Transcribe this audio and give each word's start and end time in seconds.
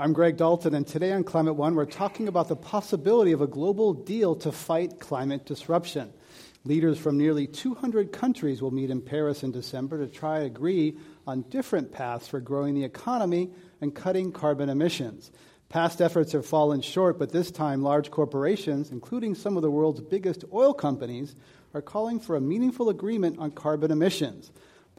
I'm 0.00 0.14
Greg 0.14 0.38
Dalton, 0.38 0.74
and 0.74 0.86
today 0.86 1.12
on 1.12 1.24
Climate 1.24 1.56
One, 1.56 1.74
we're 1.74 1.84
talking 1.84 2.26
about 2.26 2.48
the 2.48 2.56
possibility 2.56 3.32
of 3.32 3.42
a 3.42 3.46
global 3.46 3.92
deal 3.92 4.34
to 4.36 4.50
fight 4.50 4.98
climate 4.98 5.44
disruption. 5.44 6.10
Leaders 6.64 6.98
from 6.98 7.18
nearly 7.18 7.46
200 7.46 8.10
countries 8.10 8.62
will 8.62 8.70
meet 8.70 8.88
in 8.88 9.02
Paris 9.02 9.42
in 9.42 9.50
December 9.52 9.98
to 9.98 10.10
try 10.10 10.38
to 10.38 10.46
agree 10.46 10.96
on 11.26 11.42
different 11.50 11.92
paths 11.92 12.26
for 12.26 12.40
growing 12.40 12.74
the 12.74 12.82
economy 12.82 13.50
and 13.82 13.94
cutting 13.94 14.32
carbon 14.32 14.70
emissions. 14.70 15.30
Past 15.68 16.00
efforts 16.00 16.32
have 16.32 16.46
fallen 16.46 16.80
short, 16.80 17.18
but 17.18 17.30
this 17.30 17.50
time 17.50 17.82
large 17.82 18.10
corporations, 18.10 18.90
including 18.90 19.34
some 19.34 19.58
of 19.58 19.62
the 19.62 19.70
world's 19.70 20.00
biggest 20.00 20.46
oil 20.50 20.72
companies, 20.72 21.36
are 21.74 21.82
calling 21.82 22.20
for 22.20 22.36
a 22.36 22.40
meaningful 22.40 22.88
agreement 22.88 23.38
on 23.38 23.50
carbon 23.50 23.90
emissions. 23.90 24.50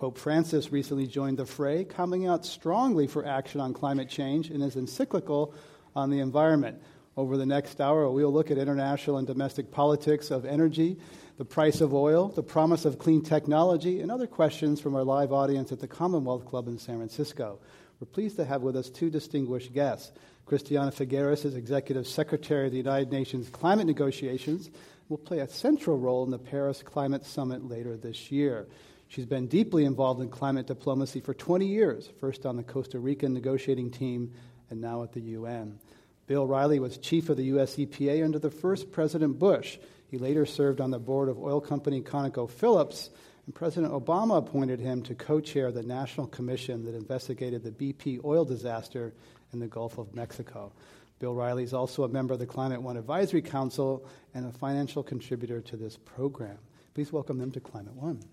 Pope 0.01 0.17
Francis 0.17 0.71
recently 0.71 1.05
joined 1.05 1.37
the 1.37 1.45
fray, 1.45 1.83
coming 1.83 2.25
out 2.25 2.43
strongly 2.43 3.05
for 3.05 3.23
action 3.23 3.61
on 3.61 3.71
climate 3.71 4.09
change 4.09 4.49
in 4.49 4.59
his 4.59 4.75
encyclical 4.75 5.53
on 5.95 6.09
the 6.09 6.21
environment. 6.21 6.81
Over 7.15 7.37
the 7.37 7.45
next 7.45 7.79
hour, 7.79 8.09
we'll 8.09 8.33
look 8.33 8.49
at 8.49 8.57
international 8.57 9.17
and 9.17 9.27
domestic 9.27 9.69
politics 9.69 10.31
of 10.31 10.43
energy, 10.43 10.97
the 11.37 11.45
price 11.45 11.81
of 11.81 11.93
oil, 11.93 12.29
the 12.29 12.41
promise 12.41 12.83
of 12.83 12.97
clean 12.97 13.21
technology, 13.21 14.01
and 14.01 14.09
other 14.09 14.25
questions 14.25 14.81
from 14.81 14.95
our 14.95 15.03
live 15.03 15.31
audience 15.31 15.71
at 15.71 15.79
the 15.79 15.87
Commonwealth 15.87 16.45
Club 16.45 16.67
in 16.67 16.79
San 16.79 16.97
Francisco. 16.97 17.59
We're 17.99 18.07
pleased 18.07 18.37
to 18.37 18.45
have 18.45 18.63
with 18.63 18.75
us 18.75 18.89
two 18.89 19.11
distinguished 19.11 19.71
guests. 19.71 20.13
Christiana 20.47 20.89
Figueres 20.89 21.45
is 21.45 21.55
Executive 21.55 22.07
Secretary 22.07 22.65
of 22.65 22.71
the 22.71 22.79
United 22.79 23.11
Nations 23.11 23.49
Climate 23.49 23.85
Negotiations, 23.85 24.71
will 25.09 25.19
play 25.19 25.39
a 25.39 25.47
central 25.47 25.99
role 25.99 26.23
in 26.23 26.31
the 26.31 26.39
Paris 26.39 26.81
Climate 26.81 27.23
Summit 27.23 27.69
later 27.69 27.97
this 27.97 28.31
year. 28.31 28.65
She's 29.11 29.25
been 29.25 29.47
deeply 29.47 29.83
involved 29.83 30.21
in 30.21 30.29
climate 30.29 30.67
diplomacy 30.67 31.19
for 31.19 31.33
20 31.33 31.65
years, 31.65 32.09
first 32.21 32.45
on 32.45 32.55
the 32.55 32.63
Costa 32.63 32.97
Rican 32.97 33.33
negotiating 33.33 33.91
team 33.91 34.31
and 34.69 34.79
now 34.79 35.03
at 35.03 35.11
the 35.11 35.19
UN. 35.19 35.79
Bill 36.27 36.47
Reilly 36.47 36.79
was 36.79 36.97
chief 36.97 37.27
of 37.27 37.35
the 37.35 37.43
U.S. 37.43 37.75
EPA 37.75 38.23
under 38.23 38.39
the 38.39 38.49
first 38.49 38.89
President 38.93 39.37
Bush. 39.37 39.79
He 40.07 40.17
later 40.17 40.45
served 40.45 40.79
on 40.79 40.91
the 40.91 40.97
board 40.97 41.27
of 41.27 41.37
oil 41.37 41.59
company 41.59 41.99
ConocoPhillips, 41.99 43.09
and 43.47 43.53
President 43.53 43.91
Obama 43.91 44.37
appointed 44.37 44.79
him 44.79 45.03
to 45.03 45.13
co 45.13 45.41
chair 45.41 45.73
the 45.73 45.83
national 45.83 46.27
commission 46.27 46.85
that 46.85 46.95
investigated 46.95 47.65
the 47.65 47.71
BP 47.71 48.23
oil 48.23 48.45
disaster 48.45 49.13
in 49.51 49.59
the 49.59 49.67
Gulf 49.67 49.97
of 49.97 50.15
Mexico. 50.15 50.71
Bill 51.19 51.35
Reilly 51.35 51.63
is 51.63 51.73
also 51.73 52.05
a 52.05 52.07
member 52.07 52.33
of 52.33 52.39
the 52.39 52.45
Climate 52.45 52.81
One 52.81 52.95
Advisory 52.95 53.41
Council 53.41 54.07
and 54.33 54.45
a 54.45 54.57
financial 54.57 55.03
contributor 55.03 55.59
to 55.59 55.75
this 55.75 55.97
program. 55.97 56.59
Please 56.93 57.11
welcome 57.11 57.39
them 57.39 57.51
to 57.51 57.59
Climate 57.59 57.95
One. 57.95 58.23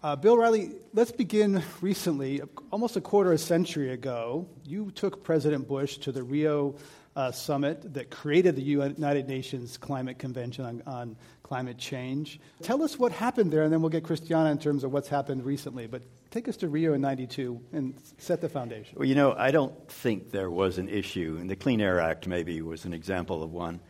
Uh, 0.00 0.14
Bill 0.14 0.38
Reilly, 0.38 0.70
let's 0.94 1.10
begin 1.10 1.62
recently. 1.80 2.40
Almost 2.70 2.96
a 2.96 3.00
quarter 3.00 3.30
of 3.30 3.34
a 3.34 3.38
century 3.38 3.90
ago, 3.90 4.48
you 4.64 4.90
took 4.92 5.24
President 5.24 5.66
Bush 5.66 5.98
to 5.98 6.12
the 6.12 6.22
Rio 6.22 6.76
uh, 7.16 7.32
summit 7.32 7.92
that 7.94 8.08
created 8.10 8.54
the 8.54 8.62
United 8.62 9.28
Nations 9.28 9.76
Climate 9.76 10.18
Convention 10.18 10.64
on, 10.64 10.82
on, 10.86 11.16
Climate 11.42 11.78
Change. 11.78 12.40
Tell 12.62 12.82
us 12.82 12.98
what 12.98 13.10
happened 13.10 13.50
there, 13.50 13.62
and 13.62 13.72
then 13.72 13.80
we'll 13.80 13.90
get 13.90 14.04
Christiana 14.04 14.50
in 14.50 14.58
terms 14.58 14.84
of 14.84 14.92
what's 14.92 15.08
happened 15.08 15.44
recently. 15.44 15.86
But 15.86 16.02
take 16.30 16.46
us 16.46 16.58
to 16.58 16.68
Rio 16.68 16.92
in 16.92 17.00
92 17.00 17.60
and 17.72 17.94
set 18.18 18.40
the 18.40 18.48
foundation. 18.50 18.94
Well, 18.98 19.08
you 19.08 19.14
know, 19.14 19.32
I 19.32 19.50
don't 19.50 19.90
think 19.90 20.30
there 20.30 20.50
was 20.50 20.78
an 20.78 20.88
issue, 20.88 21.38
and 21.40 21.50
the 21.50 21.56
Clean 21.56 21.80
Air 21.80 22.00
Act 22.00 22.28
maybe 22.28 22.60
was 22.62 22.84
an 22.84 22.92
example 22.92 23.42
of 23.42 23.50
one 23.50 23.80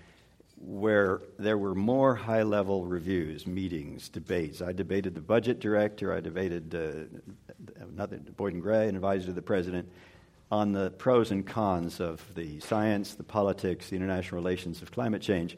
where 0.60 1.22
there 1.38 1.56
were 1.56 1.74
more 1.74 2.14
high 2.14 2.42
level 2.42 2.84
reviews, 2.84 3.46
meetings, 3.46 4.08
debates. 4.08 4.60
I 4.60 4.72
debated 4.72 5.14
the 5.14 5.20
budget 5.20 5.60
director, 5.60 6.12
I 6.12 6.20
debated 6.20 6.74
uh, 6.74 7.84
nothing, 7.94 8.26
Boyden 8.36 8.60
Gray, 8.60 8.88
an 8.88 8.96
advisor 8.96 9.26
to 9.26 9.32
the 9.32 9.42
president, 9.42 9.88
on 10.50 10.72
the 10.72 10.90
pros 10.92 11.30
and 11.30 11.46
cons 11.46 12.00
of 12.00 12.24
the 12.34 12.58
science, 12.60 13.14
the 13.14 13.22
politics, 13.22 13.90
the 13.90 13.96
international 13.96 14.40
relations 14.40 14.82
of 14.82 14.90
climate 14.90 15.22
change. 15.22 15.56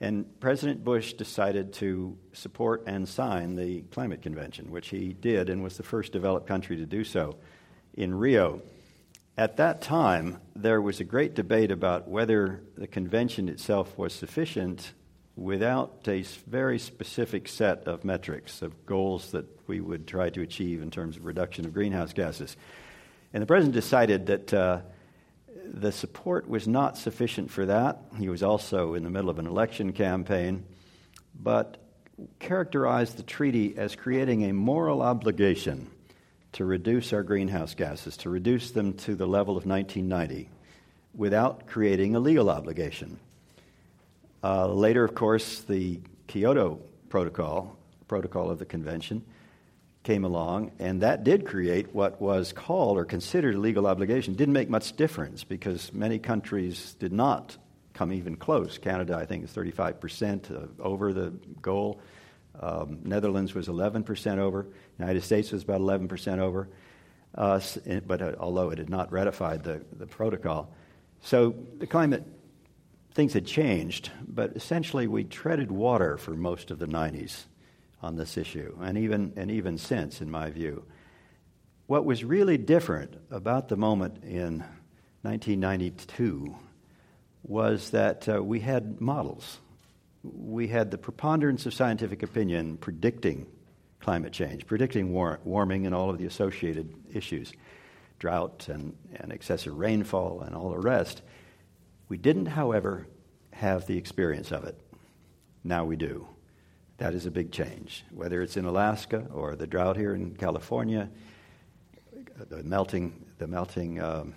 And 0.00 0.40
President 0.40 0.82
Bush 0.82 1.12
decided 1.12 1.72
to 1.74 2.18
support 2.32 2.82
and 2.86 3.08
sign 3.08 3.54
the 3.54 3.82
Climate 3.92 4.20
Convention, 4.20 4.70
which 4.70 4.88
he 4.88 5.12
did 5.12 5.48
and 5.48 5.62
was 5.62 5.76
the 5.76 5.84
first 5.84 6.12
developed 6.12 6.48
country 6.48 6.76
to 6.76 6.86
do 6.86 7.04
so 7.04 7.36
in 7.94 8.12
Rio. 8.12 8.62
At 9.36 9.56
that 9.56 9.80
time, 9.80 10.38
there 10.54 10.82
was 10.82 11.00
a 11.00 11.04
great 11.04 11.34
debate 11.34 11.70
about 11.70 12.06
whether 12.06 12.60
the 12.76 12.86
convention 12.86 13.48
itself 13.48 13.96
was 13.96 14.12
sufficient 14.12 14.92
without 15.36 16.06
a 16.06 16.20
very 16.46 16.78
specific 16.78 17.48
set 17.48 17.84
of 17.84 18.04
metrics, 18.04 18.60
of 18.60 18.84
goals 18.84 19.30
that 19.30 19.46
we 19.66 19.80
would 19.80 20.06
try 20.06 20.28
to 20.28 20.42
achieve 20.42 20.82
in 20.82 20.90
terms 20.90 21.16
of 21.16 21.24
reduction 21.24 21.64
of 21.64 21.72
greenhouse 21.72 22.12
gases. 22.12 22.58
And 23.32 23.42
the 23.42 23.46
president 23.46 23.72
decided 23.72 24.26
that 24.26 24.52
uh, 24.52 24.80
the 25.64 25.92
support 25.92 26.46
was 26.46 26.68
not 26.68 26.98
sufficient 26.98 27.50
for 27.50 27.64
that. 27.64 28.02
He 28.18 28.28
was 28.28 28.42
also 28.42 28.92
in 28.92 29.02
the 29.02 29.10
middle 29.10 29.30
of 29.30 29.38
an 29.38 29.46
election 29.46 29.94
campaign, 29.94 30.64
but 31.34 31.78
characterized 32.38 33.16
the 33.16 33.22
treaty 33.22 33.78
as 33.78 33.96
creating 33.96 34.44
a 34.44 34.52
moral 34.52 35.00
obligation 35.00 35.90
to 36.52 36.64
reduce 36.64 37.12
our 37.12 37.22
greenhouse 37.22 37.74
gases, 37.74 38.16
to 38.18 38.30
reduce 38.30 38.70
them 38.70 38.92
to 38.94 39.14
the 39.14 39.26
level 39.26 39.56
of 39.56 39.66
1990 39.66 40.48
without 41.14 41.66
creating 41.66 42.14
a 42.14 42.20
legal 42.20 42.50
obligation. 42.50 43.18
Uh, 44.42 44.66
later, 44.66 45.04
of 45.04 45.14
course, 45.14 45.60
the 45.60 46.00
Kyoto 46.26 46.80
Protocol, 47.08 47.76
protocol 48.08 48.50
of 48.50 48.58
the 48.58 48.64
convention, 48.64 49.24
came 50.02 50.24
along, 50.24 50.72
and 50.78 51.02
that 51.02 51.22
did 51.22 51.46
create 51.46 51.94
what 51.94 52.20
was 52.20 52.52
called 52.52 52.98
or 52.98 53.04
considered 53.04 53.54
a 53.54 53.58
legal 53.58 53.86
obligation. 53.86 54.34
Didn't 54.34 54.54
make 54.54 54.68
much 54.68 54.96
difference 54.96 55.44
because 55.44 55.92
many 55.92 56.18
countries 56.18 56.96
did 56.98 57.12
not 57.12 57.56
come 57.94 58.12
even 58.12 58.36
close. 58.36 58.78
Canada, 58.78 59.16
I 59.16 59.26
think, 59.26 59.44
is 59.44 59.50
35% 59.50 60.80
over 60.80 61.12
the 61.12 61.32
goal. 61.60 62.00
Um, 62.58 62.98
Netherlands 63.04 63.54
was 63.54 63.68
11% 63.68 64.38
over. 64.38 64.66
United 65.02 65.22
States 65.22 65.52
was 65.52 65.62
about 65.62 65.80
11% 65.80 66.38
over. 66.38 66.68
Uh, 67.34 67.60
but 68.06 68.20
uh, 68.20 68.32
although 68.38 68.70
it 68.70 68.78
had 68.78 68.90
not 68.90 69.10
ratified 69.10 69.64
the, 69.64 69.82
the 69.98 70.06
protocol. 70.06 70.72
So 71.22 71.54
the 71.78 71.86
climate, 71.86 72.24
things 73.14 73.32
had 73.32 73.46
changed, 73.46 74.10
but 74.26 74.52
essentially 74.54 75.06
we 75.06 75.24
treaded 75.24 75.70
water 75.70 76.18
for 76.18 76.32
most 76.32 76.70
of 76.70 76.78
the 76.78 76.86
90s 76.86 77.44
on 78.02 78.16
this 78.16 78.36
issue, 78.36 78.76
and 78.82 78.98
even, 78.98 79.32
and 79.36 79.50
even 79.50 79.78
since, 79.78 80.20
in 80.20 80.30
my 80.30 80.50
view. 80.50 80.84
What 81.86 82.04
was 82.04 82.24
really 82.24 82.58
different 82.58 83.16
about 83.30 83.68
the 83.68 83.76
moment 83.76 84.24
in 84.24 84.64
1992 85.22 86.54
was 87.44 87.90
that 87.90 88.28
uh, 88.28 88.42
we 88.42 88.60
had 88.60 89.00
models. 89.00 89.58
We 90.22 90.68
had 90.68 90.90
the 90.90 90.98
preponderance 90.98 91.64
of 91.66 91.74
scientific 91.74 92.22
opinion 92.22 92.76
predicting 92.76 93.46
climate 94.02 94.32
change, 94.32 94.66
predicting 94.66 95.12
war- 95.12 95.40
warming 95.44 95.86
and 95.86 95.94
all 95.94 96.10
of 96.10 96.18
the 96.18 96.26
associated 96.26 96.92
issues, 97.14 97.52
drought 98.18 98.68
and, 98.68 98.94
and 99.14 99.32
excessive 99.32 99.78
rainfall 99.78 100.42
and 100.42 100.54
all 100.54 100.70
the 100.70 100.78
rest. 100.78 101.22
We 102.08 102.18
didn't, 102.18 102.46
however, 102.46 103.06
have 103.52 103.86
the 103.86 103.96
experience 103.96 104.50
of 104.50 104.64
it. 104.64 104.78
Now 105.64 105.84
we 105.84 105.96
do. 105.96 106.26
That 106.98 107.14
is 107.14 107.26
a 107.26 107.30
big 107.30 107.52
change. 107.52 108.04
Whether 108.10 108.42
it's 108.42 108.56
in 108.56 108.64
Alaska 108.64 109.26
or 109.32 109.56
the 109.56 109.66
drought 109.66 109.96
here 109.96 110.14
in 110.14 110.34
California, 110.34 111.08
the 112.48 112.62
melting, 112.62 113.24
the 113.38 113.46
melting 113.46 114.00
um, 114.00 114.34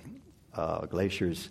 uh, 0.53 0.85
glaciers, 0.85 1.49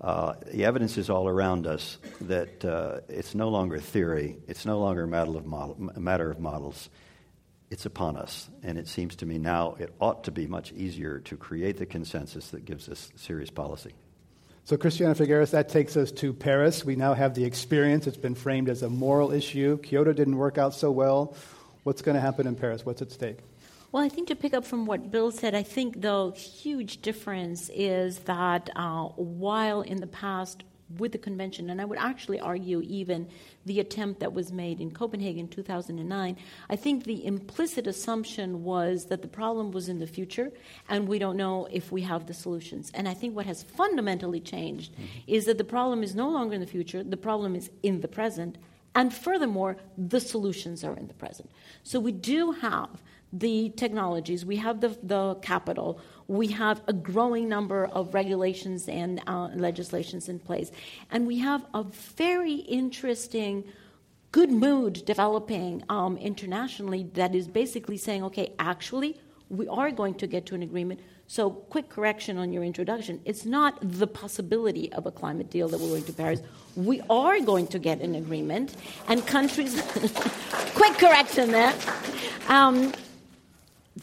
uh, 0.00 0.34
the 0.52 0.64
evidence 0.64 0.98
is 0.98 1.08
all 1.08 1.28
around 1.28 1.66
us 1.66 1.98
that 2.22 2.64
uh, 2.64 3.00
it's 3.08 3.36
no 3.36 3.48
longer 3.48 3.78
theory, 3.78 4.36
it's 4.48 4.66
no 4.66 4.80
longer 4.80 5.04
a 5.04 5.08
matter 5.08 5.36
of, 5.36 5.46
model, 5.46 5.90
a 5.94 6.00
matter 6.00 6.28
of 6.28 6.40
models. 6.40 6.90
It's 7.72 7.86
upon 7.86 8.18
us. 8.18 8.50
And 8.62 8.76
it 8.76 8.86
seems 8.86 9.16
to 9.16 9.26
me 9.26 9.38
now 9.38 9.76
it 9.78 9.94
ought 9.98 10.24
to 10.24 10.30
be 10.30 10.46
much 10.46 10.72
easier 10.72 11.20
to 11.20 11.38
create 11.38 11.78
the 11.78 11.86
consensus 11.86 12.50
that 12.50 12.66
gives 12.66 12.86
us 12.86 13.10
serious 13.16 13.48
policy. 13.48 13.94
So, 14.64 14.76
Christiana 14.76 15.14
Figueres, 15.14 15.52
that 15.52 15.70
takes 15.70 15.96
us 15.96 16.12
to 16.12 16.34
Paris. 16.34 16.84
We 16.84 16.96
now 16.96 17.14
have 17.14 17.34
the 17.34 17.44
experience. 17.44 18.06
It's 18.06 18.18
been 18.18 18.34
framed 18.34 18.68
as 18.68 18.82
a 18.82 18.90
moral 18.90 19.32
issue. 19.32 19.78
Kyoto 19.78 20.12
didn't 20.12 20.36
work 20.36 20.58
out 20.58 20.74
so 20.74 20.90
well. 20.90 21.34
What's 21.84 22.02
going 22.02 22.14
to 22.14 22.20
happen 22.20 22.46
in 22.46 22.56
Paris? 22.56 22.84
What's 22.84 23.00
at 23.00 23.10
stake? 23.10 23.38
Well, 23.90 24.04
I 24.04 24.10
think 24.10 24.28
to 24.28 24.36
pick 24.36 24.52
up 24.52 24.66
from 24.66 24.84
what 24.84 25.10
Bill 25.10 25.30
said, 25.30 25.54
I 25.54 25.62
think 25.62 26.02
the 26.02 26.30
huge 26.32 27.00
difference 27.00 27.70
is 27.72 28.18
that 28.20 28.68
uh, 28.76 29.04
while 29.16 29.80
in 29.80 30.00
the 30.02 30.06
past 30.06 30.62
with 30.98 31.12
the 31.12 31.18
convention, 31.18 31.70
and 31.70 31.80
I 31.80 31.84
would 31.84 31.98
actually 31.98 32.40
argue 32.40 32.82
even 32.82 33.28
the 33.64 33.80
attempt 33.80 34.20
that 34.20 34.32
was 34.32 34.52
made 34.52 34.80
in 34.80 34.90
Copenhagen 34.90 35.48
2009, 35.48 36.36
I 36.68 36.76
think 36.76 37.04
the 37.04 37.24
implicit 37.24 37.86
assumption 37.86 38.64
was 38.64 39.06
that 39.06 39.22
the 39.22 39.28
problem 39.28 39.70
was 39.70 39.88
in 39.88 39.98
the 39.98 40.06
future 40.06 40.52
and 40.88 41.06
we 41.06 41.18
don't 41.18 41.36
know 41.36 41.68
if 41.70 41.92
we 41.92 42.02
have 42.02 42.26
the 42.26 42.34
solutions. 42.34 42.90
And 42.94 43.08
I 43.08 43.14
think 43.14 43.36
what 43.36 43.46
has 43.46 43.62
fundamentally 43.62 44.40
changed 44.40 44.92
mm-hmm. 44.92 45.04
is 45.26 45.46
that 45.46 45.58
the 45.58 45.64
problem 45.64 46.02
is 46.02 46.14
no 46.14 46.28
longer 46.28 46.54
in 46.54 46.60
the 46.60 46.66
future, 46.66 47.02
the 47.02 47.16
problem 47.16 47.54
is 47.54 47.70
in 47.82 48.00
the 48.00 48.08
present. 48.08 48.58
And 48.94 49.12
furthermore, 49.12 49.76
the 49.96 50.20
solutions 50.20 50.84
are 50.84 50.96
in 50.96 51.08
the 51.08 51.14
present. 51.14 51.50
So 51.82 51.98
we 51.98 52.12
do 52.12 52.52
have 52.52 52.90
the 53.32 53.70
technologies, 53.70 54.44
we 54.44 54.56
have 54.56 54.80
the, 54.80 54.96
the 55.02 55.36
capital, 55.36 55.98
we 56.28 56.48
have 56.48 56.82
a 56.86 56.92
growing 56.92 57.48
number 57.48 57.86
of 57.86 58.14
regulations 58.14 58.88
and 58.88 59.22
uh, 59.26 59.48
legislations 59.54 60.28
in 60.28 60.38
place, 60.38 60.70
and 61.10 61.26
we 61.26 61.38
have 61.38 61.64
a 61.74 61.84
very 62.16 62.54
interesting 62.54 63.64
good 64.32 64.50
mood 64.50 65.04
developing 65.04 65.84
um, 65.90 66.16
internationally 66.16 67.04
that 67.14 67.34
is 67.34 67.46
basically 67.46 67.98
saying, 67.98 68.24
okay, 68.24 68.52
actually, 68.58 69.20
we 69.50 69.68
are 69.68 69.90
going 69.90 70.14
to 70.14 70.26
get 70.26 70.46
to 70.46 70.54
an 70.54 70.62
agreement. 70.62 70.98
So, 71.26 71.50
quick 71.50 71.88
correction 71.88 72.38
on 72.38 72.52
your 72.52 72.64
introduction. 72.64 73.20
It's 73.24 73.44
not 73.44 73.78
the 73.80 74.06
possibility 74.06 74.92
of 74.92 75.06
a 75.06 75.10
climate 75.10 75.50
deal 75.50 75.68
that 75.68 75.78
we're 75.78 75.88
going 75.88 76.04
to 76.04 76.12
Paris. 76.12 76.40
We 76.74 77.00
are 77.08 77.40
going 77.40 77.66
to 77.68 77.78
get 77.78 78.00
an 78.00 78.14
agreement, 78.14 78.76
and 79.08 79.26
countries. 79.26 79.80
quick 80.74 80.94
correction 80.98 81.52
there. 81.52 81.74
Um, 82.48 82.92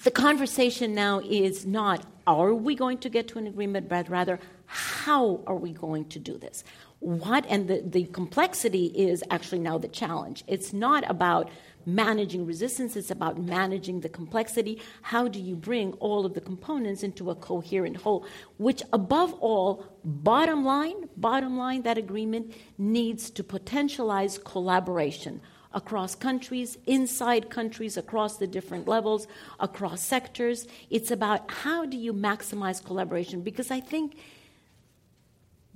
the 0.04 0.12
conversation 0.12 0.96
now 0.96 1.20
is 1.20 1.66
not 1.66 2.06
are 2.28 2.54
we 2.54 2.76
going 2.76 3.00
to 3.00 3.10
get 3.10 3.28
to 3.30 3.40
an 3.40 3.48
agreement, 3.48 3.90
but 3.90 4.08
rather 4.08 4.40
how 4.68 5.42
are 5.48 5.56
we 5.56 5.72
going 5.72 6.06
to 6.10 6.20
do 6.20 6.38
this? 6.38 6.64
What 7.00 7.44
and 7.50 7.68
the, 7.68 7.82
the 7.84 8.04
complexity 8.06 8.86
is 8.86 9.24
actually 9.32 9.60
now 9.60 9.80
the 9.80 9.88
challenge. 9.88 10.44
It's 10.46 10.72
not 10.72 11.10
about 11.10 11.50
managing 11.88 12.46
resistance, 12.46 12.96
it's 12.96 13.10
about 13.10 13.42
managing 13.42 14.02
the 14.02 14.10
complexity. 14.10 14.80
How 15.02 15.28
do 15.28 15.40
you 15.40 15.56
bring 15.56 15.94
all 15.94 16.24
of 16.24 16.36
the 16.36 16.42
components 16.42 17.02
into 17.02 17.32
a 17.32 17.36
coherent 17.36 17.98
whole? 17.98 18.28
Which, 18.58 18.84
above 18.94 19.34
all, 19.40 19.86
bottom 20.04 20.64
line, 20.64 21.10
bottom 21.18 21.58
line, 21.58 21.82
that 21.82 21.98
agreement 21.98 22.54
needs 22.78 23.32
to 23.32 23.44
potentialize 23.44 24.44
collaboration 24.44 25.42
across 25.74 26.16
countries, 26.16 26.78
inside 26.86 27.50
countries, 27.50 27.98
across 27.98 28.38
the 28.38 28.48
different 28.48 28.88
levels, 28.88 29.28
across 29.60 30.02
sectors. 30.02 30.68
It's 30.90 31.12
about 31.12 31.50
how 31.52 31.86
do 31.86 31.98
you 31.98 32.14
maximize 32.14 32.84
collaboration? 32.84 33.42
Because 33.42 33.70
I 33.70 33.80
think 33.80 34.18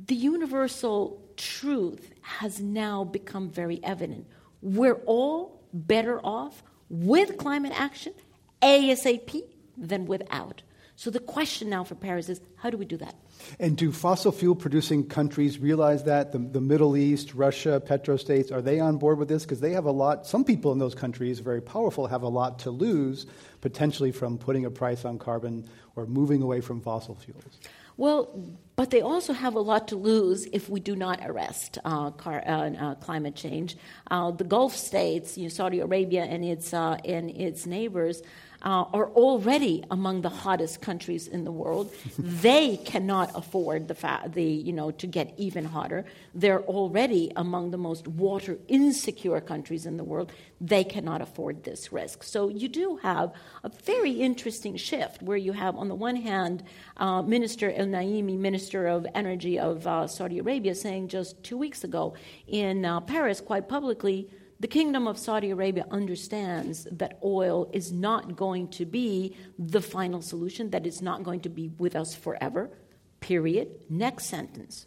the 0.04 0.16
universal 0.16 1.22
truth 1.38 2.12
has 2.22 2.60
now 2.60 3.04
become 3.04 3.50
very 3.50 3.80
evident. 3.84 4.26
We're 4.62 5.02
all 5.06 5.62
better 5.74 6.20
off 6.24 6.64
with 6.90 7.38
climate 7.38 7.74
action 7.76 8.14
ASAP 8.62 9.44
than 9.78 10.06
without. 10.06 10.62
So 10.96 11.10
the 11.10 11.20
question 11.20 11.70
now 11.70 11.84
for 11.84 11.96
Paris 11.96 12.30
is 12.30 12.40
how 12.56 12.70
do 12.70 12.78
we 12.78 12.86
do 12.86 12.98
that? 12.98 13.16
And 13.60 13.76
do 13.76 13.92
fossil 13.92 14.32
fuel 14.32 14.56
producing 14.56 15.08
countries 15.08 15.60
realize 15.60 16.04
that? 16.04 16.32
The, 16.32 16.38
the 16.38 16.62
Middle 16.62 16.96
East, 16.96 17.34
Russia, 17.34 17.82
petrostates, 17.86 18.52
are 18.52 18.62
they 18.62 18.80
on 18.80 18.98
board 18.98 19.18
with 19.18 19.28
this? 19.28 19.44
Because 19.44 19.60
they 19.60 19.72
have 19.72 19.86
a 19.86 19.92
lot, 19.92 20.28
some 20.28 20.44
people 20.44 20.72
in 20.72 20.80
those 20.80 20.96
countries, 20.96 21.40
very 21.40 21.62
powerful, 21.62 22.08
have 22.08 22.22
a 22.22 22.30
lot 22.30 22.60
to 22.60 22.72
lose 22.72 23.26
potentially 23.62 24.12
from 24.12 24.38
putting 24.38 24.66
a 24.66 24.72
price 24.72 25.04
on 25.04 25.18
carbon 25.18 25.68
or 25.96 26.06
moving 26.06 26.42
away 26.42 26.62
from 26.62 26.80
fossil 26.80 27.16
fuels. 27.16 27.60
Well, 27.96 28.56
but 28.76 28.90
they 28.90 29.02
also 29.02 29.34
have 29.34 29.54
a 29.54 29.60
lot 29.60 29.90
to 29.90 29.96
lose 29.96 30.48
if 30.52 30.68
we 30.68 30.80
do 30.80 30.96
not 30.96 31.20
arrest 31.24 31.78
uh, 31.86 32.10
car, 32.12 32.42
uh, 32.46 32.72
uh, 32.72 32.96
climate 32.96 33.36
change. 33.36 33.78
Uh, 34.10 34.32
the 34.32 34.44
Gulf 34.44 34.76
states, 34.76 35.38
you 35.38 35.44
know, 35.44 35.50
Saudi 35.50 35.80
Arabia 35.80 36.24
and 36.24 36.44
its, 36.44 36.74
uh, 36.74 36.98
and 37.06 37.30
its 37.30 37.68
neighbors, 37.68 38.24
uh, 38.64 38.86
are 38.94 39.10
already 39.12 39.84
among 39.92 40.22
the 40.22 40.30
hottest 40.30 40.82
countries 40.82 41.28
in 41.28 41.44
the 41.44 41.52
world. 41.52 41.94
they 42.18 42.78
cannot 42.78 43.32
afford 43.36 43.88
the, 43.88 43.96
fa- 43.96 44.24
the 44.28 44.44
you 44.44 44.74
know 44.74 44.92
to 44.92 45.08
get 45.08 45.34
even 45.38 45.66
hotter. 45.66 46.06
They're 46.34 46.62
already 46.64 47.32
among 47.36 47.72
the 47.72 47.78
most 47.78 48.08
water 48.08 48.58
insecure 48.68 49.42
countries 49.42 49.86
in 49.86 49.98
the 49.98 50.04
world. 50.04 50.32
They 50.62 50.84
cannot 50.84 51.22
afford 51.22 51.64
this 51.64 51.92
risk. 51.92 52.24
So 52.24 52.48
you 52.48 52.70
do 52.70 52.98
have 53.04 53.34
a 53.64 53.70
very 53.70 54.12
interesting 54.12 54.78
shift 54.78 55.22
where 55.22 55.38
you 55.38 55.52
have 55.52 55.76
on 55.76 55.90
the 55.90 55.96
one 55.96 56.16
hand 56.16 56.64
uh, 56.98 57.22
Minister 57.22 57.72
El 57.72 57.88
Naimi, 57.88 58.38
Minister 58.38 58.88
of 58.88 59.06
Energy 59.14 59.60
of 59.60 59.86
uh, 59.86 60.08
Saudi 60.08 60.40
Arabia, 60.40 60.74
saying 60.74 61.10
just 61.10 61.44
two 61.44 61.58
weeks 61.58 61.84
ago 61.84 62.16
in 62.48 62.86
uh, 62.86 63.02
Paris 63.02 63.42
quite 63.42 63.68
publicly 63.68 64.30
the 64.64 64.68
kingdom 64.68 65.10
of 65.10 65.18
Saudi 65.18 65.50
Arabia 65.50 65.86
understands 65.92 66.88
that 66.90 67.20
oil 67.22 67.70
is 67.74 67.92
not 67.92 68.38
going 68.38 68.70
to 68.70 68.86
be 68.86 69.36
the 69.60 69.82
final 69.82 70.22
solution, 70.22 70.70
that 70.70 70.88
it's 70.88 71.02
not 71.02 71.22
going 71.22 71.42
to 71.42 71.50
be 71.50 71.68
with 71.78 71.98
us 71.98 72.16
forever, 72.16 72.70
period. 73.20 73.68
Next 73.90 74.28
sentence. 74.28 74.86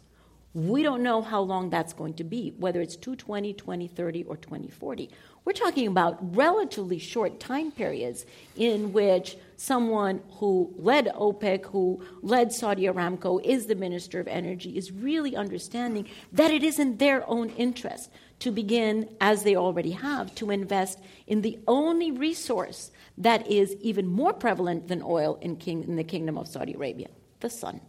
We 0.55 0.81
don't 0.81 1.03
know 1.03 1.21
how 1.21 1.41
long 1.41 1.69
that's 1.69 1.93
going 1.93 2.15
to 2.15 2.23
be, 2.23 2.55
whether 2.57 2.81
it's 2.81 2.95
220, 2.95 3.53
2030, 3.53 4.23
or 4.23 4.37
2040. 4.37 5.11
We're 5.45 5.53
talking 5.53 5.85
about 5.85 6.35
relatively 6.35 6.97
short 6.97 7.39
time 7.39 7.69
periods 7.69 8.25
in 8.55 8.91
which 8.91 9.37
someone 9.57 10.23
who 10.39 10.73
led 10.75 11.05
OPEC, 11.05 11.65
who 11.65 12.03
led 12.23 12.51
Saudi 12.51 12.85
Aramco, 12.85 13.39
is 13.45 13.67
the 13.67 13.75
Minister 13.75 14.19
of 14.19 14.27
Energy, 14.27 14.75
is 14.75 14.91
really 14.91 15.35
understanding 15.35 16.09
that 16.31 16.49
it 16.49 16.63
is 16.63 16.79
in 16.79 16.97
their 16.97 17.29
own 17.29 17.49
interest 17.51 18.09
to 18.39 18.51
begin, 18.51 19.09
as 19.19 19.43
they 19.43 19.55
already 19.55 19.91
have, 19.91 20.33
to 20.35 20.51
invest 20.51 20.99
in 21.25 21.41
the 21.41 21.59
only 21.67 22.11
resource 22.11 22.91
that 23.17 23.47
is 23.47 23.75
even 23.81 24.07
more 24.07 24.33
prevalent 24.33 24.87
than 24.87 25.01
oil 25.03 25.37
in, 25.41 25.55
king, 25.55 25.83
in 25.83 25.95
the 25.95 26.03
kingdom 26.03 26.37
of 26.37 26.47
Saudi 26.47 26.73
Arabia 26.73 27.07
the 27.39 27.49
sun. 27.49 27.79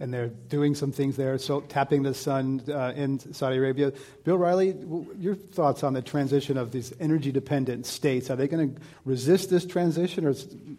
And 0.00 0.14
they're 0.14 0.28
doing 0.28 0.76
some 0.76 0.92
things 0.92 1.16
there, 1.16 1.36
so 1.38 1.60
tapping 1.60 2.04
the 2.04 2.14
sun 2.14 2.62
uh, 2.68 2.92
in 2.94 3.18
Saudi 3.32 3.56
Arabia. 3.56 3.92
Bill 4.22 4.38
Reilly, 4.38 4.76
your 5.18 5.34
thoughts 5.34 5.82
on 5.82 5.92
the 5.92 6.02
transition 6.02 6.56
of 6.56 6.70
these 6.70 6.92
energy 7.00 7.32
dependent 7.32 7.84
states? 7.84 8.30
Are 8.30 8.36
they 8.36 8.46
going 8.46 8.74
to 8.74 8.80
resist 9.04 9.50
this 9.50 9.66
transition, 9.66 10.24
or 10.24 10.34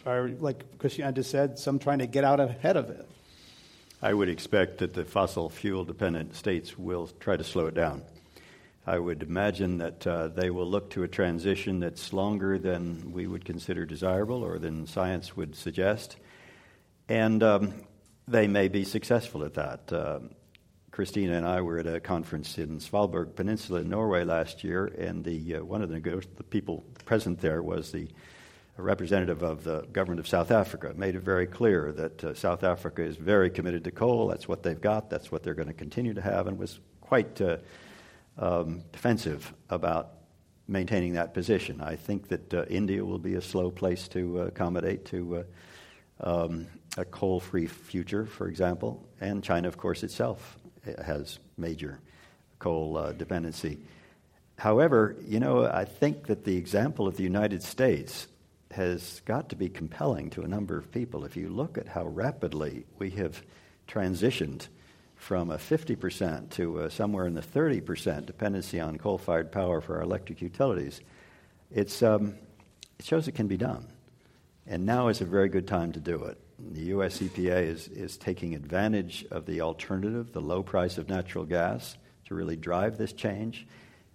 are, 0.06 0.30
like 0.40 0.78
Christian 0.78 1.14
just 1.14 1.32
said, 1.32 1.60
some 1.60 1.80
trying 1.80 2.00
to 2.00 2.08
get 2.08 2.24
out 2.24 2.40
ahead 2.40 2.78
of 2.78 2.90
it? 2.90 3.06
I 4.02 4.14
would 4.14 4.30
expect 4.30 4.78
that 4.78 4.94
the 4.94 5.04
fossil 5.04 5.50
fuel 5.50 5.84
dependent 5.84 6.34
states 6.36 6.78
will 6.78 7.08
try 7.20 7.36
to 7.36 7.44
slow 7.44 7.66
it 7.66 7.74
down. 7.74 8.02
I 8.90 8.98
would 8.98 9.22
imagine 9.22 9.78
that 9.78 10.08
uh, 10.08 10.30
they 10.30 10.50
will 10.50 10.66
look 10.66 10.90
to 10.92 11.04
a 11.04 11.08
transition 11.08 11.80
that's 11.80 12.12
longer 12.12 12.58
than 12.58 13.12
we 13.12 13.28
would 13.28 13.46
consider 13.46 13.86
desirable 13.86 14.44
or 14.44 14.58
than 14.58 14.88
science 14.88 15.38
would 15.38 15.56
suggest. 15.56 16.16
And 17.08 17.44
um, 17.44 17.86
they 18.28 18.48
may 18.48 18.68
be 18.68 18.84
successful 18.84 19.44
at 19.44 19.54
that. 19.54 19.94
Uh, 19.94 20.20
Christina 20.90 21.34
and 21.34 21.46
I 21.46 21.62
were 21.62 21.78
at 21.78 21.86
a 21.86 22.00
conference 22.00 22.58
in 22.58 22.80
Svalbard 22.80 23.36
Peninsula 23.36 23.82
in 23.82 23.90
Norway 23.90 24.24
last 24.24 24.64
year, 24.64 24.88
and 24.88 25.24
the 25.24 25.58
uh, 25.58 25.64
one 25.64 25.84
of 25.84 25.90
the, 25.90 26.00
the 26.38 26.44
people 26.44 26.84
present 27.06 27.42
there 27.42 27.62
was 27.62 27.92
the 27.92 28.08
representative 28.76 29.44
of 29.44 29.64
the 29.64 29.82
government 29.94 30.20
of 30.20 30.28
South 30.28 30.50
Africa. 30.50 30.96
Made 30.96 31.14
it 31.14 31.22
very 31.22 31.46
clear 31.46 31.92
that 31.92 32.24
uh, 32.24 32.34
South 32.34 32.64
Africa 32.64 33.04
is 33.04 33.18
very 33.18 33.52
committed 33.52 33.84
to 33.84 33.92
coal. 33.92 34.30
That's 34.30 34.48
what 34.48 34.64
they've 34.64 34.82
got. 34.82 35.12
That's 35.12 35.32
what 35.32 35.44
they're 35.44 35.54
going 35.54 35.68
to 35.68 35.76
continue 35.76 36.16
to 36.16 36.22
have, 36.22 36.48
and 36.48 36.58
was 36.58 36.80
quite 37.02 37.40
uh, 37.40 37.58
um, 38.40 38.84
defensive 38.92 39.54
about 39.70 40.14
maintaining 40.68 41.14
that 41.14 41.34
position. 41.34 41.82
I 41.82 41.96
think 41.96 42.30
that 42.30 42.54
uh, 42.54 42.66
India 42.70 43.04
will 43.04 43.20
be 43.20 43.36
a 43.36 43.42
slow 43.42 43.70
place 43.70 44.08
to 44.10 44.42
uh, 44.42 44.44
accommodate 44.46 45.06
to 45.06 45.46
uh, 46.24 46.44
um, 46.44 46.68
a 46.98 47.06
coal 47.06 47.40
free 47.40 47.68
future, 47.68 48.26
for 48.26 48.48
example, 48.48 49.08
and 49.22 49.44
China, 49.44 49.68
of 49.68 49.78
course, 49.78 50.04
itself 50.04 50.58
has 51.04 51.40
major 51.58 52.00
coal 52.60 52.98
uh, 52.98 53.12
dependency. 53.14 53.80
However, 54.58 55.16
you 55.26 55.40
know, 55.40 55.66
I 55.66 55.86
think 55.86 56.28
that 56.28 56.44
the 56.44 56.58
example 56.58 57.08
of 57.08 57.16
the 57.16 57.24
United 57.24 57.64
States 57.64 58.28
has 58.72 59.22
got 59.26 59.50
to 59.50 59.56
be 59.56 59.70
compelling 59.70 60.30
to 60.32 60.42
a 60.42 60.48
number 60.48 60.78
of 60.78 60.92
people. 60.92 61.26
If 61.26 61.36
you 61.38 61.50
look 61.50 61.78
at 61.78 61.88
how 61.88 62.06
rapidly 62.06 62.86
we 62.98 63.12
have 63.12 63.42
transitioned 63.88 64.68
from 65.20 65.52
a 65.52 65.58
50% 65.58 66.50
to 66.52 66.80
a 66.80 66.90
somewhere 66.90 67.28
in 67.28 67.34
the 67.34 67.42
30% 67.42 68.26
dependency 68.26 68.80
on 68.80 68.98
coal 68.98 69.18
fired 69.18 69.52
power 69.52 69.82
for 69.82 69.98
our 69.98 70.02
electric 70.02 70.42
utilities, 70.42 71.02
um, 72.02 72.36
it 72.98 73.06
shows 73.06 73.28
it 73.28 73.36
can 73.36 73.48
be 73.48 73.58
done. 73.58 73.86
And 74.66 74.86
now 74.86 75.10
is 75.10 75.20
a 75.20 75.26
very 75.26 75.50
good 75.50 75.68
time 75.68 75.92
to 75.92 76.00
do 76.00 76.24
it. 76.24 76.38
The 76.72 76.82
US 76.96 77.20
EPA 77.20 77.68
is, 77.68 77.90
is 77.90 78.18
taking 78.18 78.56
advantage 78.56 79.26
of 79.30 79.46
the 79.46 79.62
alternative, 79.62 80.32
the 80.32 80.42
low 80.42 80.64
price 80.64 80.98
of 80.98 81.10
natural 81.10 81.44
gas, 81.44 81.98
to 82.26 82.34
really 82.34 82.56
drive 82.56 82.98
this 82.98 83.12
change. 83.12 83.68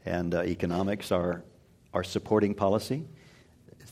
And 0.06 0.34
uh, 0.34 0.42
economics 0.42 1.12
are, 1.12 1.44
are 1.92 2.04
supporting 2.04 2.54
policy. 2.54 3.04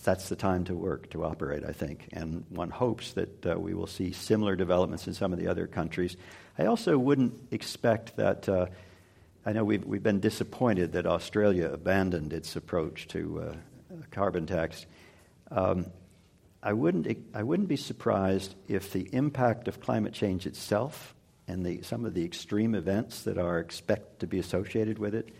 That's 0.02 0.30
the 0.30 0.36
time 0.36 0.64
to 0.64 0.74
work, 0.74 1.10
to 1.10 1.24
operate, 1.24 1.62
I 1.64 1.72
think. 1.72 2.08
And 2.12 2.44
one 2.48 2.70
hopes 2.70 3.12
that 3.12 3.46
uh, 3.46 3.58
we 3.58 3.74
will 3.74 3.86
see 3.86 4.12
similar 4.12 4.56
developments 4.56 5.06
in 5.06 5.14
some 5.14 5.32
of 5.32 5.38
the 5.38 5.46
other 5.46 5.66
countries. 5.66 6.16
I 6.58 6.66
also 6.66 6.98
wouldn't 6.98 7.34
expect 7.50 8.16
that. 8.16 8.48
Uh, 8.48 8.66
I 9.44 9.52
know 9.52 9.64
we've, 9.64 9.84
we've 9.84 10.02
been 10.02 10.20
disappointed 10.20 10.92
that 10.92 11.06
Australia 11.06 11.70
abandoned 11.72 12.32
its 12.32 12.54
approach 12.56 13.08
to 13.08 13.40
uh, 13.40 13.54
carbon 14.10 14.46
tax. 14.46 14.86
Um, 15.50 15.86
I 16.62 16.72
wouldn't, 16.74 17.16
I 17.34 17.42
wouldn't 17.42 17.68
be 17.68 17.76
surprised 17.76 18.54
if 18.68 18.92
the 18.92 19.08
impact 19.12 19.66
of 19.66 19.80
climate 19.80 20.12
change 20.12 20.46
itself 20.46 21.14
and 21.48 21.66
the, 21.66 21.82
some 21.82 22.04
of 22.04 22.14
the 22.14 22.24
extreme 22.24 22.74
events 22.74 23.22
that 23.22 23.36
are 23.36 23.58
expected 23.58 24.20
to 24.20 24.26
be 24.26 24.38
associated 24.38 24.98
with 24.98 25.14
it 25.14 25.30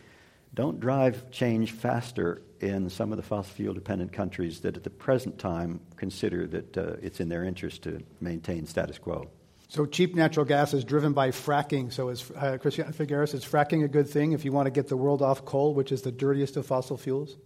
don't 0.54 0.80
drive 0.80 1.30
change 1.30 1.72
faster 1.72 2.42
in 2.60 2.90
some 2.90 3.12
of 3.12 3.16
the 3.16 3.22
fossil 3.22 3.54
fuel 3.54 3.72
dependent 3.74 4.12
countries 4.12 4.60
that 4.60 4.76
at 4.76 4.84
the 4.84 4.90
present 4.90 5.38
time 5.38 5.80
consider 5.96 6.46
that 6.46 6.76
uh, 6.76 6.92
it's 7.00 7.20
in 7.20 7.28
their 7.28 7.44
interest 7.44 7.82
to 7.82 8.02
maintain 8.20 8.66
status 8.66 8.98
quo. 8.98 9.30
So 9.72 9.86
cheap 9.86 10.14
natural 10.14 10.44
gas 10.44 10.74
is 10.74 10.84
driven 10.84 11.14
by 11.14 11.30
fracking. 11.30 11.90
So 11.90 12.10
uh, 12.10 12.58
Christiana 12.58 12.92
Figueres, 12.92 13.32
is 13.32 13.42
fracking 13.42 13.82
a 13.84 13.88
good 13.88 14.06
thing 14.06 14.32
if 14.32 14.44
you 14.44 14.52
want 14.52 14.66
to 14.66 14.70
get 14.70 14.88
the 14.88 14.98
world 14.98 15.22
off 15.22 15.46
coal, 15.46 15.72
which 15.72 15.92
is 15.92 16.02
the 16.02 16.12
dirtiest 16.12 16.58
of 16.58 16.66
fossil 16.66 16.98
fuels? 16.98 17.38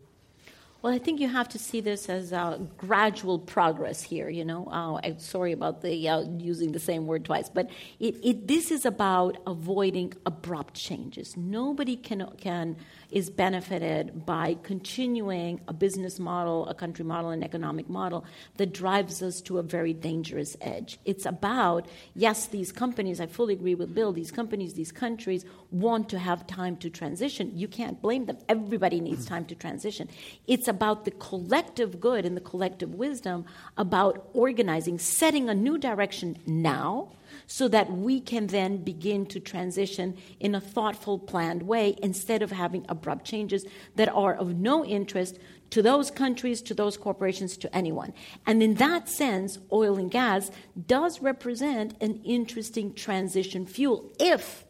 Well, 0.83 0.93
I 0.93 0.99
think 0.99 1.21
you 1.21 1.29
have 1.29 1.49
to 1.51 1.59
see 1.59 1.81
this 1.81 2.09
as 2.09 2.33
a 2.33 2.61
gradual 2.79 3.39
progress 3.39 4.03
here. 4.03 4.29
You 4.29 4.45
know, 4.45 4.67
uh, 4.67 5.17
sorry 5.19 5.53
about 5.53 5.83
the 5.83 6.09
uh, 6.09 6.25
using 6.39 6.73
the 6.73 6.81
same 6.81 7.07
word 7.07 7.25
twice, 7.25 7.49
but 7.49 7.71
it, 8.01 8.17
it, 8.25 8.49
this 8.49 8.73
is 8.73 8.85
about 8.85 9.37
avoiding 9.47 10.13
abrupt 10.27 10.75
changes. 10.75 11.37
Nobody 11.37 11.95
can 11.95 12.29
can 12.39 12.77
is 13.11 13.31
benefited 13.31 14.27
by 14.27 14.57
continuing 14.63 15.61
a 15.69 15.73
business 15.73 16.19
model, 16.19 16.69
a 16.69 16.75
country 16.75 17.05
model, 17.05 17.31
an 17.31 17.43
economic 17.43 17.89
model 17.89 18.25
that 18.57 18.73
drives 18.73 19.23
us 19.23 19.41
to 19.41 19.59
a 19.59 19.63
very 19.63 19.93
dangerous 19.93 20.57
edge. 20.61 20.99
It's 21.05 21.27
about 21.27 21.87
yes, 22.15 22.47
these 22.47 22.73
companies. 22.73 23.21
I 23.21 23.27
fully 23.27 23.55
agree 23.55 23.75
with 23.75 23.95
Bill. 23.95 24.13
These 24.13 24.31
companies, 24.31 24.75
these 24.75 24.93
countries 24.93 25.45
want 25.71 26.09
to 26.11 26.19
have 26.19 26.47
time 26.47 26.77
to 26.79 26.91
transition. 26.91 27.53
You 27.55 27.69
can't 27.69 28.01
blame 28.01 28.27
them. 28.27 28.39
Everybody 28.49 29.01
needs 29.01 29.27
time 29.27 29.45
to 29.47 29.55
transition. 29.55 30.09
It's 30.47 30.69
about 30.69 31.05
the 31.05 31.11
collective 31.13 32.01
good 32.01 32.25
and 32.25 32.37
the 32.37 32.41
collective 32.41 32.95
wisdom 32.95 33.45
about 33.77 34.29
organizing, 34.33 34.99
setting 34.99 35.49
a 35.49 35.55
new 35.55 35.79
direction 35.79 36.39
now 36.47 37.11
so 37.47 37.69
that 37.69 37.91
we 37.93 38.21
can 38.21 38.49
then 38.49 38.79
begin 38.79 39.27
to 39.27 39.41
transition 39.41 40.17
in 40.41 40.55
a 40.55 40.61
thoughtful, 40.61 41.19
planned 41.19 41.63
way 41.63 41.97
instead 42.03 42.43
of 42.43 42.51
having 42.51 42.85
abrupt 42.89 43.25
changes 43.25 43.65
that 43.95 44.09
are 44.09 44.35
of 44.35 44.57
no 44.57 44.85
interest 44.85 45.39
to 45.71 45.83
those 45.83 46.11
countries, 46.11 46.63
to 46.63 46.75
those 46.75 46.97
corporations, 46.97 47.57
to 47.57 47.77
anyone. 47.77 48.13
And 48.47 48.63
in 48.63 48.75
that 48.75 49.09
sense, 49.09 49.59
oil 49.73 49.97
and 49.97 50.11
gas 50.11 50.51
does 50.87 51.23
represent 51.23 51.95
an 52.01 52.21
interesting 52.25 52.95
transition 52.95 53.67
fuel 53.67 54.13
if 54.19 54.65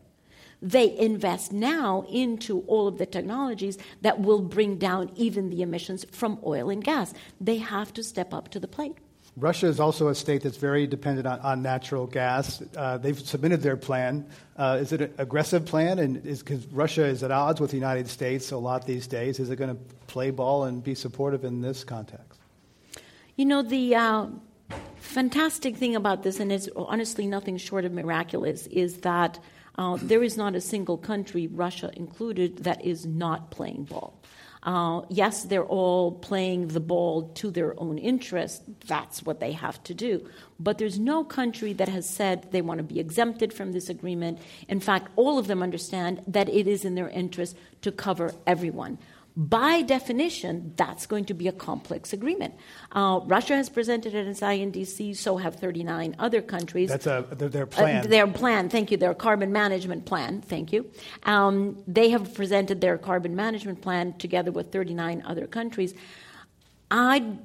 they 0.63 0.97
invest 0.97 1.53
now 1.53 2.07
into 2.11 2.61
all 2.61 2.89
of 2.89 2.99
the 2.99 3.07
technologies 3.07 3.77
that 4.01 4.21
will 4.21 4.41
bring 4.41 4.79
down 4.79 5.11
even 5.15 5.51
the 5.51 5.63
emissions 5.63 6.07
from 6.11 6.39
oil 6.45 6.71
and 6.71 6.83
gas. 6.83 7.13
They 7.41 7.59
have 7.59 7.93
to 7.95 8.03
step 8.03 8.33
up 8.33 8.49
to 8.51 8.61
the 8.61 8.69
plate. 8.69 8.97
Russia 9.37 9.67
is 9.67 9.81
also 9.81 10.09
a 10.09 10.15
state 10.15 10.43
that's 10.43 10.57
very 10.57 10.87
dependent 10.87 11.27
on, 11.27 11.39
on 11.41 11.63
natural 11.63 12.07
gas. 12.07 12.63
Uh, 12.75 12.97
they've 12.97 13.19
submitted 13.19 13.61
their 13.61 13.77
plan. 13.77 14.27
Uh, 14.57 14.79
is 14.81 14.93
it 14.93 15.03
an 15.03 15.15
aggressive 15.19 15.67
plan? 15.67 15.99
And 15.99 16.23
because 16.23 16.67
Russia 16.69 17.05
is 17.05 17.23
at 17.23 17.31
odds 17.31 17.61
with 17.61 17.71
the 17.71 17.77
United 17.77 18.09
States 18.09 18.51
a 18.51 18.57
lot 18.57 18.87
these 18.87 19.07
days, 19.07 19.39
is 19.39 19.51
it 19.51 19.57
going 19.57 19.77
to 19.77 19.83
play 20.07 20.31
ball 20.31 20.65
and 20.65 20.83
be 20.83 20.95
supportive 20.95 21.45
in 21.45 21.61
this 21.61 21.85
context? 21.85 22.41
You 23.37 23.45
know, 23.45 23.61
the 23.61 23.95
uh, 23.95 24.27
fantastic 24.97 25.77
thing 25.77 25.97
about 25.97 26.23
this, 26.23 26.41
and 26.41 26.51
it's 26.51 26.71
honestly 26.75 27.27
nothing 27.27 27.59
short 27.59 27.85
of 27.85 27.93
miraculous, 27.93 28.67
is 28.69 28.99
that 28.99 29.39
uh, 29.79 29.99
there 30.03 30.23
is 30.23 30.37
not 30.37 30.55
a 30.55 30.61
single 30.61 30.97
country, 30.97 31.47
Russia 31.47 31.91
included, 31.95 32.65
that 32.65 32.85
is 32.85 33.07
not 33.07 33.51
playing 33.51 33.85
ball. 33.85 34.21
Uh, 34.63 35.03
yes, 35.09 35.45
they're 35.45 35.65
all 35.65 36.11
playing 36.11 36.69
the 36.69 36.81
ball 36.81 37.29
to 37.35 37.53
their 37.53 37.79
own 37.81 37.99
interest. 37.99 38.63
That's 38.89 39.23
what 39.23 39.39
they 39.39 39.53
have 39.53 39.81
to 39.85 39.95
do. 39.95 40.29
But 40.59 40.79
there's 40.79 40.99
no 40.99 41.23
country 41.23 41.73
that 41.75 41.89
has 41.89 42.09
said 42.09 42.51
they 42.51 42.63
want 42.63 42.79
to 42.79 42.85
be 42.85 42.99
exempted 42.99 43.53
from 43.53 43.71
this 43.71 43.89
agreement. 43.89 44.41
In 44.67 44.81
fact, 44.81 45.13
all 45.15 45.39
of 45.39 45.47
them 45.47 45.63
understand 45.63 46.21
that 46.27 46.49
it 46.49 46.67
is 46.67 46.85
in 46.85 46.97
their 46.97 47.09
interest 47.09 47.57
to 47.83 47.93
cover 47.93 48.35
everyone 48.45 48.99
by 49.37 49.83
definition, 49.83 50.73
that's 50.77 51.05
going 51.05 51.27
to 51.27 51.35
be 51.35 51.47
a 51.47 51.53
complex 51.53 52.15
agreement. 52.15 52.55
Uh, 52.93 53.21
Russia 53.25 53.55
has 53.55 53.69
presented 53.69 54.15
it 54.15 54.27
as 54.27 54.41
INDC, 54.41 55.15
so 55.15 55.37
have 55.37 55.57
39 55.57 56.17
other 56.19 56.41
countries. 56.41 56.89
That's 56.89 57.07
a, 57.07 57.27
their 57.33 57.67
plan. 57.67 58.07
Uh, 58.07 58.09
their 58.09 58.27
plan, 58.27 58.71
thank 58.71 58.91
you, 58.91 58.97
their 58.97 59.13
carbon 59.13 59.53
management 59.53 60.07
plan, 60.07 60.41
thank 60.41 60.73
you. 60.73 60.91
Um, 61.25 61.83
they 61.87 62.09
have 62.11 62.33
presented 62.33 62.81
their 62.81 62.97
carbon 62.97 63.37
management 63.37 63.83
plan 63.83 64.15
together 64.15 64.51
with 64.51 64.73
39 64.73 65.23
other 65.27 65.47
countries. 65.47 65.93
I, 66.91 67.37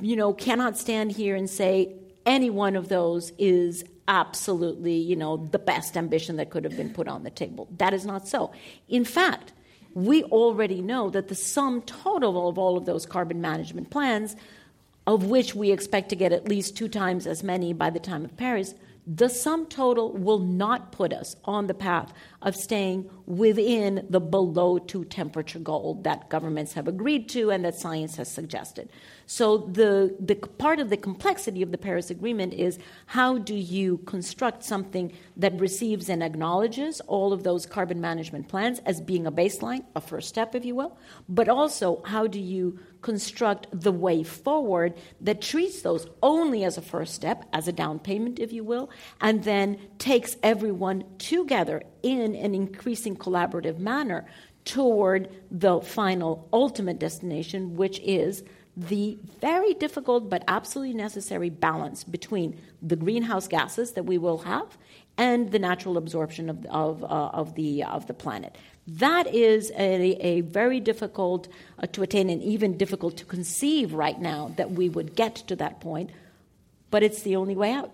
you 0.00 0.16
know, 0.16 0.32
cannot 0.32 0.76
stand 0.76 1.12
here 1.12 1.36
and 1.36 1.48
say 1.48 1.94
any 2.24 2.50
one 2.50 2.74
of 2.74 2.88
those 2.88 3.30
is 3.38 3.84
absolutely, 4.08 4.94
you 4.96 5.14
know, 5.14 5.36
the 5.36 5.60
best 5.60 5.96
ambition 5.96 6.36
that 6.36 6.50
could 6.50 6.64
have 6.64 6.76
been 6.76 6.90
put 6.92 7.06
on 7.06 7.22
the 7.22 7.30
table. 7.30 7.68
That 7.78 7.94
is 7.94 8.04
not 8.04 8.26
so. 8.26 8.50
In 8.88 9.04
fact, 9.04 9.52
we 9.96 10.24
already 10.24 10.82
know 10.82 11.08
that 11.08 11.28
the 11.28 11.34
sum 11.34 11.80
total 11.80 12.50
of 12.50 12.58
all 12.58 12.76
of 12.76 12.84
those 12.84 13.06
carbon 13.06 13.40
management 13.40 13.88
plans, 13.88 14.36
of 15.06 15.24
which 15.24 15.54
we 15.54 15.70
expect 15.70 16.10
to 16.10 16.16
get 16.16 16.32
at 16.32 16.46
least 16.46 16.76
two 16.76 16.86
times 16.86 17.26
as 17.26 17.42
many 17.42 17.72
by 17.72 17.88
the 17.88 17.98
time 17.98 18.22
of 18.22 18.36
Paris, 18.36 18.74
the 19.06 19.30
sum 19.30 19.64
total 19.64 20.12
will 20.12 20.38
not 20.38 20.92
put 20.92 21.14
us 21.14 21.34
on 21.46 21.66
the 21.66 21.72
path 21.72 22.12
of 22.42 22.54
staying 22.54 23.08
within 23.24 24.04
the 24.10 24.20
below 24.20 24.76
two 24.76 25.06
temperature 25.06 25.60
goal 25.60 25.98
that 26.02 26.28
governments 26.28 26.74
have 26.74 26.88
agreed 26.88 27.26
to 27.30 27.50
and 27.50 27.64
that 27.64 27.74
science 27.74 28.16
has 28.16 28.30
suggested. 28.30 28.90
So 29.26 29.58
the, 29.58 30.16
the 30.20 30.36
part 30.36 30.78
of 30.78 30.88
the 30.88 30.96
complexity 30.96 31.60
of 31.60 31.72
the 31.72 31.78
Paris 31.78 32.10
Agreement 32.10 32.54
is 32.54 32.78
how 33.06 33.38
do 33.38 33.54
you 33.54 33.98
construct 33.98 34.62
something 34.62 35.12
that 35.36 35.58
receives 35.60 36.08
and 36.08 36.22
acknowledges 36.22 37.00
all 37.02 37.32
of 37.32 37.42
those 37.42 37.66
carbon 37.66 38.00
management 38.00 38.48
plans 38.48 38.78
as 38.86 39.00
being 39.00 39.26
a 39.26 39.32
baseline, 39.32 39.84
a 39.96 40.00
first 40.00 40.28
step, 40.28 40.54
if 40.54 40.64
you 40.64 40.76
will, 40.76 40.96
but 41.28 41.48
also 41.48 42.02
how 42.04 42.28
do 42.28 42.40
you 42.40 42.78
construct 43.02 43.66
the 43.72 43.92
way 43.92 44.22
forward 44.22 44.94
that 45.20 45.42
treats 45.42 45.82
those 45.82 46.06
only 46.22 46.64
as 46.64 46.78
a 46.78 46.82
first 46.82 47.14
step, 47.14 47.44
as 47.52 47.66
a 47.66 47.72
down 47.72 47.98
payment, 47.98 48.38
if 48.38 48.52
you 48.52 48.62
will, 48.62 48.90
and 49.20 49.42
then 49.42 49.78
takes 49.98 50.36
everyone 50.44 51.04
together 51.18 51.82
in 52.02 52.34
an 52.36 52.54
increasing 52.54 53.16
collaborative 53.16 53.78
manner 53.78 54.24
toward 54.64 55.28
the 55.50 55.80
final 55.80 56.48
ultimate 56.52 56.98
destination, 56.98 57.76
which 57.76 58.00
is 58.00 58.42
the 58.76 59.16
very 59.40 59.72
difficult 59.74 60.28
but 60.28 60.44
absolutely 60.48 60.94
necessary 60.94 61.48
balance 61.48 62.04
between 62.04 62.60
the 62.82 62.96
greenhouse 62.96 63.48
gases 63.48 63.92
that 63.92 64.04
we 64.04 64.18
will 64.18 64.38
have 64.38 64.76
and 65.16 65.50
the 65.50 65.58
natural 65.58 65.96
absorption 65.96 66.50
of, 66.50 66.66
of, 66.66 67.02
uh, 67.02 67.06
of, 67.06 67.54
the, 67.54 67.82
of 67.84 68.06
the 68.06 68.12
planet. 68.12 68.54
That 68.86 69.26
is 69.34 69.72
a, 69.72 70.12
a 70.24 70.40
very 70.42 70.78
difficult 70.78 71.48
uh, 71.78 71.86
to 71.88 72.02
attain 72.02 72.28
and 72.28 72.42
even 72.42 72.76
difficult 72.76 73.16
to 73.16 73.24
conceive 73.24 73.94
right 73.94 74.20
now 74.20 74.52
that 74.56 74.72
we 74.72 74.88
would 74.90 75.16
get 75.16 75.36
to 75.48 75.56
that 75.56 75.80
point, 75.80 76.10
but 76.90 77.02
it's 77.02 77.22
the 77.22 77.36
only 77.36 77.56
way 77.56 77.72
out. 77.72 77.90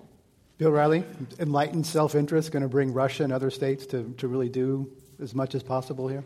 Bill 0.59 0.71
Reilly, 0.71 1.05
enlightened 1.39 1.87
self 1.87 2.15
interest 2.15 2.53
going 2.53 2.63
to 2.63 2.69
bring 2.69 2.93
Russia 2.93 3.25
and 3.25 3.33
other 3.33 3.51
states 3.51 3.87
to, 3.87 4.15
to 4.19 4.29
really 4.29 4.49
do 4.49 4.91
as 5.21 5.35
much 5.35 5.55
as 5.55 5.63
possible 5.63 6.09
here? 6.09 6.25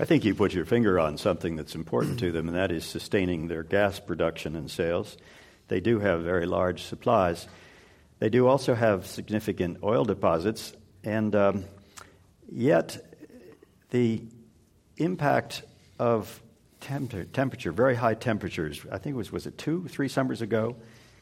I 0.00 0.04
think 0.04 0.24
you 0.24 0.32
put 0.32 0.54
your 0.54 0.64
finger 0.64 1.00
on 1.00 1.18
something 1.18 1.56
that's 1.56 1.74
important 1.74 2.20
to 2.20 2.30
them, 2.30 2.46
and 2.46 2.56
that 2.56 2.70
is 2.70 2.84
sustaining 2.84 3.48
their 3.48 3.64
gas 3.64 3.98
production 3.98 4.54
and 4.54 4.70
sales. 4.70 5.16
They 5.66 5.80
do 5.80 5.98
have 5.98 6.22
very 6.22 6.46
large 6.46 6.84
supplies. 6.84 7.48
They 8.20 8.28
do 8.28 8.46
also 8.46 8.76
have 8.76 9.08
significant 9.08 9.82
oil 9.82 10.04
deposits, 10.04 10.72
and 11.02 11.34
um, 11.34 11.64
yet 12.48 13.16
the 13.90 14.22
impact 14.98 15.62
of 15.98 16.40
temp- 16.80 17.32
temperature, 17.32 17.72
very 17.72 17.96
high 17.96 18.14
temperatures, 18.14 18.80
I 18.92 18.98
think 18.98 19.14
it 19.14 19.16
was, 19.16 19.32
was 19.32 19.48
it 19.48 19.58
two, 19.58 19.88
three 19.88 20.08
summers 20.08 20.42
ago, 20.42 20.76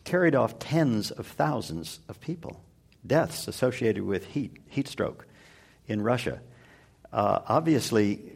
carried 0.04 0.34
off 0.34 0.58
tens 0.58 1.10
of 1.10 1.26
thousands 1.26 2.00
of 2.10 2.20
people, 2.20 2.62
deaths 3.06 3.48
associated 3.48 4.02
with 4.02 4.26
heat, 4.26 4.58
heat 4.68 4.86
stroke 4.86 5.26
in 5.88 6.02
Russia. 6.02 6.42
Uh, 7.10 7.40
obviously, 7.46 8.35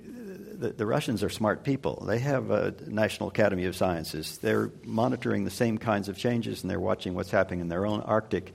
the, 0.60 0.68
the, 0.70 0.86
Russians 0.86 1.22
are 1.22 1.30
smart 1.30 1.64
people. 1.64 2.04
They 2.06 2.18
have 2.18 2.50
a 2.50 2.74
National 2.86 3.28
Academy 3.30 3.64
of 3.64 3.74
Sciences. 3.74 4.38
They're 4.38 4.70
monitoring 4.84 5.44
the 5.44 5.50
same 5.50 5.78
kinds 5.78 6.08
of 6.08 6.16
changes 6.18 6.62
and 6.62 6.70
they're 6.70 6.78
watching 6.78 7.14
what's 7.14 7.30
happening 7.30 7.60
in 7.60 7.68
their 7.68 7.86
own 7.86 8.00
Arctic. 8.02 8.52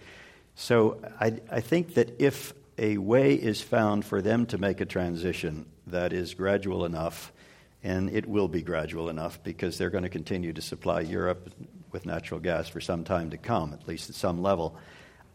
So 0.56 1.02
I, 1.20 1.40
I 1.52 1.62
think 1.62 1.96
that 1.96 2.22
if 2.22 2.54
a 2.78 2.98
way 2.98 3.34
is 3.34 3.62
found 3.62 4.06
for 4.06 4.22
them 4.22 4.46
to 4.48 4.58
make 4.58 4.82
a 4.82 4.86
transition 4.86 5.66
that 5.88 6.14
is 6.14 6.34
gradual 6.34 6.86
enough, 6.86 7.32
and 7.84 8.10
it 8.10 8.28
will 8.28 8.48
be 8.48 8.62
gradual 8.62 9.10
enough 9.10 9.44
because 9.44 9.78
they're 9.78 9.90
going 9.90 10.04
to 10.04 10.10
continue 10.10 10.54
to 10.54 10.62
supply 10.62 11.02
Europe 11.02 11.52
with 11.92 12.06
natural 12.06 12.40
gas 12.40 12.68
for 12.68 12.82
some 12.82 13.04
time 13.04 13.32
to 13.32 13.38
come, 13.38 13.74
at 13.74 13.88
least 13.88 14.10
at 14.10 14.16
some 14.16 14.42
level. 14.42 14.78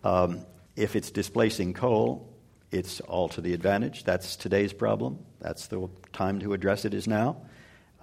Um, 0.04 0.44
if 0.76 0.96
it's 0.96 1.10
displacing 1.10 1.74
coal, 1.74 2.28
it's 2.70 3.00
all 3.00 3.28
to 3.30 3.40
the 3.40 3.54
advantage. 3.54 4.04
That's 4.04 4.36
today's 4.36 4.72
problem. 4.72 5.18
That's 5.40 5.66
the 5.66 5.88
time 6.12 6.40
to 6.40 6.52
address 6.52 6.84
it 6.84 6.94
is 6.94 7.06
now. 7.06 7.36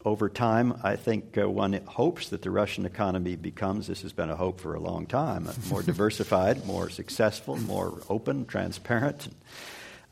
Over 0.05 0.29
time, 0.29 0.79
I 0.83 0.95
think 0.95 1.37
uh, 1.37 1.49
one 1.49 1.73
hopes 1.85 2.29
that 2.29 2.41
the 2.41 2.51
Russian 2.51 2.85
economy 2.85 3.35
becomes, 3.35 3.87
this 3.87 4.03
has 4.03 4.13
been 4.13 4.29
a 4.29 4.35
hope 4.35 4.61
for 4.61 4.75
a 4.75 4.79
long 4.79 5.05
time, 5.05 5.49
more 5.69 5.81
diversified, 5.81 6.65
more 6.65 6.89
successful, 6.89 7.57
more 7.57 8.01
open, 8.09 8.45
transparent. 8.45 9.27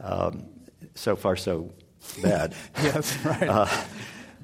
Um, 0.02 0.48
so 0.96 1.16
far, 1.16 1.36
so 1.36 1.72
bad. 2.22 2.54
yes, 2.84 3.18
right. 3.24 3.48
Uh, 3.48 3.68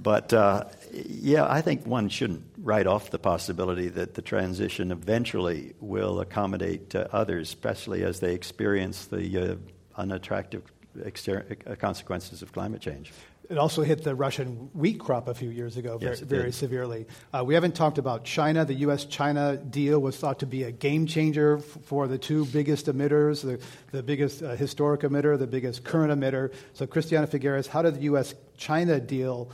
but 0.02 0.34
uh, 0.34 0.66
yeah, 0.92 1.46
I 1.50 1.62
think 1.62 1.86
one 1.86 2.10
shouldn't 2.10 2.46
write 2.58 2.88
off 2.88 3.12
the 3.12 3.20
possibility 3.20 3.90
that 3.90 4.14
the 4.16 4.22
transition 4.22 4.92
eventually 4.92 5.74
will 5.80 6.20
accommodate 6.22 6.96
uh, 6.96 7.08
others, 7.12 7.50
especially 7.50 8.04
as 8.04 8.20
they 8.20 8.34
experience 8.34 9.06
the 9.06 9.52
uh, 9.52 9.56
unattractive 9.96 10.64
exter- 11.06 11.46
uh, 11.66 11.76
consequences 11.76 12.42
of 12.42 12.52
climate 12.52 12.82
change. 12.82 13.12
It 13.50 13.58
also 13.58 13.84
hit 13.84 14.06
the 14.06 14.16
Russian 14.16 14.70
wheat 14.74 14.98
crop 14.98 15.28
a 15.28 15.34
few 15.34 15.50
years 15.50 15.76
ago 15.76 15.98
very, 15.98 16.12
yes, 16.12 16.22
very 16.22 16.54
severely. 16.54 17.06
Uh, 17.34 17.44
we 17.46 17.54
haven't 17.54 17.76
talked 17.76 17.98
about 17.98 18.24
China. 18.24 18.64
The 18.64 18.76
U.S. 18.86 19.04
China 19.04 19.58
deal 19.58 20.00
was 20.00 20.16
thought 20.16 20.40
to 20.40 20.46
be 20.46 20.64
a 20.64 20.72
game 20.72 21.06
changer 21.06 21.58
f- 21.58 21.64
for 21.84 22.08
the 22.08 22.18
two 22.18 22.46
biggest 22.46 22.86
emitters, 22.86 23.42
the, 23.42 23.60
the 23.92 24.04
biggest 24.04 24.42
uh, 24.42 24.56
historic 24.56 25.02
emitter, 25.02 25.38
the 25.38 25.48
biggest 25.48 25.84
current 25.84 26.18
emitter. 26.18 26.54
So, 26.74 26.88
Christiana 26.88 27.28
Figueres, 27.28 27.68
how 27.68 27.82
did 27.82 27.96
the 27.96 28.04
U.S. 28.04 28.36
China 28.56 29.02
deal 29.02 29.50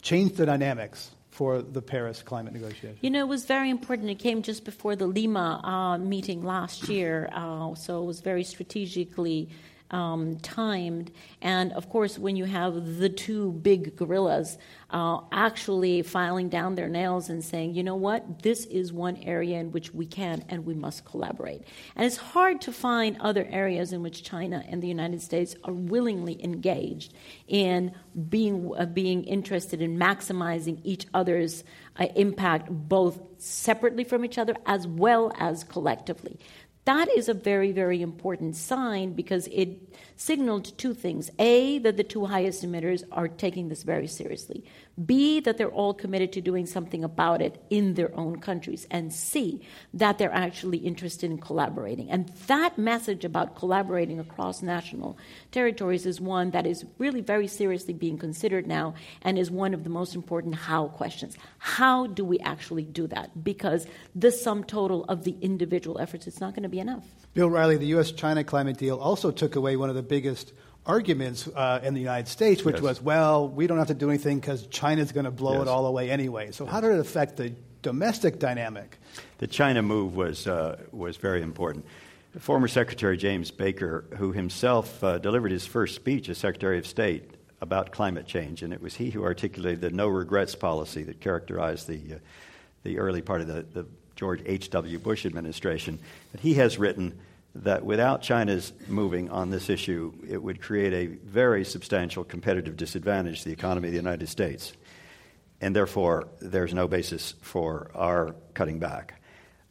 change 0.00 0.32
the 0.36 0.46
dynamics 0.46 1.10
for 1.30 1.60
the 1.60 1.82
Paris 1.82 2.22
climate 2.22 2.54
negotiations? 2.54 3.00
You 3.02 3.10
know, 3.10 3.20
it 3.20 3.28
was 3.28 3.44
very 3.44 3.68
important. 3.68 4.08
It 4.08 4.18
came 4.18 4.40
just 4.40 4.64
before 4.64 4.96
the 4.96 5.06
Lima 5.06 5.60
uh, 5.62 5.98
meeting 5.98 6.42
last 6.42 6.88
year, 6.88 7.28
uh, 7.32 7.74
so 7.74 8.02
it 8.02 8.06
was 8.06 8.20
very 8.20 8.44
strategically 8.44 9.50
um, 9.92 10.38
timed. 10.38 11.12
And 11.40 11.72
of 11.72 11.88
course, 11.88 12.18
when 12.18 12.36
you 12.36 12.46
have 12.46 12.98
the 12.98 13.08
two 13.08 13.52
big 13.52 13.94
gorillas 13.96 14.58
uh, 14.90 15.20
actually 15.30 16.02
filing 16.02 16.48
down 16.48 16.74
their 16.74 16.88
nails 16.88 17.28
and 17.28 17.42
saying, 17.44 17.74
you 17.74 17.82
know 17.82 17.94
what, 17.94 18.42
this 18.42 18.64
is 18.66 18.92
one 18.92 19.16
area 19.18 19.58
in 19.58 19.70
which 19.72 19.94
we 19.94 20.06
can 20.06 20.44
and 20.48 20.66
we 20.66 20.74
must 20.74 21.04
collaborate. 21.04 21.62
And 21.96 22.04
it's 22.04 22.16
hard 22.16 22.60
to 22.62 22.72
find 22.72 23.16
other 23.20 23.46
areas 23.50 23.92
in 23.92 24.02
which 24.02 24.22
China 24.22 24.64
and 24.68 24.82
the 24.82 24.88
United 24.88 25.22
States 25.22 25.54
are 25.64 25.72
willingly 25.72 26.42
engaged 26.42 27.14
in 27.48 27.92
being, 28.28 28.72
uh, 28.76 28.86
being 28.86 29.24
interested 29.24 29.80
in 29.80 29.98
maximizing 29.98 30.80
each 30.84 31.06
other's 31.14 31.64
uh, 31.98 32.06
impact, 32.16 32.68
both 32.70 33.20
separately 33.38 34.04
from 34.04 34.24
each 34.24 34.38
other 34.38 34.54
as 34.66 34.86
well 34.86 35.32
as 35.38 35.64
collectively. 35.64 36.38
That 36.84 37.08
is 37.16 37.28
a 37.28 37.34
very, 37.34 37.70
very 37.70 38.02
important 38.02 38.56
sign 38.56 39.12
because 39.12 39.48
it 39.52 39.96
signaled 40.16 40.76
two 40.78 40.94
things. 40.94 41.30
A, 41.38 41.78
that 41.78 41.96
the 41.96 42.02
two 42.02 42.26
highest 42.26 42.64
emitters 42.64 43.04
are 43.12 43.28
taking 43.28 43.68
this 43.68 43.84
very 43.84 44.08
seriously. 44.08 44.64
B, 45.06 45.40
that 45.40 45.56
they're 45.56 45.70
all 45.70 45.94
committed 45.94 46.32
to 46.32 46.40
doing 46.40 46.66
something 46.66 47.02
about 47.02 47.40
it 47.40 47.62
in 47.70 47.94
their 47.94 48.14
own 48.14 48.40
countries. 48.40 48.86
And 48.90 49.12
C, 49.12 49.62
that 49.94 50.18
they're 50.18 50.32
actually 50.32 50.78
interested 50.78 51.30
in 51.30 51.38
collaborating. 51.38 52.10
And 52.10 52.28
that 52.46 52.76
message 52.76 53.24
about 53.24 53.56
collaborating 53.56 54.20
across 54.20 54.62
national 54.62 55.16
territories 55.50 56.04
is 56.04 56.20
one 56.20 56.50
that 56.50 56.66
is 56.66 56.84
really 56.98 57.20
very 57.20 57.46
seriously 57.46 57.94
being 57.94 58.18
considered 58.18 58.66
now 58.66 58.94
and 59.22 59.38
is 59.38 59.50
one 59.50 59.72
of 59.74 59.84
the 59.84 59.90
most 59.90 60.14
important 60.14 60.54
how 60.54 60.88
questions. 60.88 61.36
How 61.58 62.06
do 62.06 62.24
we 62.24 62.38
actually 62.40 62.84
do 62.84 63.06
that? 63.08 63.42
Because 63.42 63.86
the 64.14 64.30
sum 64.30 64.64
total 64.64 65.04
of 65.04 65.24
the 65.24 65.36
individual 65.40 65.98
efforts, 65.98 66.26
it's 66.26 66.40
not 66.40 66.54
going 66.54 66.64
to 66.64 66.68
be 66.68 66.80
enough. 66.80 67.06
Bill 67.34 67.48
Reilly, 67.48 67.78
the 67.78 67.86
U.S. 67.86 68.12
China 68.12 68.44
climate 68.44 68.76
deal 68.76 68.98
also 68.98 69.30
took 69.30 69.56
away 69.56 69.76
one 69.76 69.88
of 69.88 69.94
the 69.94 70.02
biggest 70.02 70.52
arguments 70.86 71.48
uh, 71.48 71.80
in 71.82 71.94
the 71.94 72.00
United 72.00 72.28
States, 72.28 72.64
which 72.64 72.76
yes. 72.76 72.82
was, 72.82 73.02
well, 73.02 73.48
we 73.48 73.66
don't 73.66 73.78
have 73.78 73.88
to 73.88 73.94
do 73.94 74.08
anything 74.08 74.40
because 74.40 74.66
China's 74.66 75.12
going 75.12 75.24
to 75.24 75.30
blow 75.30 75.54
yes. 75.54 75.62
it 75.62 75.68
all 75.68 75.86
away 75.86 76.10
anyway. 76.10 76.50
So, 76.50 76.64
yes. 76.64 76.72
how 76.72 76.80
did 76.80 76.92
it 76.92 76.98
affect 76.98 77.36
the 77.36 77.52
domestic 77.82 78.38
dynamic? 78.38 78.98
The 79.38 79.46
China 79.46 79.82
move 79.82 80.16
was, 80.16 80.46
uh, 80.46 80.78
was 80.90 81.16
very 81.16 81.42
important. 81.42 81.84
Former 82.38 82.68
Secretary 82.68 83.16
James 83.16 83.50
Baker, 83.50 84.04
who 84.16 84.32
himself 84.32 85.02
uh, 85.04 85.18
delivered 85.18 85.52
his 85.52 85.66
first 85.66 85.94
speech 85.94 86.28
as 86.28 86.38
Secretary 86.38 86.78
of 86.78 86.86
State 86.86 87.30
about 87.60 87.92
climate 87.92 88.26
change, 88.26 88.62
and 88.62 88.72
it 88.72 88.80
was 88.80 88.94
he 88.94 89.10
who 89.10 89.22
articulated 89.22 89.80
the 89.80 89.90
no 89.90 90.08
regrets 90.08 90.54
policy 90.54 91.02
that 91.04 91.20
characterized 91.20 91.86
the, 91.86 92.14
uh, 92.14 92.18
the 92.82 92.98
early 92.98 93.22
part 93.22 93.40
of 93.40 93.46
the, 93.46 93.62
the 93.62 93.86
George 94.16 94.42
H.W. 94.46 94.98
Bush 94.98 95.26
administration. 95.26 95.98
But 96.32 96.40
he 96.40 96.54
has 96.54 96.78
written 96.78 97.18
that 97.54 97.84
without 97.84 98.22
China's 98.22 98.72
moving 98.88 99.30
on 99.30 99.50
this 99.50 99.68
issue, 99.68 100.12
it 100.28 100.42
would 100.42 100.60
create 100.60 100.92
a 100.92 101.06
very 101.06 101.64
substantial 101.64 102.24
competitive 102.24 102.76
disadvantage 102.76 103.42
to 103.42 103.48
the 103.48 103.52
economy 103.52 103.88
of 103.88 103.92
the 103.92 103.98
United 103.98 104.28
States. 104.28 104.72
And 105.60 105.76
therefore, 105.76 106.28
there's 106.40 106.72
no 106.72 106.88
basis 106.88 107.34
for 107.42 107.90
our 107.94 108.34
cutting 108.54 108.78
back. 108.78 109.20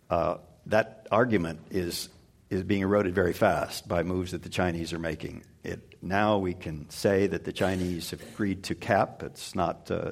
Uh, 0.10 0.38
that 0.68 1.08
argument 1.12 1.60
is, 1.72 2.10
is 2.50 2.64
being 2.64 2.82
eroded 2.82 3.16
very 3.16 3.34
fast 3.34 3.88
by 3.88 4.04
moves 4.04 4.32
that 4.32 4.44
the 4.44 4.50
Chinese 4.50 4.94
are 4.94 5.00
making. 5.00 5.44
It, 5.64 5.98
now 6.02 6.38
we 6.38 6.54
can 6.54 6.90
say 6.90 7.28
that 7.28 7.44
the 7.44 7.52
Chinese 7.52 8.12
have 8.12 8.22
agreed 8.22 8.64
to 8.64 8.76
cap. 8.76 9.24
It's 9.24 9.56
not, 9.56 9.90
uh, 9.90 10.12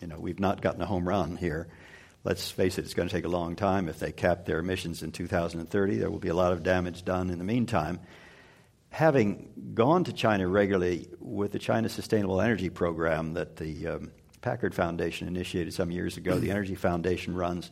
you 0.00 0.06
know, 0.06 0.18
we've 0.18 0.40
not 0.40 0.62
gotten 0.62 0.80
a 0.80 0.86
home 0.86 1.06
run 1.06 1.36
here 1.36 1.68
let's 2.24 2.50
face 2.50 2.78
it, 2.78 2.84
it's 2.84 2.94
going 2.94 3.08
to 3.08 3.14
take 3.14 3.24
a 3.24 3.28
long 3.28 3.56
time. 3.56 3.88
If 3.88 3.98
they 3.98 4.12
cap 4.12 4.44
their 4.44 4.58
emissions 4.58 5.02
in 5.02 5.12
2030, 5.12 5.96
there 5.96 6.10
will 6.10 6.18
be 6.18 6.28
a 6.28 6.34
lot 6.34 6.52
of 6.52 6.62
damage 6.62 7.04
done 7.04 7.30
in 7.30 7.38
the 7.38 7.44
meantime. 7.44 8.00
Having 8.90 9.72
gone 9.74 10.04
to 10.04 10.12
China 10.12 10.46
regularly 10.46 11.08
with 11.18 11.52
the 11.52 11.58
China 11.58 11.88
Sustainable 11.88 12.40
Energy 12.40 12.68
Program 12.68 13.34
that 13.34 13.56
the 13.56 13.86
um, 13.86 14.12
Packard 14.42 14.74
Foundation 14.74 15.28
initiated 15.28 15.72
some 15.72 15.90
years 15.90 16.16
ago, 16.16 16.38
the 16.38 16.50
Energy 16.52 16.74
Foundation 16.74 17.34
runs, 17.34 17.70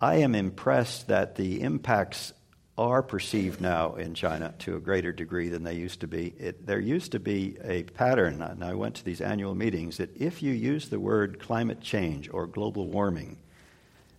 I 0.00 0.16
am 0.16 0.34
impressed 0.34 1.08
that 1.08 1.36
the 1.36 1.60
impacts 1.60 2.32
are 2.80 3.02
perceived 3.02 3.60
now 3.60 3.94
in 3.96 4.14
China 4.14 4.54
to 4.60 4.74
a 4.74 4.80
greater 4.80 5.12
degree 5.12 5.50
than 5.50 5.62
they 5.62 5.74
used 5.74 6.00
to 6.00 6.06
be. 6.06 6.32
It, 6.38 6.66
there 6.66 6.80
used 6.80 7.12
to 7.12 7.20
be 7.20 7.58
a 7.62 7.82
pattern, 7.82 8.40
and 8.40 8.64
I 8.64 8.72
went 8.72 8.94
to 8.96 9.04
these 9.04 9.20
annual 9.20 9.54
meetings, 9.54 9.98
that 9.98 10.16
if 10.16 10.42
you 10.42 10.52
use 10.52 10.88
the 10.88 10.98
word 10.98 11.38
climate 11.38 11.82
change 11.82 12.30
or 12.32 12.46
global 12.46 12.86
warming, 12.86 13.36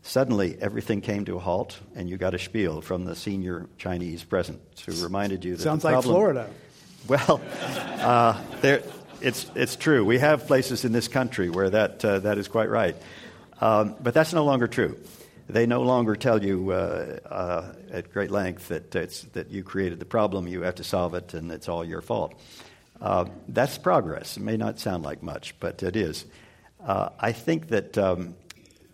suddenly 0.03 0.57
everything 0.61 1.01
came 1.01 1.25
to 1.25 1.37
a 1.37 1.39
halt, 1.39 1.79
and 1.95 2.07
you 2.07 2.17
got 2.17 2.35
a 2.35 2.39
spiel 2.39 2.81
from 2.81 3.03
the 3.05 3.15
senior 3.15 3.67
Chinese 3.79 4.23
present 4.23 4.61
who 4.85 5.03
reminded 5.03 5.43
you 5.43 5.55
that 5.55 5.63
sounds 5.63 5.83
like 5.83 6.03
Florida. 6.03 6.47
Well, 7.07 7.41
uh, 7.99 8.39
there, 8.61 8.83
it's 9.21 9.49
it's 9.55 9.75
true. 9.75 10.05
We 10.05 10.19
have 10.19 10.45
places 10.45 10.85
in 10.85 10.91
this 10.91 11.07
country 11.07 11.49
where 11.49 11.71
that 11.71 12.05
uh, 12.05 12.19
that 12.19 12.37
is 12.37 12.47
quite 12.47 12.69
right. 12.69 12.95
Um, 13.59 13.95
but 13.99 14.13
that's 14.13 14.33
no 14.33 14.45
longer 14.45 14.67
true. 14.67 14.99
They 15.51 15.65
no 15.65 15.81
longer 15.81 16.15
tell 16.15 16.41
you 16.41 16.71
uh, 16.71 17.19
uh, 17.25 17.73
at 17.91 18.13
great 18.13 18.31
length 18.31 18.69
that, 18.69 18.91
that 18.91 19.49
you 19.49 19.63
created 19.63 19.99
the 19.99 20.05
problem, 20.05 20.47
you 20.47 20.61
have 20.61 20.75
to 20.75 20.83
solve 20.85 21.13
it, 21.13 21.33
and 21.33 21.51
it's 21.51 21.67
all 21.67 21.83
your 21.83 22.01
fault. 22.01 22.39
Uh, 23.01 23.25
that's 23.49 23.77
progress. 23.77 24.37
It 24.37 24.43
may 24.43 24.55
not 24.55 24.79
sound 24.79 25.03
like 25.03 25.21
much, 25.21 25.59
but 25.59 25.83
it 25.83 25.97
is. 25.97 26.25
I 26.79 27.33
think 27.33 27.67
that 27.67 27.97
um, 27.97 28.35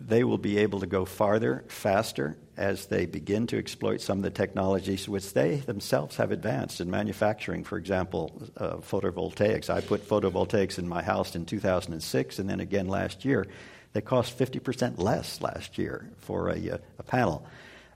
they 0.00 0.24
will 0.24 0.38
be 0.38 0.58
able 0.58 0.80
to 0.80 0.86
go 0.86 1.04
farther, 1.04 1.64
faster, 1.68 2.36
as 2.56 2.86
they 2.86 3.06
begin 3.06 3.46
to 3.46 3.56
exploit 3.56 4.00
some 4.00 4.18
of 4.18 4.24
the 4.24 4.30
technologies 4.30 5.08
which 5.08 5.32
they 5.32 5.56
themselves 5.56 6.16
have 6.16 6.32
advanced 6.32 6.80
in 6.80 6.90
manufacturing, 6.90 7.62
for 7.62 7.78
example, 7.78 8.42
uh, 8.56 8.78
photovoltaics. 8.78 9.70
I 9.70 9.80
put 9.80 10.06
photovoltaics 10.06 10.80
in 10.80 10.88
my 10.88 11.02
house 11.02 11.36
in 11.36 11.46
2006 11.46 12.40
and 12.40 12.50
then 12.50 12.58
again 12.58 12.88
last 12.88 13.24
year. 13.24 13.46
They 13.92 14.00
cost 14.00 14.38
50% 14.38 14.98
less 14.98 15.40
last 15.40 15.78
year 15.78 16.10
for 16.18 16.50
a, 16.50 16.70
uh, 16.70 16.78
a 16.98 17.02
panel. 17.02 17.46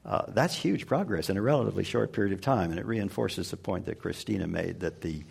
Uh, 0.04 0.24
that's 0.28 0.54
huge 0.54 0.86
progress 0.86 1.30
in 1.30 1.36
a 1.36 1.42
relatively 1.42 1.84
short 1.84 2.12
period 2.12 2.32
of 2.32 2.40
time, 2.40 2.70
and 2.70 2.80
it 2.80 2.86
reinforces 2.86 3.50
the 3.50 3.56
point 3.56 3.86
that 3.86 4.00
Christina 4.00 4.46
made 4.48 4.80
that 4.80 5.00
the 5.00 5.22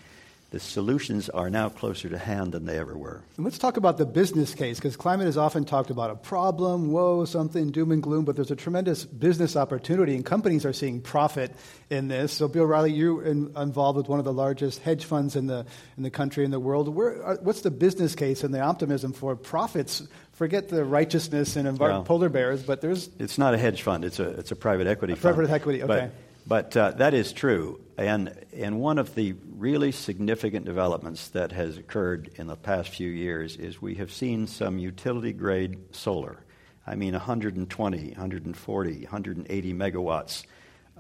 the 0.52 0.60
solutions 0.60 1.30
are 1.30 1.50
now 1.50 1.70
closer 1.70 2.10
to 2.10 2.18
hand 2.18 2.52
than 2.52 2.66
they 2.66 2.78
ever 2.78 2.98
were. 2.98 3.24
And 3.38 3.46
let's 3.46 3.58
talk 3.58 3.78
about 3.78 3.98
the 3.98 4.06
business 4.06 4.54
case, 4.54 4.78
because 4.78 4.98
climate 4.98 5.28
is 5.28 5.38
often 5.38 5.64
talked 5.64 5.90
about 5.90 6.12
a 6.12 6.16
problem, 6.16 6.92
woe, 6.92 7.24
something, 7.24 7.72
doom 7.72 7.92
and 7.92 8.04
gloom, 8.04 8.26
but 8.26 8.36
there's 8.36 8.52
a 8.52 8.56
tremendous 8.56 9.06
business 9.06 9.56
opportunity, 9.56 10.14
and 10.14 10.26
companies 10.26 10.66
are 10.66 10.74
seeing 10.74 11.00
profit 11.00 11.56
in 11.90 12.10
this. 12.10 12.34
So, 12.34 12.50
Bill 12.50 12.66
Reilly, 12.66 12.92
you're 12.92 13.24
in, 13.24 13.54
involved 13.56 13.96
with 13.96 14.10
one 14.10 14.20
of 14.20 14.26
the 14.26 14.34
largest 14.34 14.82
hedge 14.82 15.06
funds 15.06 15.38
in 15.38 15.48
the, 15.48 15.66
in 15.96 16.04
the 16.04 16.12
country 16.12 16.44
and 16.44 16.52
the 16.52 16.60
world. 16.60 16.90
Where, 16.90 17.24
are, 17.24 17.36
what's 17.36 17.62
the 17.62 17.72
business 17.72 18.14
case 18.14 18.44
and 18.44 18.54
the 18.54 18.60
optimism 18.60 19.14
for 19.14 19.38
profits? 19.38 20.06
Forget 20.34 20.68
the 20.68 20.84
righteousness 20.84 21.56
and 21.56 21.80
well, 21.80 22.04
polar 22.04 22.28
bears, 22.28 22.62
but 22.62 22.82
there's. 22.82 23.10
It's 23.20 23.38
not 23.38 23.54
a 23.54 23.58
hedge 23.58 23.84
fund, 23.84 24.04
it's 24.04 24.20
a, 24.20 24.28
it's 24.32 24.52
a 24.52 24.56
private 24.58 24.88
equity 24.88 25.14
a 25.14 25.16
fund. 25.16 25.36
Private 25.36 25.54
equity, 25.54 25.84
okay. 25.84 26.12
But, 26.12 26.31
but 26.46 26.76
uh, 26.76 26.92
that 26.92 27.14
is 27.14 27.34
true. 27.34 27.82
And, 27.98 28.34
and 28.54 28.80
one 28.80 28.98
of 28.98 29.14
the 29.16 29.36
really 29.58 29.92
significant 29.92 30.66
developments 30.66 31.28
that 31.30 31.52
has 31.52 31.78
occurred 31.78 32.32
in 32.36 32.48
the 32.48 32.56
past 32.56 32.90
few 32.90 33.10
years 33.10 33.58
is 33.58 33.82
we 33.82 33.96
have 33.96 34.12
seen 34.12 34.48
some 34.48 34.80
utility 34.80 35.34
grade 35.34 35.78
solar. 35.96 36.44
I 36.86 36.96
mean, 36.96 37.14
120, 37.14 38.08
140, 38.08 38.92
180 39.02 39.74
megawatts 39.74 40.46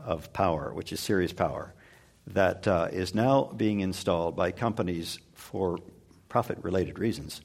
of 0.05 0.31
power, 0.31 0.73
which 0.73 0.93
is 0.93 0.99
serious 0.99 1.33
power, 1.33 1.73
that 2.27 2.67
uh, 2.67 2.89
is 2.91 3.15
now 3.15 3.45
being 3.45 3.79
installed 3.79 4.35
by 4.35 4.51
companies 4.51 5.19
for 5.33 5.79
profit 6.29 6.59
related 6.61 6.99
reasons. 6.99 7.41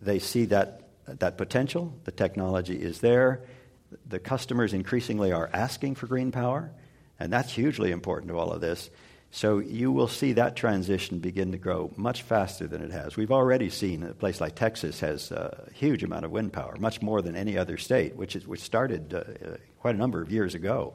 They 0.00 0.20
see 0.20 0.44
that, 0.46 0.82
that 1.06 1.36
potential, 1.36 1.94
the 2.04 2.12
technology 2.12 2.80
is 2.80 3.00
there, 3.00 3.42
the 4.08 4.18
customers 4.18 4.72
increasingly 4.72 5.32
are 5.32 5.50
asking 5.52 5.96
for 5.96 6.06
green 6.06 6.30
power 6.30 6.70
and 7.18 7.32
that's 7.32 7.52
hugely 7.52 7.90
important 7.90 8.30
to 8.30 8.38
all 8.38 8.52
of 8.52 8.60
this. 8.60 8.90
So 9.30 9.58
you 9.58 9.90
will 9.90 10.06
see 10.06 10.34
that 10.34 10.54
transition 10.54 11.18
begin 11.18 11.50
to 11.50 11.58
grow 11.58 11.90
much 11.96 12.22
faster 12.22 12.68
than 12.68 12.82
it 12.82 12.92
has. 12.92 13.16
We've 13.16 13.32
already 13.32 13.68
seen 13.68 14.04
a 14.04 14.14
place 14.14 14.40
like 14.40 14.54
Texas 14.54 15.00
has 15.00 15.32
a 15.32 15.68
huge 15.72 16.04
amount 16.04 16.24
of 16.24 16.30
wind 16.30 16.52
power, 16.52 16.76
much 16.78 17.02
more 17.02 17.20
than 17.20 17.34
any 17.34 17.58
other 17.58 17.76
state, 17.76 18.14
which, 18.14 18.36
is, 18.36 18.46
which 18.46 18.60
started 18.60 19.12
uh, 19.12 19.56
quite 19.80 19.96
a 19.96 19.98
number 19.98 20.22
of 20.22 20.30
years 20.30 20.54
ago. 20.54 20.94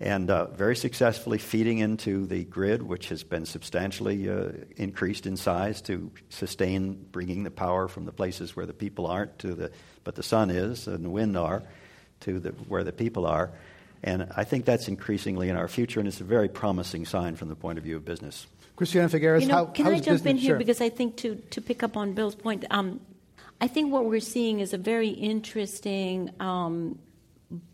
And 0.00 0.28
uh, 0.28 0.46
very 0.46 0.74
successfully 0.74 1.38
feeding 1.38 1.78
into 1.78 2.26
the 2.26 2.42
grid, 2.44 2.82
which 2.82 3.10
has 3.10 3.22
been 3.22 3.46
substantially 3.46 4.28
uh, 4.28 4.48
increased 4.76 5.26
in 5.26 5.36
size 5.36 5.80
to 5.82 6.10
sustain 6.30 7.06
bringing 7.12 7.44
the 7.44 7.50
power 7.52 7.86
from 7.86 8.06
the 8.06 8.12
places 8.12 8.56
where 8.56 8.66
the 8.66 8.72
people 8.72 9.06
aren't 9.06 9.38
to 9.40 9.54
the, 9.54 9.70
but 10.02 10.16
the 10.16 10.22
sun 10.24 10.50
is 10.50 10.88
and 10.88 11.04
the 11.04 11.10
wind 11.10 11.36
are, 11.36 11.62
to 12.20 12.40
the, 12.40 12.50
where 12.66 12.82
the 12.82 12.92
people 12.92 13.24
are. 13.24 13.52
And 14.02 14.28
I 14.36 14.44
think 14.44 14.64
that's 14.64 14.88
increasingly 14.88 15.48
in 15.48 15.56
our 15.56 15.68
future, 15.68 15.98
and 15.98 16.08
it's 16.08 16.20
a 16.20 16.24
very 16.24 16.48
promising 16.48 17.04
sign 17.04 17.36
from 17.36 17.48
the 17.48 17.56
point 17.56 17.78
of 17.78 17.84
view 17.84 17.96
of 17.96 18.04
business. 18.04 18.46
Christiana 18.76 19.08
Figueres, 19.08 19.40
you 19.40 19.48
know, 19.48 19.54
how, 19.54 19.64
can 19.66 19.86
how 19.86 19.90
I 19.90 19.94
jump 19.94 20.06
business, 20.06 20.30
in 20.30 20.36
here 20.36 20.50
sure. 20.50 20.58
because 20.58 20.80
I 20.80 20.88
think 20.88 21.16
to 21.18 21.34
to 21.50 21.60
pick 21.60 21.82
up 21.82 21.96
on 21.96 22.12
Bill's 22.12 22.36
point, 22.36 22.64
um, 22.70 23.00
I 23.60 23.66
think 23.66 23.92
what 23.92 24.04
we're 24.04 24.20
seeing 24.20 24.60
is 24.60 24.72
a 24.72 24.78
very 24.78 25.08
interesting 25.08 26.30
um, 26.38 27.00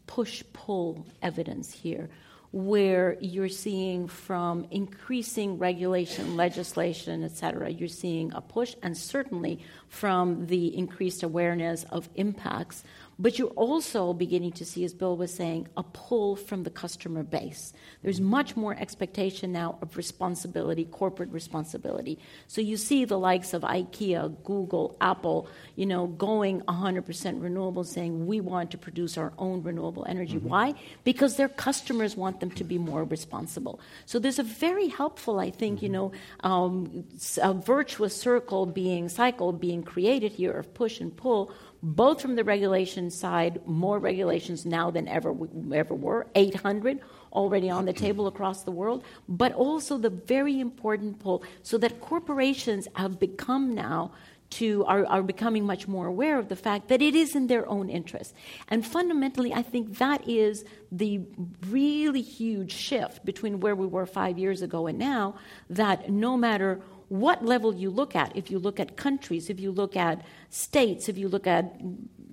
push 0.07 0.43
pull 0.55 1.07
evidence 1.21 1.71
here, 1.71 2.09
where 2.53 3.19
you're 3.21 3.51
seeing 3.51 4.09
from 4.09 4.67
increasing 4.71 5.59
regulation, 5.59 6.37
legislation, 6.37 7.23
et 7.23 7.33
cetera, 7.33 7.69
you're 7.69 7.89
seeing 7.89 8.33
a 8.33 8.41
push, 8.41 8.77
and 8.83 8.97
certainly 8.97 9.59
from 9.89 10.47
the 10.47 10.75
increased 10.75 11.23
awareness 11.23 11.85
of 11.91 12.09
impacts 12.15 12.83
but 13.19 13.39
you're 13.39 13.49
also 13.49 14.13
beginning 14.13 14.53
to 14.53 14.65
see, 14.65 14.85
as 14.85 14.93
Bill 14.93 15.17
was 15.17 15.33
saying, 15.33 15.69
a 15.77 15.83
pull 15.83 16.37
from 16.37 16.65
the 16.65 16.71
customer 16.71 17.23
base. 17.23 17.73
There's 18.03 18.21
much 18.21 18.57
more 18.57 18.75
expectation 18.79 19.53
now 19.53 19.79
of 19.83 19.97
responsibility, 19.97 20.85
corporate 20.85 21.31
responsibility. 21.31 22.19
So 22.49 22.61
you 22.61 22.77
see 22.77 23.05
the 23.05 23.19
likes 23.19 23.55
of 23.55 23.63
IKEA, 23.63 24.43
Google, 24.45 24.97
Apple, 25.01 25.49
you 25.77 25.87
know, 25.87 26.07
going 26.07 26.61
100% 26.63 27.43
renewable, 27.43 27.85
saying 27.85 28.27
we 28.27 28.41
want 28.41 28.71
to 28.73 28.79
produce 28.79 29.17
our 29.17 29.33
own 29.39 29.63
renewable 29.63 30.05
energy. 30.09 30.37
Mm-hmm. 30.37 30.49
Why? 30.49 30.75
Because 31.05 31.37
their 31.37 31.49
customers 31.49 32.17
want 32.17 32.41
them 32.41 32.51
to 32.53 32.65
be 32.65 32.79
more 32.79 33.05
responsible. 33.05 33.81
So 34.07 34.19
there's 34.19 34.39
a 34.39 34.45
very 34.45 34.89
helpful, 34.89 35.39
I 35.39 35.51
think, 35.51 35.83
you 35.83 35.89
know, 35.89 36.13
um, 36.41 37.05
a 37.43 37.55
virtuous 37.55 38.17
circle 38.17 38.67
being 38.67 39.09
cycle 39.09 39.53
being 39.53 39.83
created 39.83 40.33
here 40.33 40.53
of 40.53 40.75
push 40.75 41.01
and 41.01 41.17
pull 41.17 41.53
both 41.85 42.23
from 42.23 42.35
the 42.35 42.43
regulation 42.43 43.11
side, 43.11 43.61
more 43.67 43.99
regulations 43.99 44.65
now 44.65 44.91
than 44.91 45.07
ever 45.07 45.37
ever 45.73 45.95
were, 45.95 46.27
800 46.35 46.99
already 47.31 47.69
on 47.69 47.85
the 47.85 47.93
table 47.93 48.27
across 48.27 48.63
the 48.63 48.71
world, 48.71 49.05
but 49.29 49.53
also 49.53 49.99
the 49.99 50.09
very 50.09 50.61
important 50.61 51.19
pull 51.19 51.43
so 51.63 51.77
that 51.77 52.01
corporations 52.01 52.89
have 52.95 53.21
become 53.21 53.75
now 53.75 54.13
to 54.49 54.85
are, 54.87 55.05
are 55.07 55.23
becoming 55.23 55.67
much 55.67 55.87
more 55.87 56.07
aware 56.07 56.39
of 56.39 56.49
the 56.49 56.57
fact 56.57 56.89
that 56.89 57.03
it 57.03 57.15
is 57.15 57.35
in 57.35 57.49
their 57.49 57.69
own 57.69 57.91
interest. 57.91 58.35
And 58.69 58.87
fundamentally, 58.87 59.53
I 59.53 59.63
think 59.63 59.99
that 59.99 60.27
is 60.27 60.65
the 60.91 61.21
really 61.69 62.23
huge 62.23 62.73
shift 62.73 63.27
between 63.27 63.61
where 63.61 63.75
we 63.75 63.87
were 63.87 64.07
five 64.07 64.39
years 64.39 64.63
ago 64.63 64.87
and 64.87 64.99
now, 64.99 65.35
that 65.69 66.09
no 66.09 66.37
matter 66.37 66.81
what 67.09 67.45
level 67.45 67.75
you 67.75 67.91
look 67.91 68.17
at, 68.17 68.37
if 68.37 68.51
you 68.51 68.59
look 68.59 68.81
at 68.81 68.97
countries, 68.97 69.51
if 69.51 69.61
you 69.61 69.71
look 69.71 69.97
at 69.97 70.23
states, 70.51 71.09
if 71.09 71.19
you 71.19 71.29
look 71.29 71.47
at 71.47 71.81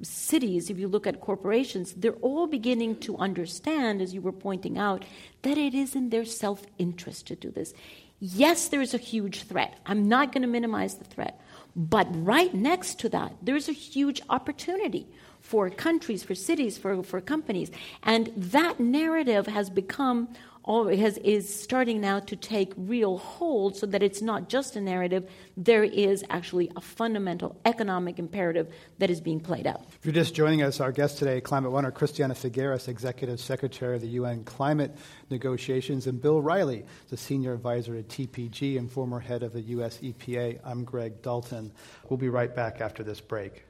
cities, 0.01 0.69
if 0.69 0.79
you 0.79 0.87
look 0.87 1.05
at 1.05 1.21
corporations, 1.21 1.93
they're 1.93 2.13
all 2.21 2.47
beginning 2.47 2.95
to 2.97 3.17
understand, 3.17 4.01
as 4.01 4.13
you 4.13 4.21
were 4.21 4.31
pointing 4.31 4.77
out, 4.77 5.05
that 5.41 5.57
it 5.57 5.73
is 5.73 5.95
in 5.95 6.09
their 6.09 6.25
self 6.25 6.63
interest 6.77 7.27
to 7.27 7.35
do 7.35 7.51
this. 7.51 7.73
Yes, 8.19 8.69
there 8.69 8.81
is 8.81 8.93
a 8.93 8.99
huge 8.99 9.43
threat. 9.43 9.79
I'm 9.85 10.07
not 10.07 10.31
going 10.31 10.43
to 10.43 10.47
minimize 10.47 10.95
the 10.95 11.03
threat. 11.03 11.41
But 11.75 12.07
right 12.11 12.53
next 12.53 12.99
to 12.99 13.09
that, 13.09 13.33
there's 13.41 13.67
a 13.67 13.73
huge 13.73 14.21
opportunity 14.29 15.07
for 15.39 15.69
countries, 15.69 16.23
for 16.23 16.35
cities, 16.35 16.77
for, 16.77 17.01
for 17.01 17.19
companies. 17.19 17.71
And 18.03 18.31
that 18.37 18.79
narrative 18.79 19.47
has 19.47 19.69
become 19.69 20.29
has, 20.65 21.17
is 21.19 21.53
starting 21.53 22.01
now 22.01 22.19
to 22.19 22.35
take 22.35 22.73
real 22.77 23.17
hold 23.17 23.75
so 23.75 23.85
that 23.87 24.03
it's 24.03 24.21
not 24.21 24.49
just 24.49 24.75
a 24.75 24.81
narrative, 24.81 25.29
there 25.57 25.83
is 25.83 26.23
actually 26.29 26.71
a 26.75 26.81
fundamental 26.81 27.59
economic 27.65 28.19
imperative 28.19 28.73
that 28.99 29.09
is 29.09 29.19
being 29.21 29.39
played 29.39 29.67
out. 29.67 29.85
If 29.99 30.05
you're 30.05 30.13
just 30.13 30.35
joining 30.35 30.61
us, 30.61 30.79
our 30.79 30.91
guest 30.91 31.17
today, 31.17 31.41
Climate 31.41 31.71
One, 31.71 31.89
Christiana 31.91 32.33
Figueres, 32.33 32.87
Executive 32.87 33.39
Secretary 33.39 33.95
of 33.95 34.01
the 34.01 34.09
UN 34.09 34.43
Climate 34.43 34.95
Negotiations, 35.29 36.07
and 36.07 36.21
Bill 36.21 36.41
Reilly, 36.41 36.85
the 37.09 37.17
Senior 37.17 37.53
Advisor 37.53 37.95
at 37.95 38.07
TPG 38.07 38.77
and 38.77 38.91
former 38.91 39.19
head 39.19 39.43
of 39.43 39.53
the 39.53 39.61
U.S. 39.61 39.99
EPA. 39.99 40.59
I'm 40.63 40.83
Greg 40.83 41.21
Dalton. 41.21 41.71
We'll 42.09 42.17
be 42.17 42.29
right 42.29 42.55
back 42.55 42.81
after 42.81 43.03
this 43.03 43.19
break. 43.19 43.65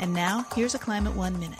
And 0.00 0.14
now, 0.14 0.46
here's 0.54 0.76
a 0.76 0.78
Climate 0.78 1.14
One 1.14 1.40
Minute. 1.40 1.58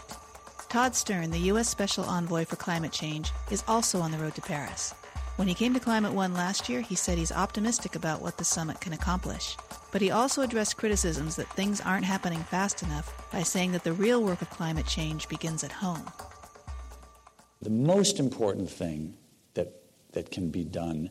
Todd 0.68 0.94
Stern, 0.94 1.32
the 1.32 1.38
U.S. 1.50 1.68
Special 1.68 2.04
Envoy 2.04 2.44
for 2.44 2.54
Climate 2.54 2.92
Change, 2.92 3.32
is 3.50 3.64
also 3.66 4.00
on 4.00 4.12
the 4.12 4.18
road 4.18 4.36
to 4.36 4.40
Paris. 4.40 4.94
When 5.34 5.48
he 5.48 5.54
came 5.54 5.74
to 5.74 5.80
Climate 5.80 6.12
One 6.12 6.34
last 6.34 6.68
year, 6.68 6.80
he 6.80 6.94
said 6.94 7.18
he's 7.18 7.32
optimistic 7.32 7.96
about 7.96 8.22
what 8.22 8.36
the 8.36 8.44
summit 8.44 8.80
can 8.80 8.92
accomplish. 8.92 9.56
But 9.90 10.02
he 10.02 10.12
also 10.12 10.42
addressed 10.42 10.76
criticisms 10.76 11.34
that 11.34 11.48
things 11.48 11.80
aren't 11.80 12.04
happening 12.04 12.38
fast 12.44 12.84
enough 12.84 13.12
by 13.32 13.42
saying 13.42 13.72
that 13.72 13.82
the 13.82 13.92
real 13.92 14.22
work 14.22 14.40
of 14.40 14.50
climate 14.50 14.86
change 14.86 15.28
begins 15.28 15.64
at 15.64 15.72
home. 15.72 16.04
The 17.60 17.70
most 17.70 18.20
important 18.20 18.70
thing 18.70 19.16
that, 19.54 19.82
that 20.12 20.30
can 20.30 20.50
be 20.50 20.62
done 20.62 21.10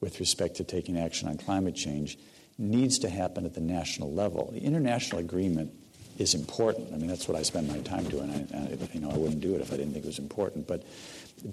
with 0.00 0.20
respect 0.20 0.54
to 0.56 0.64
taking 0.64 0.96
action 0.96 1.26
on 1.28 1.36
climate 1.36 1.74
change 1.74 2.16
needs 2.58 2.98
to 3.00 3.08
happen 3.08 3.44
at 3.44 3.54
the 3.54 3.60
national 3.60 4.12
level. 4.12 4.50
The 4.52 4.60
international 4.60 5.18
agreement 5.18 5.72
is 6.20 6.34
important. 6.34 6.92
I 6.92 6.96
mean, 6.96 7.06
that's 7.06 7.26
what 7.26 7.36
I 7.36 7.42
spend 7.42 7.68
my 7.68 7.78
time 7.78 8.04
doing. 8.04 8.30
I, 8.30 8.56
I, 8.56 8.88
you 8.92 9.00
know, 9.00 9.10
I 9.10 9.16
wouldn't 9.16 9.40
do 9.40 9.54
it 9.54 9.62
if 9.62 9.72
I 9.72 9.76
didn't 9.76 9.94
think 9.94 10.04
it 10.04 10.08
was 10.08 10.18
important. 10.18 10.66
But, 10.66 10.84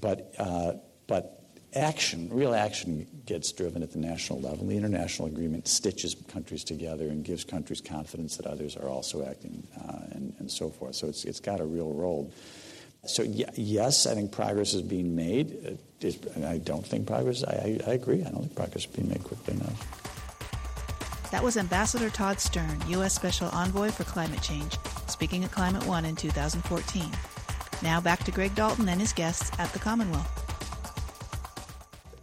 but, 0.02 0.34
uh, 0.38 0.74
but 1.08 1.42
action, 1.74 2.30
real 2.30 2.54
action 2.54 3.08
gets 3.26 3.52
driven 3.54 3.82
at 3.82 3.94
the 3.94 4.00
national 4.00 4.42
level. 4.42 4.68
The 4.68 4.76
international 4.76 5.30
agreement 5.30 5.70
stitches 5.70 6.16
countries 6.28 6.66
together 6.66 7.08
and 7.08 7.24
gives 7.24 7.46
countries 7.46 7.80
confidence 7.80 8.36
that 8.38 8.46
others 8.46 8.76
are 8.76 8.90
also 8.90 9.26
acting 9.26 9.66
uh, 9.80 10.00
and, 10.12 10.36
and, 10.38 10.52
so 10.52 10.70
forth. 10.70 10.96
So 10.96 11.08
it's, 11.08 11.24
it's 11.24 11.40
got 11.40 11.62
a 11.62 11.66
real 11.66 11.94
role. 11.94 12.34
So, 13.06 13.24
yes, 13.24 14.06
I 14.06 14.16
think 14.16 14.34
progress 14.34 14.74
is 14.74 14.82
being 14.82 15.16
made. 15.16 15.78
And 16.36 16.46
I 16.46 16.58
don't 16.58 16.86
think 16.86 17.08
progress, 17.08 17.44
I, 17.44 17.80
I 17.88 17.92
agree, 17.92 18.22
I 18.22 18.30
don't 18.32 18.42
think 18.42 18.56
progress 18.56 18.86
is 18.86 18.88
being 18.88 19.08
made 19.08 19.24
quickly 19.24 19.54
enough. 19.54 20.07
That 21.32 21.44
was 21.44 21.58
Ambassador 21.58 22.10
Todd 22.10 22.40
Stern, 22.40 22.82
U.S. 22.88 23.14
Special 23.14 23.50
Envoy 23.50 23.90
for 23.90 24.06
Climate 24.06 24.42
Change, 24.42 24.78
speaking 25.08 25.44
at 25.44 25.52
Climate 25.52 25.86
One 25.86 26.06
in 26.06 26.16
2014. 26.16 27.04
Now 27.84 28.00
back 28.00 28.24
to 28.24 28.32
Greg 28.32 28.56
Dalton 28.56 28.88
and 28.88 29.02
his 29.02 29.12
guests 29.12 29.52
at 29.60 29.72
the 29.74 29.80
Commonwealth. 29.80 30.46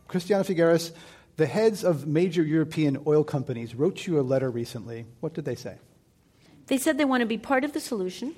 Christiana 0.08 0.42
Figueres, 0.42 0.92
the 1.36 1.44
heads 1.44 1.84
of 1.84 2.06
major 2.06 2.42
European 2.42 2.96
oil 3.06 3.24
companies 3.24 3.74
wrote 3.74 4.06
you 4.06 4.18
a 4.18 4.22
letter 4.22 4.50
recently. 4.50 5.04
What 5.20 5.34
did 5.34 5.44
they 5.44 5.54
say? 5.54 5.76
They 6.68 6.78
said 6.78 6.96
they 6.96 7.04
want 7.04 7.20
to 7.20 7.26
be 7.26 7.36
part 7.36 7.64
of 7.64 7.74
the 7.74 7.80
solution. 7.80 8.34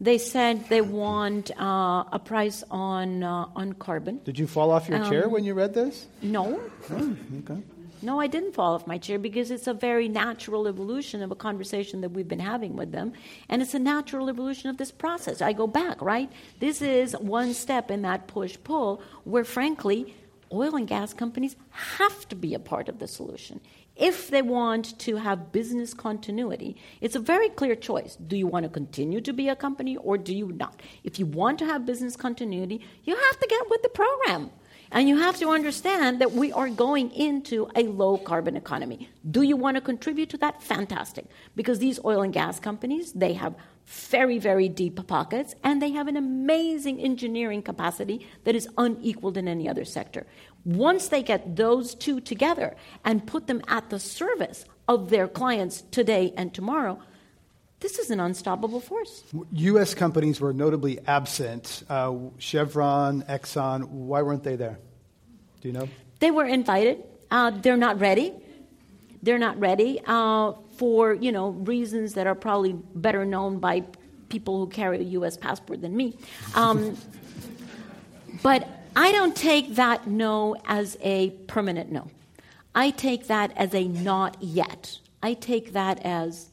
They 0.00 0.16
said 0.16 0.66
they 0.70 0.80
want 0.80 1.50
uh, 1.60 2.04
a 2.10 2.18
price 2.24 2.64
on 2.70 3.22
uh, 3.22 3.48
on 3.54 3.74
carbon. 3.74 4.20
Did 4.24 4.38
you 4.38 4.46
fall 4.46 4.70
off 4.70 4.88
your 4.88 5.02
um, 5.02 5.10
chair 5.10 5.28
when 5.28 5.44
you 5.44 5.52
read 5.52 5.74
this? 5.74 6.06
No. 6.22 6.60
Oh, 6.90 7.16
okay. 7.40 7.62
No, 8.02 8.20
I 8.20 8.26
didn't 8.26 8.52
fall 8.52 8.74
off 8.74 8.86
my 8.86 8.98
chair 8.98 9.18
because 9.18 9.50
it's 9.50 9.66
a 9.66 9.74
very 9.74 10.08
natural 10.08 10.68
evolution 10.68 11.22
of 11.22 11.30
a 11.30 11.34
conversation 11.34 12.02
that 12.02 12.10
we've 12.10 12.28
been 12.28 12.38
having 12.38 12.76
with 12.76 12.92
them. 12.92 13.12
And 13.48 13.62
it's 13.62 13.74
a 13.74 13.78
natural 13.78 14.28
evolution 14.28 14.68
of 14.68 14.76
this 14.76 14.90
process. 14.90 15.40
I 15.40 15.52
go 15.52 15.66
back, 15.66 16.00
right? 16.02 16.30
This 16.60 16.82
is 16.82 17.14
one 17.14 17.54
step 17.54 17.90
in 17.90 18.02
that 18.02 18.26
push 18.26 18.56
pull 18.62 19.02
where, 19.24 19.44
frankly, 19.44 20.14
oil 20.52 20.76
and 20.76 20.86
gas 20.86 21.14
companies 21.14 21.56
have 21.70 22.28
to 22.28 22.36
be 22.36 22.54
a 22.54 22.58
part 22.58 22.88
of 22.88 22.98
the 22.98 23.08
solution. 23.08 23.60
If 23.96 24.28
they 24.28 24.42
want 24.42 24.98
to 25.00 25.16
have 25.16 25.52
business 25.52 25.94
continuity, 25.94 26.76
it's 27.00 27.16
a 27.16 27.20
very 27.20 27.48
clear 27.48 27.74
choice. 27.74 28.16
Do 28.16 28.36
you 28.36 28.46
want 28.46 28.64
to 28.64 28.68
continue 28.68 29.22
to 29.22 29.32
be 29.32 29.48
a 29.48 29.56
company 29.56 29.96
or 29.96 30.18
do 30.18 30.34
you 30.34 30.52
not? 30.52 30.82
If 31.02 31.18
you 31.18 31.24
want 31.24 31.58
to 31.60 31.64
have 31.64 31.86
business 31.86 32.14
continuity, 32.14 32.82
you 33.04 33.16
have 33.16 33.40
to 33.40 33.46
get 33.48 33.70
with 33.70 33.82
the 33.82 33.88
program. 33.88 34.50
And 34.92 35.08
you 35.08 35.18
have 35.18 35.38
to 35.38 35.50
understand 35.50 36.20
that 36.20 36.32
we 36.32 36.52
are 36.52 36.68
going 36.68 37.10
into 37.10 37.68
a 37.74 37.82
low 37.82 38.18
carbon 38.18 38.56
economy. 38.56 39.08
Do 39.30 39.42
you 39.42 39.56
want 39.56 39.76
to 39.76 39.80
contribute 39.80 40.30
to 40.30 40.38
that? 40.38 40.62
Fantastic. 40.62 41.26
Because 41.56 41.78
these 41.78 41.98
oil 42.04 42.22
and 42.22 42.32
gas 42.32 42.60
companies, 42.60 43.12
they 43.12 43.32
have 43.32 43.54
very, 43.86 44.38
very 44.38 44.68
deep 44.68 45.04
pockets 45.06 45.54
and 45.62 45.80
they 45.80 45.90
have 45.90 46.08
an 46.08 46.16
amazing 46.16 47.00
engineering 47.00 47.62
capacity 47.62 48.26
that 48.44 48.54
is 48.54 48.68
unequaled 48.78 49.36
in 49.36 49.48
any 49.48 49.68
other 49.68 49.84
sector. 49.84 50.26
Once 50.64 51.08
they 51.08 51.22
get 51.22 51.56
those 51.56 51.94
two 51.94 52.20
together 52.20 52.74
and 53.04 53.26
put 53.26 53.46
them 53.46 53.62
at 53.68 53.88
the 53.90 53.98
service 53.98 54.64
of 54.88 55.10
their 55.10 55.28
clients 55.28 55.82
today 55.90 56.32
and 56.36 56.52
tomorrow, 56.52 56.98
this 57.86 58.00
is 58.00 58.10
an 58.10 58.18
unstoppable 58.18 58.80
force. 58.80 59.22
U.S. 59.52 59.94
companies 59.94 60.40
were 60.40 60.52
notably 60.52 60.98
absent. 61.06 61.84
Uh, 61.88 62.16
Chevron, 62.36 63.22
Exxon, 63.28 63.86
why 63.88 64.22
weren't 64.22 64.42
they 64.42 64.56
there? 64.56 64.80
Do 65.60 65.68
you 65.68 65.72
know? 65.72 65.88
They 66.18 66.32
were 66.32 66.46
invited. 66.46 67.04
Uh, 67.30 67.50
they're 67.50 67.76
not 67.76 68.00
ready. 68.00 68.32
They're 69.22 69.38
not 69.38 69.60
ready 69.60 70.00
uh, 70.04 70.54
for 70.76 71.14
you 71.14 71.30
know 71.30 71.50
reasons 71.50 72.14
that 72.14 72.26
are 72.26 72.34
probably 72.34 72.72
better 72.72 73.24
known 73.24 73.60
by 73.60 73.84
people 74.30 74.58
who 74.58 74.66
carry 74.66 74.98
a 74.98 75.08
U.S. 75.20 75.36
passport 75.36 75.80
than 75.80 75.96
me. 75.96 76.18
Um, 76.56 76.96
but 78.42 78.68
I 78.96 79.12
don't 79.12 79.36
take 79.36 79.76
that 79.76 80.08
no 80.08 80.56
as 80.66 80.98
a 81.02 81.30
permanent 81.46 81.92
no. 81.92 82.10
I 82.74 82.90
take 82.90 83.28
that 83.28 83.52
as 83.56 83.72
a 83.76 83.86
not 83.86 84.38
yet. 84.40 84.98
I 85.22 85.34
take 85.34 85.72
that 85.72 86.04
as 86.04 86.50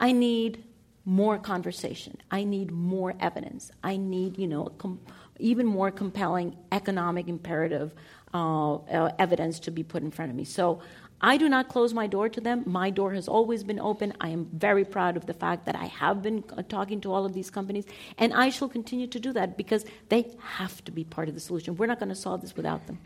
I 0.00 0.12
need 0.12 0.64
more 1.04 1.38
conversation. 1.38 2.16
I 2.30 2.44
need 2.44 2.70
more 2.72 3.14
evidence. 3.20 3.70
I 3.84 3.96
need, 3.96 4.38
you 4.38 4.46
know, 4.46 4.64
com- 4.78 5.00
even 5.38 5.66
more 5.66 5.90
compelling 5.90 6.56
economic 6.72 7.28
imperative 7.28 7.94
uh, 8.34 8.74
uh, 8.76 9.12
evidence 9.18 9.60
to 9.60 9.70
be 9.70 9.82
put 9.82 10.02
in 10.02 10.10
front 10.10 10.30
of 10.30 10.36
me. 10.36 10.44
So 10.44 10.80
I 11.22 11.36
do 11.36 11.48
not 11.48 11.68
close 11.68 11.92
my 11.92 12.06
door 12.06 12.28
to 12.30 12.40
them. 12.40 12.62
My 12.64 12.88
door 12.88 13.12
has 13.12 13.28
always 13.28 13.62
been 13.62 13.78
open. 13.78 14.14
I 14.20 14.28
am 14.28 14.48
very 14.54 14.84
proud 14.84 15.16
of 15.16 15.26
the 15.26 15.34
fact 15.34 15.66
that 15.66 15.76
I 15.76 15.86
have 15.86 16.22
been 16.22 16.42
uh, 16.56 16.62
talking 16.62 17.00
to 17.02 17.12
all 17.12 17.26
of 17.26 17.34
these 17.34 17.50
companies, 17.50 17.84
and 18.16 18.32
I 18.32 18.48
shall 18.48 18.68
continue 18.68 19.06
to 19.08 19.20
do 19.20 19.32
that 19.34 19.56
because 19.58 19.84
they 20.08 20.34
have 20.40 20.82
to 20.86 20.92
be 20.92 21.04
part 21.04 21.28
of 21.28 21.34
the 21.34 21.40
solution. 21.40 21.76
We're 21.76 21.86
not 21.86 21.98
going 21.98 22.08
to 22.08 22.14
solve 22.14 22.40
this 22.40 22.56
without 22.56 22.86
them. 22.86 22.98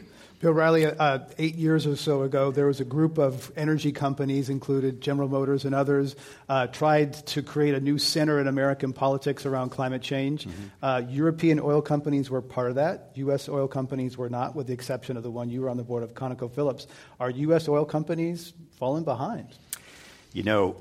Bill 0.45 0.53
Reilly, 0.53 0.85
uh, 0.85 1.21
eight 1.39 1.55
years 1.55 1.87
or 1.87 1.97
so 1.97 2.21
ago, 2.21 2.51
there 2.51 2.67
was 2.67 2.79
a 2.79 2.85
group 2.85 3.17
of 3.17 3.51
energy 3.57 3.93
companies, 3.93 4.51
included 4.51 5.01
General 5.01 5.27
Motors 5.27 5.65
and 5.65 5.75
others, 5.75 6.17
uh, 6.51 6.67
tried 6.67 7.15
to 7.29 7.43
create 7.43 7.75
a 7.75 7.81
new 7.81 7.97
center 7.97 8.39
in 8.39 8.47
American 8.47 8.93
politics 8.93 9.47
around 9.47 9.71
climate 9.71 10.03
change. 10.03 10.45
Mm-hmm. 10.45 10.65
Uh, 10.83 11.03
European 11.09 11.61
oil 11.61 11.81
companies 11.81 12.29
were 12.29 12.43
part 12.43 12.69
of 12.69 12.75
that. 12.75 13.13
U.S. 13.15 13.49
oil 13.49 13.67
companies 13.67 14.19
were 14.19 14.29
not, 14.29 14.55
with 14.55 14.67
the 14.67 14.75
exception 14.75 15.17
of 15.17 15.23
the 15.23 15.31
one 15.31 15.49
you 15.49 15.63
were 15.63 15.71
on 15.71 15.79
the 15.79 15.83
board 15.83 16.03
of, 16.03 16.13
ConocoPhillips. 16.13 16.89
Are 17.19 17.31
U.S. 17.31 17.67
oil 17.67 17.87
companies 17.87 18.53
falling 18.77 19.05
behind? 19.05 19.49
You 20.35 20.43
know, 20.43 20.77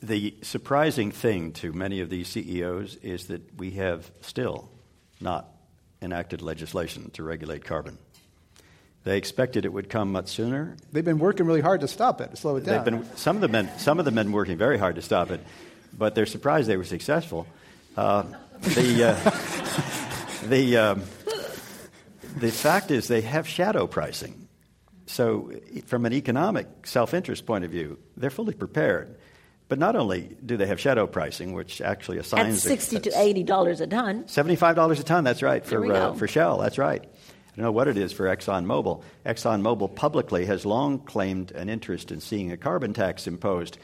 the 0.00 0.34
surprising 0.40 1.10
thing 1.10 1.52
to 1.52 1.70
many 1.74 2.00
of 2.00 2.08
these 2.08 2.28
CEOs 2.28 2.96
is 3.02 3.26
that 3.26 3.58
we 3.58 3.72
have 3.72 4.10
still 4.22 4.70
not 5.20 5.50
enacted 6.00 6.40
legislation 6.40 7.10
to 7.10 7.22
regulate 7.22 7.62
carbon. 7.62 7.98
They 9.06 9.18
expected 9.18 9.64
it 9.64 9.72
would 9.72 9.88
come 9.88 10.10
much 10.10 10.26
sooner. 10.30 10.76
They've 10.90 11.04
been 11.04 11.20
working 11.20 11.46
really 11.46 11.60
hard 11.60 11.82
to 11.82 11.86
stop 11.86 12.20
it, 12.20 12.32
to 12.32 12.36
slow 12.36 12.56
it 12.56 12.64
down. 12.64 12.84
They've 12.84 12.92
been, 12.92 13.16
some, 13.16 13.36
of 13.36 13.40
the 13.40 13.46
men, 13.46 13.70
some 13.78 14.00
of 14.00 14.04
them 14.04 14.16
been 14.16 14.32
working 14.32 14.58
very 14.58 14.78
hard 14.78 14.96
to 14.96 15.02
stop 15.02 15.30
it, 15.30 15.38
but 15.96 16.16
they're 16.16 16.26
surprised 16.26 16.68
they 16.68 16.76
were 16.76 16.82
successful. 16.82 17.46
Uh, 17.96 18.24
the, 18.62 19.04
uh, 19.04 20.46
the, 20.48 20.76
um, 20.76 21.02
the 22.36 22.50
fact 22.50 22.90
is, 22.90 23.06
they 23.06 23.20
have 23.20 23.46
shadow 23.46 23.86
pricing. 23.86 24.48
So, 25.06 25.52
from 25.86 26.04
an 26.04 26.12
economic 26.12 26.66
self 26.84 27.14
interest 27.14 27.46
point 27.46 27.64
of 27.64 27.70
view, 27.70 28.00
they're 28.16 28.28
fully 28.28 28.54
prepared. 28.54 29.16
But 29.68 29.78
not 29.78 29.94
only 29.94 30.36
do 30.44 30.56
they 30.56 30.66
have 30.66 30.80
shadow 30.80 31.06
pricing, 31.06 31.52
which 31.52 31.80
actually 31.80 32.18
assigns 32.18 32.56
at 32.56 32.70
sixty 32.70 32.98
to 32.98 33.12
eighty 33.16 33.44
dollars 33.44 33.80
a 33.80 33.86
ton, 33.86 34.26
seventy-five 34.26 34.74
dollars 34.74 34.98
a 34.98 35.04
ton. 35.04 35.22
That's 35.22 35.42
right 35.42 35.64
for 35.64 35.92
uh, 35.92 36.14
for 36.14 36.26
Shell. 36.26 36.58
That's 36.58 36.76
right 36.78 37.08
don't 37.56 37.64
know 37.64 37.72
what 37.72 37.88
it 37.88 37.96
is 37.96 38.12
for 38.12 38.24
ExxonMobil. 38.26 39.02
ExxonMobil 39.24 39.94
publicly 39.94 40.44
has 40.44 40.66
long 40.66 40.98
claimed 40.98 41.52
an 41.52 41.68
interest 41.70 42.12
in 42.12 42.20
seeing 42.20 42.52
a 42.52 42.56
carbon 42.56 42.92
tax 42.92 43.26
imposed. 43.26 43.78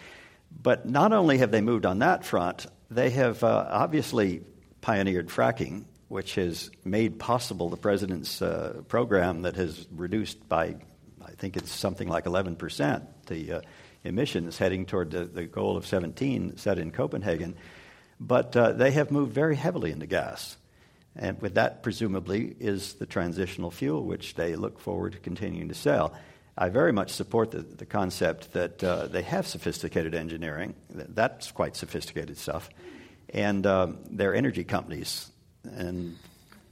But 0.62 0.86
not 0.86 1.12
only 1.12 1.38
have 1.38 1.50
they 1.50 1.62
moved 1.62 1.86
on 1.86 2.00
that 2.00 2.24
front, 2.24 2.66
they 2.90 3.10
have 3.10 3.42
uh, 3.42 3.66
obviously 3.70 4.42
pioneered 4.82 5.28
fracking, 5.28 5.84
which 6.08 6.34
has 6.34 6.70
made 6.84 7.18
possible 7.18 7.70
the 7.70 7.78
president's 7.78 8.42
uh, 8.42 8.82
program 8.88 9.42
that 9.42 9.56
has 9.56 9.86
reduced 9.90 10.46
by, 10.48 10.76
I 11.24 11.30
think 11.38 11.56
it's 11.56 11.72
something 11.72 12.08
like 12.08 12.24
11%, 12.24 13.06
the 13.26 13.52
uh, 13.52 13.60
emissions 14.04 14.58
heading 14.58 14.84
toward 14.84 15.12
the, 15.12 15.24
the, 15.24 15.46
goal 15.46 15.78
of 15.78 15.86
17 15.86 16.58
set 16.58 16.78
in 16.78 16.90
Copenhagen. 16.90 17.54
But 18.20 18.54
uh, 18.54 18.72
they 18.72 18.90
have 18.90 19.10
moved 19.10 19.32
very 19.32 19.56
heavily 19.56 19.92
into 19.92 20.06
gas. 20.06 20.56
And 21.16 21.40
with 21.40 21.54
that, 21.54 21.82
presumably, 21.82 22.56
is 22.58 22.94
the 22.94 23.06
transitional 23.06 23.70
fuel 23.70 24.04
which 24.04 24.34
they 24.34 24.56
look 24.56 24.78
forward 24.78 25.12
to 25.12 25.18
continuing 25.18 25.68
to 25.68 25.74
sell. 25.74 26.14
I 26.56 26.68
very 26.68 26.92
much 26.92 27.10
support 27.10 27.50
the, 27.50 27.60
the 27.60 27.86
concept 27.86 28.52
that 28.52 28.82
uh, 28.82 29.06
they 29.06 29.22
have 29.22 29.46
sophisticated 29.46 30.14
engineering. 30.14 30.74
That's 30.90 31.50
quite 31.50 31.76
sophisticated 31.76 32.38
stuff. 32.38 32.68
And 33.30 33.66
um, 33.66 33.98
they're 34.10 34.34
energy 34.34 34.64
companies, 34.64 35.30
and 35.64 36.16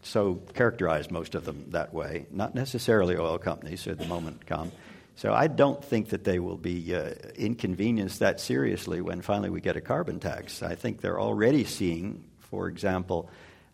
so 0.03 0.35
characterize 0.55 1.11
most 1.11 1.35
of 1.35 1.44
them 1.44 1.66
that 1.70 1.94
way. 1.94 2.26
Not 2.31 2.55
necessarily 2.55 3.16
oil 3.16 3.38
companies 3.38 3.87
at 3.87 3.98
the 3.98 4.05
moment 4.05 4.46
come. 4.46 4.70
So 5.16 5.33
I 5.33 5.48
don't 5.48 5.83
think 5.83 6.11
that 6.11 6.24
they 6.24 6.38
will 6.38 6.57
be 6.57 6.94
uh, 6.94 7.12
inconvenienced 7.37 8.20
that 8.20 8.40
seriously 8.40 9.00
when 9.00 9.20
finally 9.22 9.50
we 9.50 9.61
get 9.61 9.76
a 9.76 9.81
carbon 9.81 10.18
tax. 10.18 10.62
I 10.62 10.74
think 10.74 11.00
they're 11.00 11.20
already 11.20 11.64
seeing, 11.64 12.24
for 12.38 12.68
example, 12.68 13.31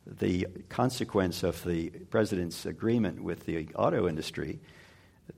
the 0.07 0.47
consequence 0.69 1.42
of 1.42 1.62
the 1.64 1.90
president's 2.11 2.64
agreement 2.64 3.23
with 3.23 3.45
the 3.47 3.69
auto 3.75 4.09
industry 4.09 4.61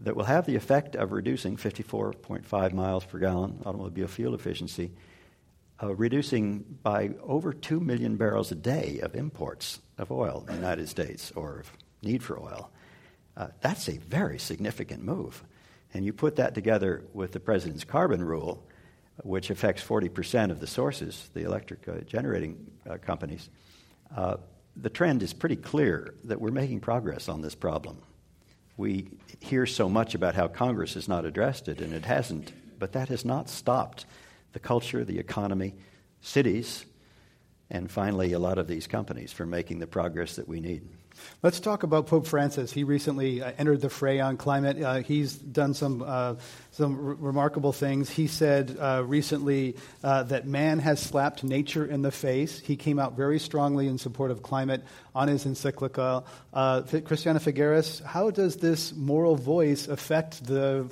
that 0.01 0.15
will 0.15 0.25
have 0.25 0.47
the 0.47 0.57
effect 0.57 0.95
of 0.95 1.13
reducing 1.13 1.57
54.5 1.57 2.73
miles 2.73 3.05
per 3.05 3.19
gallon 3.19 3.61
automobile 3.65 4.07
fuel 4.07 4.35
efficiency, 4.35 4.93
uh, 5.83 5.95
reducing 5.95 6.65
by 6.83 7.11
over 7.23 7.53
2 7.53 7.81
million 7.81 8.17
barrels 8.17 8.53
a 8.53 8.55
day 8.55 9.01
of 9.03 9.15
imports 9.15 9.81
of 9.97 10.11
oil 10.11 10.45
in 10.49 10.55
the 10.55 10.61
United 10.61 10.89
States 10.89 11.33
or 11.35 11.61
of 11.61 11.73
need 12.03 12.23
for 12.23 12.39
oil. 12.39 12.71
Uh, 13.37 13.49
that's 13.61 13.89
a 13.89 13.97
very 13.99 14.39
significant 14.39 15.03
move. 15.03 15.43
And 15.95 16.05
you 16.05 16.13
put 16.13 16.37
that 16.37 16.55
together 16.55 17.05
with 17.15 17.33
the 17.33 17.41
president's 17.41 17.85
carbon 17.85 18.23
rule, 18.23 18.63
which 19.23 19.51
affects 19.51 19.83
40% 19.83 20.51
of 20.51 20.61
the 20.61 20.67
sources, 20.67 21.31
the 21.33 21.45
electric 21.45 21.89
uh, 21.89 22.01
generating 22.01 22.71
uh, 22.89 22.99
companies. 22.99 23.49
The 24.81 24.91
trend 24.91 25.23
is 25.23 25.33
pretty 25.33 25.57
clear 25.57 26.15
that 26.25 26.41
we're 26.41 26.53
making 26.53 26.81
progress 26.81 27.29
on 27.29 27.43
this 27.43 27.55
problem. 27.55 27.99
We 28.77 29.11
hear 29.41 29.67
so 29.67 29.89
much 29.89 30.15
about 30.15 30.37
how 30.37 30.47
Congress 30.47 30.95
has 30.95 31.09
not 31.09 31.25
addressed 31.25 31.67
it, 31.67 31.81
and 31.81 31.93
it 31.93 32.05
hasn't. 32.05 32.53
But 32.79 32.93
that 32.93 33.09
has 33.09 33.25
not 33.25 33.51
stopped 33.51 34.07
the 34.53 34.61
culture, 34.61 35.05
the 35.05 35.19
economy, 35.19 35.75
cities, 36.21 36.87
and 37.71 37.91
finally, 37.91 38.33
a 38.33 38.39
lot 38.39 38.59
of 38.59 38.69
these 38.69 38.87
companies 38.87 39.33
from 39.33 39.51
making 39.51 39.81
the 39.81 39.87
progress 39.87 40.37
that 40.37 40.49
we 40.49 40.61
need. 40.61 40.89
Let's 41.43 41.61
talk 41.61 41.83
about 41.83 42.07
Pope 42.07 42.27
Francis. 42.27 42.73
He 42.73 42.85
recently 42.85 43.43
uh, 43.43 43.53
entered 43.59 43.81
the 43.81 43.91
fray 43.91 44.21
on 44.21 44.37
climate. 44.37 44.83
Uh, 44.83 44.97
he's 45.03 45.35
done 45.35 45.75
some, 45.75 46.03
uh, 46.03 46.35
some 46.73 46.95
r- 46.95 47.15
remarkable 47.15 47.73
things. 47.73 48.11
He 48.11 48.27
said 48.27 48.77
uh, 48.79 49.05
recently 49.07 49.77
uh, 50.03 50.25
that 50.25 50.47
man 50.47 50.79
has 50.81 51.01
slapped 51.01 51.45
nature 51.45 51.85
in 51.85 52.03
the 52.03 52.11
face. 52.11 52.59
He 52.59 52.77
came 52.77 52.99
out 52.99 53.17
very 53.17 53.39
strongly 53.39 53.87
in 53.87 53.99
support 53.99 54.31
of 54.31 54.43
climate 54.43 54.85
on 55.15 55.29
his 55.29 55.47
encyclical. 55.47 56.27
Uh, 56.53 56.83
Christiana 56.83 57.41
Figueres, 57.41 58.03
how 58.03 58.31
does 58.31 58.57
this 58.57 58.93
moral 58.95 59.37
voice 59.37 59.89
affect 59.89 60.45
the 60.45 60.91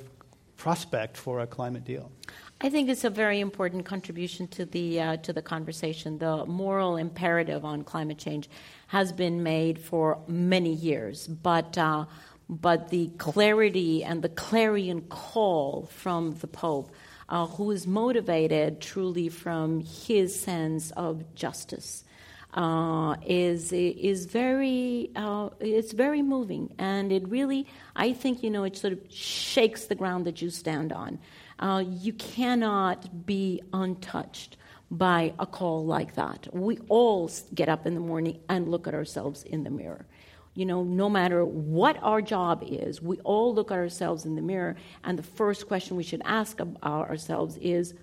prospect 0.57 1.17
for 1.17 1.39
a 1.39 1.47
climate 1.47 1.83
deal? 1.83 2.11
I 2.59 2.69
think 2.69 2.89
it's 2.89 3.03
a 3.03 3.11
very 3.11 3.39
important 3.39 3.85
contribution 3.85 4.47
to 4.47 4.65
the 4.65 4.99
uh, 4.99 5.17
to 5.17 5.31
the 5.31 5.43
conversation. 5.43 6.17
The 6.17 6.43
moral 6.47 6.97
imperative 6.97 7.63
on 7.63 7.83
climate 7.83 8.17
change 8.17 8.49
has 8.87 9.11
been 9.11 9.43
made 9.43 9.77
for 9.77 10.17
many 10.27 10.73
years, 10.73 11.27
but 11.27 11.77
uh, 11.77 12.05
but 12.49 12.89
the 12.89 13.11
clarity 13.19 14.03
and 14.03 14.23
the 14.23 14.29
clarion 14.29 15.01
call 15.01 15.87
from 15.91 16.33
the 16.39 16.47
Pope, 16.47 16.91
uh, 17.29 17.45
who 17.45 17.69
is 17.69 17.85
motivated 17.85 18.81
truly 18.81 19.29
from 19.29 19.81
his 19.81 20.39
sense 20.39 20.89
of 20.91 21.35
justice, 21.35 22.05
uh, 22.55 23.17
is 23.23 23.71
is 23.71 24.25
very 24.25 25.11
uh, 25.15 25.49
it's 25.59 25.91
very 25.91 26.23
moving, 26.23 26.73
and 26.79 27.11
it 27.11 27.29
really 27.29 27.67
I 27.95 28.13
think 28.13 28.41
you 28.41 28.49
know 28.49 28.63
it 28.63 28.77
sort 28.77 28.93
of 28.93 28.99
shakes 29.09 29.85
the 29.85 29.95
ground 29.95 30.25
that 30.25 30.41
you 30.41 30.49
stand 30.49 30.91
on. 30.91 31.19
Uh, 31.59 31.83
you 31.87 32.13
cannot 32.13 33.25
be 33.25 33.61
untouched 33.73 34.57
by 34.89 35.33
a 35.39 35.45
call 35.45 35.85
like 35.85 36.15
that. 36.15 36.47
We 36.53 36.79
all 36.87 37.29
get 37.53 37.67
up 37.67 37.85
in 37.85 37.93
the 37.93 37.99
morning 37.99 38.39
and 38.47 38.69
look 38.69 38.87
at 38.87 38.93
ourselves 38.93 39.43
in 39.43 39.63
the 39.63 39.69
mirror. 39.69 40.05
You 40.53 40.65
know, 40.65 40.83
no 40.83 41.09
matter 41.09 41.45
what 41.45 42.01
our 42.01 42.21
job 42.21 42.63
is, 42.65 43.01
we 43.01 43.17
all 43.19 43.53
look 43.53 43.71
at 43.71 43.77
ourselves 43.77 44.25
in 44.25 44.35
the 44.35 44.41
mirror, 44.41 44.75
and 45.03 45.17
the 45.17 45.23
first 45.23 45.67
question 45.67 45.97
we 45.97 46.03
should 46.03 46.21
ask 46.25 46.59
ourselves 46.83 47.57
is 47.61 47.93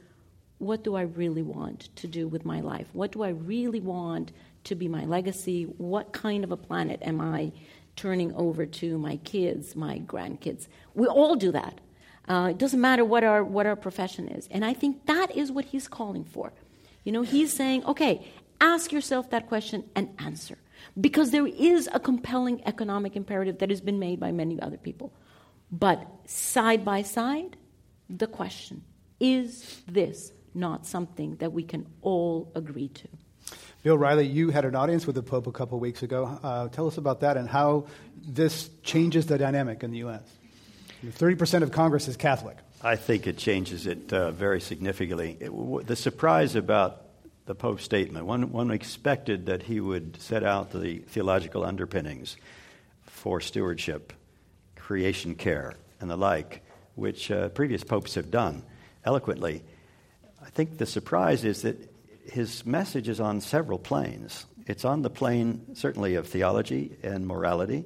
what 0.58 0.84
do 0.84 0.94
I 0.94 1.02
really 1.02 1.42
want 1.42 1.94
to 1.96 2.06
do 2.06 2.28
with 2.28 2.44
my 2.44 2.60
life? 2.60 2.86
What 2.92 3.12
do 3.12 3.22
I 3.22 3.30
really 3.30 3.80
want 3.80 4.32
to 4.64 4.74
be 4.74 4.88
my 4.88 5.04
legacy? 5.04 5.64
What 5.64 6.12
kind 6.12 6.44
of 6.44 6.52
a 6.52 6.56
planet 6.56 7.00
am 7.02 7.20
I 7.20 7.52
turning 7.96 8.32
over 8.34 8.66
to 8.66 8.98
my 8.98 9.16
kids, 9.18 9.74
my 9.74 9.98
grandkids? 9.98 10.68
We 10.94 11.06
all 11.06 11.34
do 11.34 11.50
that. 11.52 11.80
Uh, 12.28 12.48
it 12.50 12.58
doesn't 12.58 12.80
matter 12.80 13.04
what 13.04 13.22
our, 13.22 13.44
what 13.44 13.66
our 13.66 13.76
profession 13.76 14.28
is. 14.28 14.48
And 14.50 14.64
I 14.64 14.72
think 14.72 15.06
that 15.06 15.36
is 15.36 15.52
what 15.52 15.66
he's 15.66 15.88
calling 15.88 16.24
for. 16.24 16.52
You 17.04 17.12
know, 17.12 17.22
he's 17.22 17.52
saying, 17.52 17.84
okay, 17.84 18.26
ask 18.60 18.92
yourself 18.92 19.30
that 19.30 19.46
question 19.46 19.84
and 19.94 20.08
answer. 20.18 20.58
Because 21.00 21.30
there 21.30 21.46
is 21.46 21.88
a 21.92 22.00
compelling 22.00 22.62
economic 22.66 23.16
imperative 23.16 23.58
that 23.58 23.70
has 23.70 23.80
been 23.80 23.98
made 23.98 24.20
by 24.20 24.32
many 24.32 24.60
other 24.60 24.76
people. 24.76 25.12
But 25.70 26.06
side 26.26 26.84
by 26.84 27.02
side, 27.02 27.56
the 28.08 28.26
question 28.26 28.84
is 29.20 29.82
this 29.88 30.32
not 30.54 30.86
something 30.86 31.36
that 31.36 31.52
we 31.52 31.62
can 31.62 31.86
all 32.02 32.52
agree 32.54 32.88
to? 32.88 33.08
Bill 33.82 33.98
Reilly, 33.98 34.26
you 34.26 34.50
had 34.50 34.64
an 34.64 34.74
audience 34.74 35.06
with 35.06 35.16
the 35.16 35.22
Pope 35.22 35.46
a 35.46 35.52
couple 35.52 35.78
weeks 35.78 36.02
ago. 36.02 36.38
Uh, 36.42 36.68
tell 36.68 36.86
us 36.86 36.96
about 36.96 37.20
that 37.20 37.36
and 37.36 37.48
how 37.48 37.86
this 38.16 38.70
changes 38.82 39.26
the 39.26 39.36
dynamic 39.36 39.82
in 39.82 39.90
the 39.90 39.98
U.S. 39.98 40.22
30% 41.12 41.62
of 41.62 41.72
Congress 41.72 42.08
is 42.08 42.16
Catholic. 42.16 42.56
I 42.82 42.96
think 42.96 43.26
it 43.26 43.38
changes 43.38 43.86
it 43.86 44.12
uh, 44.12 44.30
very 44.30 44.60
significantly. 44.60 45.36
It, 45.40 45.46
w- 45.46 45.82
the 45.82 45.96
surprise 45.96 46.54
about 46.54 47.02
the 47.46 47.54
Pope's 47.54 47.84
statement, 47.84 48.26
one, 48.26 48.52
one 48.52 48.70
expected 48.70 49.46
that 49.46 49.62
he 49.62 49.80
would 49.80 50.20
set 50.20 50.42
out 50.42 50.72
the 50.72 50.98
theological 50.98 51.64
underpinnings 51.64 52.36
for 53.06 53.40
stewardship, 53.40 54.12
creation 54.76 55.34
care, 55.34 55.74
and 56.00 56.10
the 56.10 56.16
like, 56.16 56.62
which 56.94 57.30
uh, 57.30 57.48
previous 57.50 57.84
popes 57.84 58.14
have 58.14 58.30
done 58.30 58.62
eloquently. 59.04 59.62
I 60.44 60.50
think 60.50 60.78
the 60.78 60.86
surprise 60.86 61.44
is 61.44 61.62
that 61.62 61.76
his 62.24 62.64
message 62.64 63.08
is 63.08 63.20
on 63.20 63.40
several 63.40 63.78
planes. 63.78 64.46
It's 64.66 64.84
on 64.84 65.02
the 65.02 65.10
plane, 65.10 65.74
certainly, 65.74 66.14
of 66.14 66.26
theology 66.26 66.96
and 67.02 67.26
morality. 67.26 67.84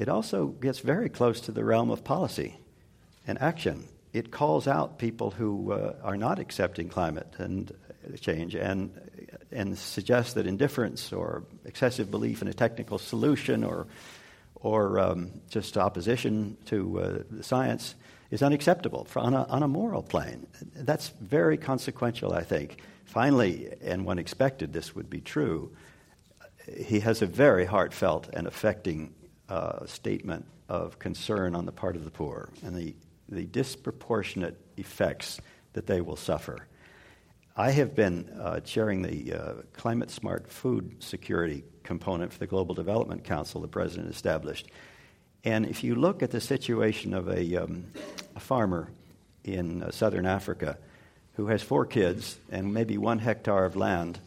It 0.00 0.08
also 0.08 0.46
gets 0.46 0.78
very 0.78 1.10
close 1.10 1.42
to 1.42 1.52
the 1.52 1.62
realm 1.62 1.90
of 1.90 2.04
policy 2.04 2.56
and 3.26 3.38
action. 3.38 3.86
It 4.14 4.30
calls 4.30 4.66
out 4.66 4.98
people 4.98 5.30
who 5.30 5.72
uh, 5.72 5.94
are 6.02 6.16
not 6.16 6.38
accepting 6.38 6.88
climate 6.88 7.34
and 7.36 7.70
change 8.18 8.54
and, 8.54 8.98
and 9.52 9.76
suggests 9.76 10.32
that 10.32 10.46
indifference 10.46 11.12
or 11.12 11.44
excessive 11.66 12.10
belief 12.10 12.40
in 12.40 12.48
a 12.48 12.54
technical 12.54 12.96
solution 12.96 13.62
or, 13.62 13.88
or 14.54 14.98
um, 14.98 15.32
just 15.50 15.76
opposition 15.76 16.56
to 16.64 16.98
uh, 16.98 17.42
science 17.42 17.94
is 18.30 18.42
unacceptable 18.42 19.06
on 19.16 19.34
a, 19.34 19.44
on 19.50 19.62
a 19.62 19.68
moral 19.68 20.02
plane. 20.02 20.46
That's 20.76 21.10
very 21.20 21.58
consequential, 21.58 22.32
I 22.32 22.42
think. 22.42 22.78
Finally, 23.04 23.68
and 23.82 24.06
one 24.06 24.18
expected 24.18 24.72
this 24.72 24.94
would 24.94 25.10
be 25.10 25.20
true, 25.20 25.76
he 26.86 27.00
has 27.00 27.20
a 27.20 27.26
very 27.26 27.66
heartfelt 27.66 28.30
and 28.32 28.46
affecting 28.46 29.12
uh, 29.50 29.84
statement 29.86 30.46
of 30.68 30.98
concern 30.98 31.54
on 31.54 31.66
the 31.66 31.72
part 31.72 31.96
of 31.96 32.04
the 32.04 32.10
poor 32.10 32.48
and 32.62 32.74
the, 32.74 32.94
the 33.28 33.44
disproportionate 33.46 34.56
effects 34.76 35.40
that 35.72 35.86
they 35.86 36.00
will 36.00 36.16
suffer. 36.16 36.66
I 37.56 37.72
have 37.72 37.94
been 37.94 38.30
uh, 38.40 38.60
chairing 38.60 39.02
the 39.02 39.34
uh, 39.34 39.52
climate 39.72 40.10
smart 40.10 40.50
food 40.50 41.02
security 41.02 41.64
component 41.82 42.32
for 42.32 42.38
the 42.38 42.46
Global 42.46 42.74
Development 42.74 43.24
Council 43.24 43.60
the 43.60 43.68
president 43.68 44.08
established. 44.08 44.68
And 45.44 45.66
if 45.66 45.82
you 45.82 45.94
look 45.94 46.22
at 46.22 46.30
the 46.30 46.40
situation 46.40 47.12
of 47.12 47.28
a, 47.28 47.56
um, 47.56 47.86
a 48.36 48.40
farmer 48.40 48.90
in 49.44 49.82
uh, 49.82 49.90
southern 49.90 50.26
Africa 50.26 50.78
who 51.34 51.46
has 51.46 51.62
four 51.62 51.86
kids 51.86 52.38
and 52.50 52.72
maybe 52.72 52.98
one 52.98 53.18
hectare 53.18 53.64
of 53.64 53.74
land, 53.74 54.20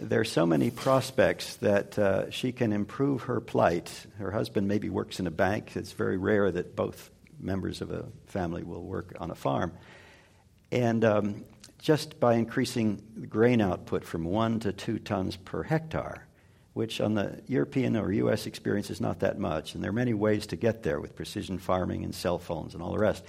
there 0.00 0.20
are 0.20 0.24
so 0.24 0.46
many 0.46 0.70
prospects 0.70 1.56
that 1.56 1.98
uh, 1.98 2.30
she 2.30 2.52
can 2.52 2.72
improve 2.72 3.22
her 3.22 3.40
plight. 3.40 4.06
Her 4.18 4.30
husband 4.30 4.68
maybe 4.68 4.88
works 4.88 5.20
in 5.20 5.26
a 5.26 5.30
bank. 5.30 5.76
It's 5.76 5.92
very 5.92 6.16
rare 6.16 6.50
that 6.50 6.76
both 6.76 7.10
members 7.40 7.80
of 7.80 7.90
a 7.90 8.06
family 8.26 8.62
will 8.62 8.82
work 8.82 9.16
on 9.20 9.30
a 9.30 9.34
farm. 9.34 9.72
And 10.70 11.04
um, 11.04 11.44
just 11.78 12.20
by 12.20 12.34
increasing 12.34 13.26
grain 13.28 13.60
output 13.60 14.04
from 14.04 14.24
one 14.24 14.60
to 14.60 14.72
two 14.72 14.98
tons 14.98 15.36
per 15.36 15.62
hectare, 15.62 16.26
which 16.74 17.00
on 17.00 17.14
the 17.14 17.42
European 17.46 17.96
or 17.96 18.12
U.S. 18.12 18.46
experience 18.46 18.90
is 18.90 19.00
not 19.00 19.20
that 19.20 19.38
much, 19.38 19.74
and 19.74 19.82
there 19.82 19.90
are 19.90 19.94
many 19.94 20.14
ways 20.14 20.46
to 20.48 20.56
get 20.56 20.82
there 20.82 21.00
with 21.00 21.16
precision 21.16 21.58
farming 21.58 22.04
and 22.04 22.14
cell 22.14 22.38
phones 22.38 22.74
and 22.74 22.82
all 22.82 22.92
the 22.92 22.98
rest. 22.98 23.24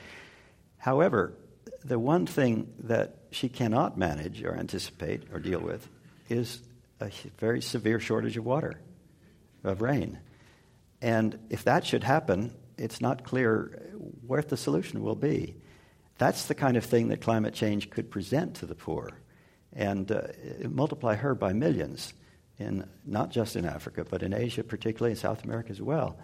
However, 0.78 1.34
the 1.84 1.98
one 1.98 2.26
thing 2.26 2.72
that 2.80 3.16
she 3.32 3.50
cannot 3.50 3.98
manage 3.98 4.44
or 4.44 4.56
anticipate 4.56 5.24
or 5.34 5.40
deal 5.40 5.60
with 5.60 5.88
is 6.30 6.62
a 7.02 7.12
very 7.38 7.62
severe 7.62 8.00
shortage 8.00 8.38
of 8.38 8.46
water, 8.46 8.80
of 9.64 9.82
rain. 9.82 10.20
And 11.02 11.40
if 11.50 11.64
that 11.64 11.86
should 11.86 12.04
happen, 12.04 12.54
it's 12.78 13.02
not 13.02 13.24
clear 13.24 13.92
where 14.26 14.42
the 14.42 14.58
solution 14.58 15.02
will 15.02 15.16
be. 15.16 15.56
That's 16.18 16.46
the 16.46 16.56
kind 16.56 16.76
of 16.78 16.84
thing 16.84 17.10
that 17.10 17.22
climate 17.22 17.54
change 17.54 17.90
could 17.90 18.12
present 18.12 18.56
to 18.56 18.66
the 18.66 18.76
poor 18.76 19.12
and 19.74 20.12
uh, 20.12 20.22
multiply 20.68 21.16
her 21.16 21.36
by 21.36 21.54
millions, 21.54 22.14
in, 22.58 22.88
not 23.06 23.32
just 23.32 23.56
in 23.56 23.66
Africa, 23.66 24.06
but 24.10 24.24
in 24.24 24.34
Asia, 24.34 24.64
particularly 24.64 25.12
in 25.12 25.18
South 25.18 25.44
America 25.44 25.70
as 25.70 25.82
well. 25.82 26.18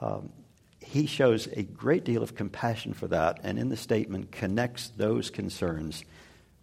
Um, 0.00 0.32
he 0.80 1.06
shows 1.06 1.46
a 1.52 1.62
great 1.62 2.04
deal 2.04 2.22
of 2.22 2.34
compassion 2.34 2.92
for 2.92 3.06
that, 3.08 3.40
and 3.44 3.58
in 3.58 3.68
the 3.68 3.76
statement 3.76 4.32
connects 4.32 4.88
those 4.88 5.30
concerns 5.30 6.04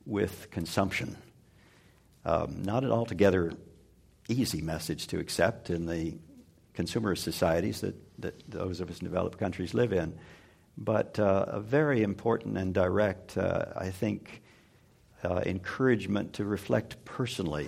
with 0.06 0.52
consumption. 0.52 1.18
Um, 2.26 2.64
not 2.64 2.84
an 2.84 2.92
altogether 2.92 3.54
easy 4.28 4.62
message 4.62 5.08
to 5.08 5.20
accept 5.20 5.70
in 5.70 5.86
the 5.86 6.18
consumerist 6.76 7.20
societies 7.20 7.82
that, 7.82 7.96
that 8.22 8.50
those 8.50 8.80
of 8.80 8.90
us 8.90 9.00
in 9.00 9.06
developed 9.06 9.38
countries 9.38 9.74
live 9.74 9.94
in, 9.94 10.18
but 10.78 11.20
uh, 11.20 11.46
a 11.48 11.60
very 11.60 12.04
important 12.04 12.58
and 12.58 12.74
direct, 12.74 13.38
uh, 13.38 13.66
I 13.76 13.90
think, 13.90 14.42
uh, 15.24 15.42
encouragement 15.46 16.34
to 16.34 16.46
reflect 16.46 17.04
personally 17.04 17.68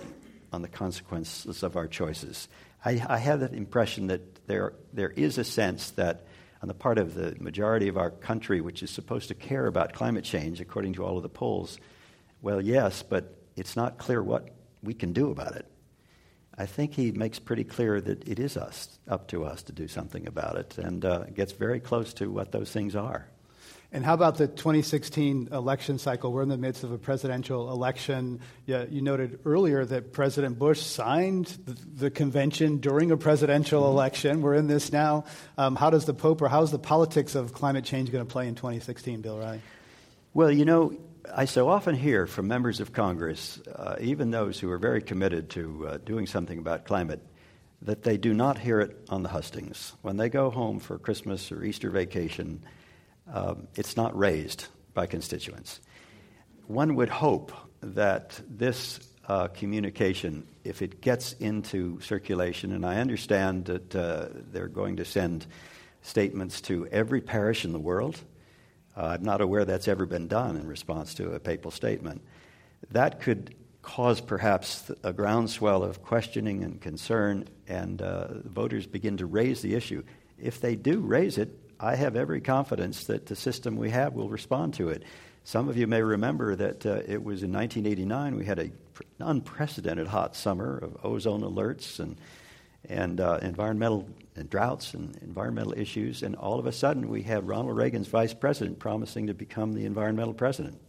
on 0.52 0.62
the 0.62 0.68
consequences 0.68 1.62
of 1.62 1.76
our 1.76 1.86
choices. 1.86 2.48
I, 2.84 3.02
I 3.06 3.18
have 3.18 3.40
the 3.40 3.52
impression 3.52 4.06
that 4.08 4.46
there, 4.46 4.74
there 4.92 5.10
is 5.10 5.38
a 5.38 5.44
sense 5.44 5.90
that 5.92 6.26
on 6.62 6.68
the 6.68 6.74
part 6.74 6.98
of 6.98 7.14
the 7.14 7.36
majority 7.40 7.88
of 7.88 7.96
our 7.96 8.10
country, 8.10 8.60
which 8.60 8.82
is 8.82 8.90
supposed 8.90 9.28
to 9.28 9.34
care 9.34 9.66
about 9.66 9.92
climate 9.92 10.24
change, 10.24 10.60
according 10.60 10.94
to 10.94 11.04
all 11.04 11.16
of 11.16 11.22
the 11.22 11.28
polls, 11.28 11.78
well, 12.40 12.60
yes, 12.60 13.02
but 13.02 13.41
it's 13.56 13.76
not 13.76 13.98
clear 13.98 14.22
what 14.22 14.48
we 14.82 14.94
can 14.94 15.12
do 15.12 15.30
about 15.30 15.56
it. 15.56 15.66
I 16.56 16.66
think 16.66 16.94
he 16.94 17.12
makes 17.12 17.38
pretty 17.38 17.64
clear 17.64 18.00
that 18.00 18.28
it 18.28 18.38
is 18.38 18.56
us, 18.56 18.98
up 19.08 19.28
to 19.28 19.44
us 19.44 19.62
to 19.64 19.72
do 19.72 19.88
something 19.88 20.26
about 20.26 20.56
it, 20.56 20.76
and 20.78 21.04
uh, 21.04 21.24
gets 21.34 21.52
very 21.52 21.80
close 21.80 22.12
to 22.14 22.30
what 22.30 22.52
those 22.52 22.70
things 22.70 22.94
are. 22.94 23.26
And 23.94 24.04
how 24.06 24.14
about 24.14 24.38
the 24.38 24.48
2016 24.48 25.48
election 25.52 25.98
cycle? 25.98 26.32
We're 26.32 26.42
in 26.42 26.48
the 26.48 26.56
midst 26.56 26.82
of 26.82 26.92
a 26.92 26.98
presidential 26.98 27.70
election. 27.70 28.40
Yeah, 28.64 28.86
you 28.88 29.02
noted 29.02 29.40
earlier 29.44 29.84
that 29.84 30.14
President 30.14 30.58
Bush 30.58 30.80
signed 30.80 31.46
the, 31.66 31.76
the 32.06 32.10
convention 32.10 32.78
during 32.78 33.10
a 33.10 33.18
presidential 33.18 33.82
mm-hmm. 33.82 33.92
election. 33.92 34.40
We're 34.40 34.54
in 34.54 34.66
this 34.66 34.92
now. 34.92 35.24
Um, 35.58 35.76
how 35.76 35.90
does 35.90 36.06
the 36.06 36.14
Pope 36.14 36.40
or 36.40 36.48
how's 36.48 36.70
the 36.70 36.78
politics 36.78 37.34
of 37.34 37.52
climate 37.52 37.84
change 37.84 38.10
going 38.10 38.24
to 38.24 38.30
play 38.30 38.48
in 38.48 38.54
2016, 38.54 39.20
Bill 39.20 39.38
Reilly? 39.38 39.60
Well, 40.32 40.50
you 40.50 40.64
know, 40.64 40.96
I 41.30 41.44
so 41.44 41.68
often 41.68 41.94
hear 41.94 42.26
from 42.26 42.48
members 42.48 42.80
of 42.80 42.92
Congress, 42.92 43.60
uh, 43.74 43.96
even 44.00 44.30
those 44.30 44.58
who 44.58 44.70
are 44.70 44.78
very 44.78 45.00
committed 45.00 45.50
to 45.50 45.86
uh, 45.86 45.98
doing 45.98 46.26
something 46.26 46.58
about 46.58 46.84
climate, 46.84 47.20
that 47.82 48.02
they 48.02 48.16
do 48.16 48.34
not 48.34 48.58
hear 48.58 48.80
it 48.80 48.96
on 49.08 49.22
the 49.22 49.28
hustings. 49.28 49.92
When 50.02 50.16
they 50.16 50.28
go 50.28 50.50
home 50.50 50.80
for 50.80 50.98
Christmas 50.98 51.52
or 51.52 51.62
Easter 51.64 51.90
vacation, 51.90 52.64
um, 53.32 53.68
it's 53.76 53.96
not 53.96 54.16
raised 54.18 54.66
by 54.94 55.06
constituents. 55.06 55.80
One 56.66 56.96
would 56.96 57.08
hope 57.08 57.52
that 57.82 58.40
this 58.48 59.00
uh, 59.28 59.48
communication, 59.48 60.46
if 60.64 60.82
it 60.82 61.00
gets 61.00 61.34
into 61.34 62.00
circulation, 62.00 62.72
and 62.72 62.84
I 62.84 63.00
understand 63.00 63.66
that 63.66 63.94
uh, 63.94 64.28
they're 64.32 64.68
going 64.68 64.96
to 64.96 65.04
send 65.04 65.46
statements 66.02 66.60
to 66.62 66.86
every 66.88 67.20
parish 67.20 67.64
in 67.64 67.72
the 67.72 67.78
world. 67.78 68.18
Uh, 68.96 69.16
I'm 69.18 69.22
not 69.22 69.40
aware 69.40 69.64
that's 69.64 69.88
ever 69.88 70.06
been 70.06 70.28
done 70.28 70.56
in 70.56 70.66
response 70.66 71.14
to 71.14 71.32
a 71.32 71.40
papal 71.40 71.70
statement. 71.70 72.22
That 72.90 73.20
could 73.20 73.54
cause 73.80 74.20
perhaps 74.20 74.90
a 75.02 75.12
groundswell 75.12 75.82
of 75.82 76.02
questioning 76.02 76.62
and 76.62 76.80
concern, 76.80 77.48
and 77.66 78.00
uh, 78.00 78.28
voters 78.44 78.86
begin 78.86 79.16
to 79.16 79.26
raise 79.26 79.62
the 79.62 79.74
issue. 79.74 80.02
If 80.38 80.60
they 80.60 80.76
do 80.76 81.00
raise 81.00 81.38
it, 81.38 81.58
I 81.80 81.96
have 81.96 82.14
every 82.14 82.40
confidence 82.40 83.04
that 83.04 83.26
the 83.26 83.36
system 83.36 83.76
we 83.76 83.90
have 83.90 84.14
will 84.14 84.28
respond 84.28 84.74
to 84.74 84.88
it. 84.90 85.02
Some 85.44 85.68
of 85.68 85.76
you 85.76 85.88
may 85.88 86.02
remember 86.02 86.54
that 86.54 86.86
uh, 86.86 87.00
it 87.06 87.24
was 87.24 87.42
in 87.42 87.52
1989 87.52 88.36
we 88.36 88.44
had 88.44 88.60
an 88.60 88.72
unprecedented 89.18 90.06
hot 90.06 90.36
summer 90.36 90.78
of 90.78 90.96
ozone 91.04 91.42
alerts 91.42 91.98
and, 91.98 92.16
and 92.88 93.20
uh, 93.20 93.38
environmental 93.42 94.08
and 94.34 94.48
droughts 94.48 94.94
and 94.94 95.16
environmental 95.22 95.74
issues, 95.76 96.22
and 96.22 96.34
all 96.36 96.58
of 96.58 96.66
a 96.66 96.72
sudden 96.72 97.08
we 97.08 97.22
had 97.22 97.46
Ronald 97.46 97.76
Reagan's 97.76 98.08
vice 98.08 98.34
president 98.34 98.78
promising 98.78 99.26
to 99.26 99.34
become 99.34 99.74
the 99.74 99.84
environmental 99.84 100.34
president. 100.34 100.80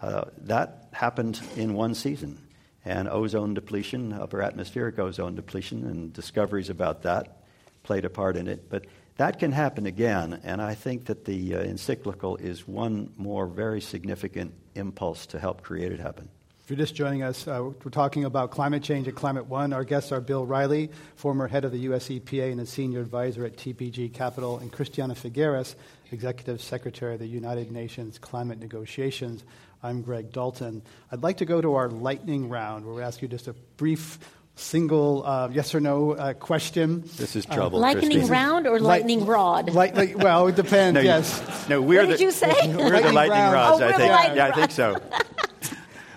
Uh, 0.00 0.24
that 0.42 0.88
happened 0.92 1.40
in 1.56 1.74
one 1.74 1.94
season, 1.94 2.40
and 2.84 3.08
ozone 3.08 3.54
depletion, 3.54 4.12
upper 4.12 4.40
atmospheric 4.40 4.98
ozone 4.98 5.34
depletion, 5.34 5.84
and 5.84 6.12
discoveries 6.12 6.70
about 6.70 7.02
that 7.02 7.42
played 7.82 8.04
a 8.04 8.10
part 8.10 8.36
in 8.36 8.46
it. 8.46 8.68
But 8.70 8.86
that 9.16 9.38
can 9.38 9.52
happen 9.52 9.86
again, 9.86 10.40
and 10.44 10.62
I 10.62 10.74
think 10.74 11.06
that 11.06 11.24
the 11.24 11.56
uh, 11.56 11.62
encyclical 11.62 12.36
is 12.36 12.66
one 12.66 13.12
more 13.16 13.46
very 13.46 13.80
significant 13.80 14.54
impulse 14.74 15.26
to 15.26 15.38
help 15.38 15.62
create 15.62 15.92
it 15.92 16.00
happen. 16.00 16.28
If 16.70 16.78
you're 16.78 16.86
just 16.86 16.94
joining 16.94 17.24
us, 17.24 17.48
uh, 17.48 17.64
we're 17.64 17.90
talking 17.90 18.26
about 18.26 18.52
climate 18.52 18.84
change 18.84 19.08
at 19.08 19.16
Climate 19.16 19.46
One. 19.46 19.72
Our 19.72 19.82
guests 19.82 20.12
are 20.12 20.20
Bill 20.20 20.46
Reilly, 20.46 20.88
former 21.16 21.48
head 21.48 21.64
of 21.64 21.72
the 21.72 21.80
US 21.80 22.08
EPA 22.08 22.52
and 22.52 22.60
a 22.60 22.64
senior 22.64 23.00
advisor 23.00 23.44
at 23.44 23.56
TPG 23.56 24.14
Capital, 24.14 24.58
and 24.58 24.70
Christiana 24.70 25.16
Figueres, 25.16 25.74
executive 26.12 26.62
secretary 26.62 27.14
of 27.14 27.18
the 27.18 27.26
United 27.26 27.72
Nations 27.72 28.20
Climate 28.20 28.60
Negotiations. 28.60 29.42
I'm 29.82 30.00
Greg 30.00 30.30
Dalton. 30.30 30.82
I'd 31.10 31.24
like 31.24 31.38
to 31.38 31.44
go 31.44 31.60
to 31.60 31.74
our 31.74 31.88
lightning 31.88 32.48
round 32.48 32.86
where 32.86 32.94
we 32.94 33.02
ask 33.02 33.20
you 33.20 33.26
just 33.26 33.48
a 33.48 33.54
brief 33.76 34.20
single 34.54 35.26
uh, 35.26 35.48
yes 35.50 35.74
or 35.74 35.80
no 35.80 36.12
uh, 36.12 36.34
question. 36.34 37.02
This 37.16 37.34
is 37.34 37.46
trouble. 37.46 37.78
Uh, 37.78 37.92
lightning 37.92 38.28
round 38.28 38.68
or 38.68 38.78
lightning 38.78 39.26
rod? 39.26 39.70
Light, 39.70 39.96
like, 39.96 40.16
well, 40.16 40.46
it 40.46 40.54
depends. 40.54 40.94
no, 40.94 41.00
yes. 41.00 41.68
no, 41.68 41.82
we're 41.82 42.02
what 42.02 42.10
the, 42.10 42.12
did 42.12 42.20
you 42.20 42.30
say? 42.30 42.52
We're 42.68 42.90
lightning 42.90 43.02
the 43.02 43.12
lightning 43.12 43.40
rounds. 43.40 43.80
Oh, 43.80 43.88
I 43.88 43.92
think. 43.94 44.12
Lightning 44.12 44.36
yeah, 44.36 44.46
I 44.46 44.52
think 44.52 44.70
so. 44.70 44.96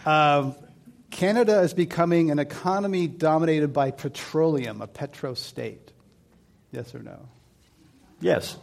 um, 0.05 0.55
Canada 1.11 1.61
is 1.61 1.73
becoming 1.73 2.31
an 2.31 2.39
economy 2.39 3.07
dominated 3.07 3.73
by 3.73 3.91
petroleum, 3.91 4.81
a 4.81 4.87
petro 4.87 5.33
state. 5.33 5.91
Yes 6.71 6.93
or 6.95 6.99
no? 6.99 7.19
Yes. 8.19 8.57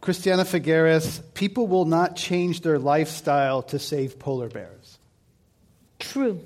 Christiana 0.00 0.44
Figueres, 0.44 1.20
people 1.34 1.66
will 1.66 1.84
not 1.84 2.16
change 2.16 2.62
their 2.62 2.78
lifestyle 2.78 3.62
to 3.64 3.78
save 3.78 4.18
polar 4.18 4.48
bears. 4.48 4.98
True 5.98 6.40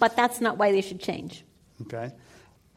but 0.00 0.16
that's 0.16 0.40
not 0.40 0.56
why 0.56 0.72
they 0.72 0.80
should 0.80 0.98
change. 0.98 1.44
Okay. 1.82 2.10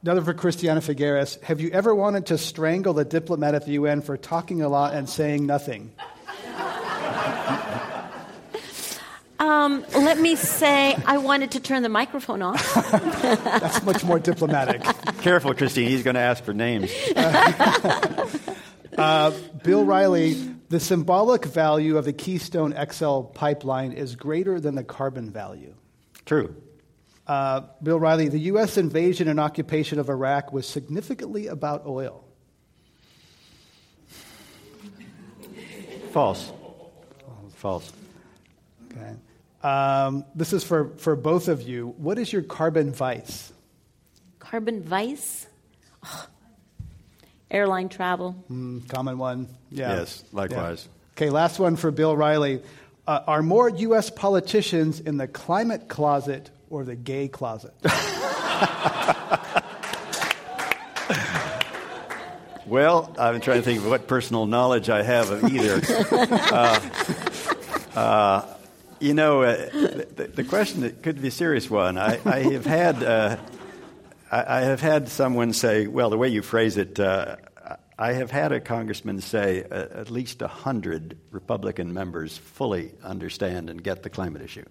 Another 0.04 0.22
for 0.22 0.34
Christiana 0.34 0.82
Figueres. 0.82 1.42
Have 1.42 1.62
you 1.62 1.72
ever 1.72 1.96
wanted 1.96 2.28
to 2.28 2.38
strangle 2.38 2.94
the 2.94 3.06
diplomat 3.06 3.56
at 3.56 3.66
the 3.66 3.72
UN 3.72 4.02
for 4.02 4.18
talking 4.18 4.62
a 4.62 4.68
lot 4.68 4.94
and 4.94 5.10
saying 5.10 5.46
nothing? 5.46 5.94
Um, 9.44 9.86
let 9.94 10.22
me 10.22 10.38
say, 10.38 10.96
I 11.06 11.18
wanted 11.18 11.52
to 11.52 11.60
turn 11.60 11.84
the 11.84 11.90
microphone 11.90 12.42
off. 12.42 12.74
That's 13.22 13.84
much 13.84 14.02
more 14.06 14.18
diplomatic. 14.18 14.82
Careful, 15.20 15.54
Christine. 15.54 15.90
He's 15.90 16.02
going 16.02 16.14
to 16.14 16.22
ask 16.22 16.42
for 16.46 16.54
names. 16.54 16.90
uh, 18.98 19.32
Bill 19.62 19.84
Reilly, 19.84 20.36
the 20.70 20.80
symbolic 20.80 21.44
value 21.44 21.98
of 21.98 22.06
the 22.06 22.14
Keystone 22.14 22.74
XL 22.90 23.24
pipeline 23.34 23.92
is 23.92 24.16
greater 24.16 24.62
than 24.62 24.76
the 24.76 24.84
carbon 24.86 25.30
value. 25.30 25.74
True. 26.26 26.56
Uh, 27.28 27.64
Bill 27.82 28.00
Reilly, 28.00 28.30
the 28.30 28.40
U.S. 28.40 28.78
invasion 28.78 29.28
and 29.28 29.42
occupation 29.42 30.00
of 30.00 30.08
Iraq 30.08 30.54
was 30.54 30.66
significantly 30.66 31.48
about 31.48 31.86
oil. 31.86 32.24
False. 36.12 36.50
False. 37.56 37.92
Okay. 38.86 39.16
Um, 39.64 40.26
this 40.36 40.52
is 40.52 40.64
for, 40.64 40.90
for 40.98 41.16
both 41.16 41.48
of 41.48 41.62
you. 41.62 41.96
What 41.98 42.20
is 42.20 42.32
your 42.34 42.42
carbon 42.42 42.92
vice? 42.92 43.54
Carbon 44.40 44.84
vice? 44.84 45.48
Oh. 46.06 46.28
Airline 47.50 47.88
travel. 47.88 48.36
Mm, 48.52 48.88
common 48.90 49.18
one. 49.18 49.48
Yeah. 49.72 49.96
Yes, 49.98 50.24
likewise. 50.34 50.86
Yeah. 50.86 50.92
Okay, 51.16 51.30
last 51.30 51.60
one 51.60 51.76
for 51.76 51.92
Bill 51.92 52.18
Reilly. 52.18 52.62
Uh, 53.08 53.22
are 53.28 53.44
more 53.44 53.70
U.S. 53.70 54.10
politicians 54.10 55.00
in 55.00 55.18
the 55.18 55.28
climate 55.28 55.88
closet 55.88 56.50
or 56.70 56.84
the 56.84 56.96
gay 56.96 57.28
closet? 57.28 57.74
well, 62.66 63.14
I'm 63.20 63.40
trying 63.42 63.60
to 63.60 63.64
think 63.64 63.80
of 63.80 63.88
what 63.88 64.08
personal 64.08 64.46
knowledge 64.46 64.90
I 64.90 65.04
have 65.04 65.30
of 65.30 65.44
either. 65.44 65.82
uh, 66.12 66.80
uh, 67.96 68.46
you 69.04 69.14
know, 69.14 69.42
uh, 69.42 69.56
the, 69.56 70.32
the, 70.34 70.44
question 70.46 70.90
could 71.02 71.22
be 71.22 71.28
a 71.28 71.32
serious 71.32 71.70
one. 71.70 71.98
I, 71.98 72.22
I 72.26 72.40
have 72.40 72.66
had 72.66 73.04
uh, 73.04 73.38
I, 74.32 74.60
I, 74.60 74.62
have 74.62 74.80
had 74.80 75.10
someone 75.10 75.52
say, 75.52 75.88
well, 75.88 76.10
the 76.10 76.18
way 76.18 76.30
you 76.30 76.42
phrase 76.42 76.78
it. 76.78 77.00
Uh, 77.00 77.36
I 78.00 78.14
have 78.14 78.32
had 78.32 78.54
a 78.54 78.62
congressman 78.62 79.20
say 79.20 79.64
uh, 79.64 79.88
at 80.00 80.10
least 80.10 80.40
100 80.40 81.18
Republican 81.32 81.94
members 81.94 82.38
fully 82.38 82.94
understand 83.04 83.70
and 83.70 83.84
get 83.84 84.04
the 84.04 84.10
climate 84.10 84.42
issue. 84.42 84.66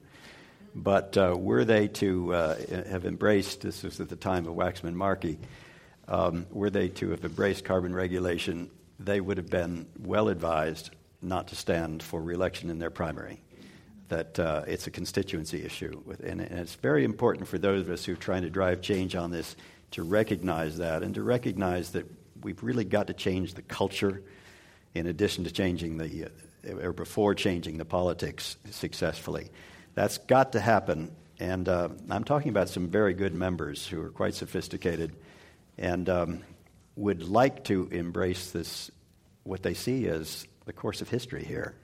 But 0.74 1.16
uh, 1.18 1.36
were 1.38 1.66
they 1.66 1.88
to 1.88 2.34
uh, 2.34 2.56
have 2.88 3.04
embraced, 3.04 3.60
this 3.60 3.82
was 3.82 4.00
at 4.00 4.08
the 4.08 4.16
time 4.16 4.46
of 4.48 4.54
Waxman 4.54 4.94
Markey, 4.94 5.38
um, 6.08 6.46
were 6.50 6.70
they 6.70 6.88
to 6.88 7.10
have 7.10 7.22
embraced 7.24 7.66
carbon 7.66 7.94
regulation, 7.94 8.70
they 8.98 9.20
would 9.20 9.36
have 9.36 9.50
been 9.50 9.86
well 10.00 10.28
advised 10.28 10.88
not 11.20 11.48
to 11.48 11.54
stand 11.54 12.02
for 12.02 12.20
reelection 12.20 12.70
in 12.70 12.78
their 12.78 12.90
primary. 12.90 13.38
That 14.12 14.38
uh, 14.38 14.64
it's 14.66 14.86
a 14.86 14.90
constituency 14.90 15.64
issue. 15.64 16.02
And, 16.22 16.42
and 16.42 16.58
it's 16.58 16.74
very 16.74 17.02
important 17.02 17.48
for 17.48 17.56
those 17.56 17.80
of 17.86 17.90
us 17.90 18.04
who 18.04 18.12
are 18.12 18.16
trying 18.16 18.42
to 18.42 18.50
drive 18.50 18.82
change 18.82 19.16
on 19.16 19.30
this 19.30 19.56
to 19.92 20.02
recognize 20.02 20.76
that 20.76 21.02
and 21.02 21.14
to 21.14 21.22
recognize 21.22 21.92
that 21.92 22.04
we've 22.42 22.62
really 22.62 22.84
got 22.84 23.06
to 23.06 23.14
change 23.14 23.54
the 23.54 23.62
culture 23.62 24.22
in 24.92 25.06
addition 25.06 25.44
to 25.44 25.50
changing 25.50 25.96
the, 25.96 26.26
uh, 26.26 26.74
or 26.82 26.92
before 26.92 27.34
changing 27.34 27.78
the 27.78 27.86
politics 27.86 28.58
successfully. 28.70 29.48
That's 29.94 30.18
got 30.18 30.52
to 30.52 30.60
happen. 30.60 31.16
And 31.40 31.66
uh, 31.66 31.88
I'm 32.10 32.24
talking 32.24 32.50
about 32.50 32.68
some 32.68 32.88
very 32.88 33.14
good 33.14 33.32
members 33.32 33.86
who 33.86 34.02
are 34.02 34.10
quite 34.10 34.34
sophisticated 34.34 35.16
and 35.78 36.06
um, 36.10 36.42
would 36.96 37.22
like 37.22 37.64
to 37.64 37.88
embrace 37.90 38.50
this, 38.50 38.90
what 39.44 39.62
they 39.62 39.72
see 39.72 40.06
as 40.06 40.46
the 40.66 40.74
course 40.74 41.00
of 41.00 41.08
history 41.08 41.44
here. 41.44 41.76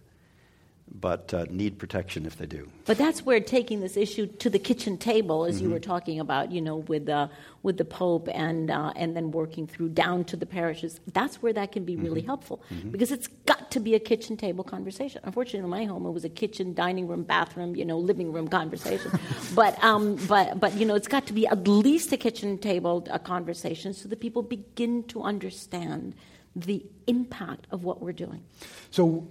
But 0.92 1.32
uh, 1.34 1.46
need 1.50 1.78
protection 1.78 2.26
if 2.26 2.36
they 2.36 2.46
do. 2.46 2.68
But 2.86 2.98
that's 2.98 3.24
where 3.24 3.40
taking 3.40 3.80
this 3.80 3.96
issue 3.96 4.26
to 4.26 4.50
the 4.50 4.58
kitchen 4.58 4.96
table, 4.98 5.44
as 5.44 5.56
Mm-hmm. 5.56 5.64
you 5.64 5.70
were 5.70 5.78
talking 5.80 6.20
about, 6.20 6.50
you 6.52 6.60
know, 6.60 6.76
with 6.76 7.06
the 7.06 7.30
with 7.62 7.76
the 7.76 7.84
Pope 7.84 8.28
and 8.32 8.70
uh, 8.70 8.92
and 8.96 9.14
then 9.16 9.30
working 9.30 9.66
through 9.66 9.90
down 9.90 10.24
to 10.24 10.36
the 10.36 10.46
parishes. 10.46 11.00
That's 11.12 11.42
where 11.42 11.52
that 11.52 11.72
can 11.72 11.84
be 11.84 11.96
really 11.96 12.20
Mm-hmm. 12.20 12.26
helpful 12.26 12.62
because 12.90 13.12
it's 13.12 13.26
got 13.46 13.70
to 13.72 13.80
be 13.80 13.94
a 13.94 14.00
kitchen 14.00 14.36
table 14.36 14.64
conversation. 14.64 15.20
Unfortunately, 15.24 15.60
in 15.64 15.68
my 15.68 15.84
home, 15.84 16.06
it 16.06 16.10
was 16.12 16.24
a 16.24 16.28
kitchen, 16.30 16.74
dining 16.74 17.06
room, 17.06 17.22
bathroom, 17.24 17.76
you 17.76 17.84
know, 17.84 17.98
living 17.98 18.32
room 18.32 18.48
conversation. 18.48 19.10
but 19.54 19.82
um, 19.84 20.16
but 20.26 20.58
but 20.58 20.74
you 20.74 20.86
know, 20.86 20.94
it's 20.94 21.08
got 21.08 21.26
to 21.26 21.32
be 21.32 21.46
at 21.46 21.68
least 21.68 22.12
a 22.12 22.16
kitchen 22.16 22.58
table 22.58 23.06
uh, 23.10 23.18
conversation 23.18 23.92
so 23.92 24.08
that 24.08 24.20
people 24.20 24.42
begin 24.42 25.02
to 25.04 25.22
understand 25.22 26.14
the 26.56 26.84
impact 27.06 27.66
of 27.70 27.84
what 27.84 28.00
we're 28.02 28.12
doing. 28.12 28.42
So, 28.90 29.28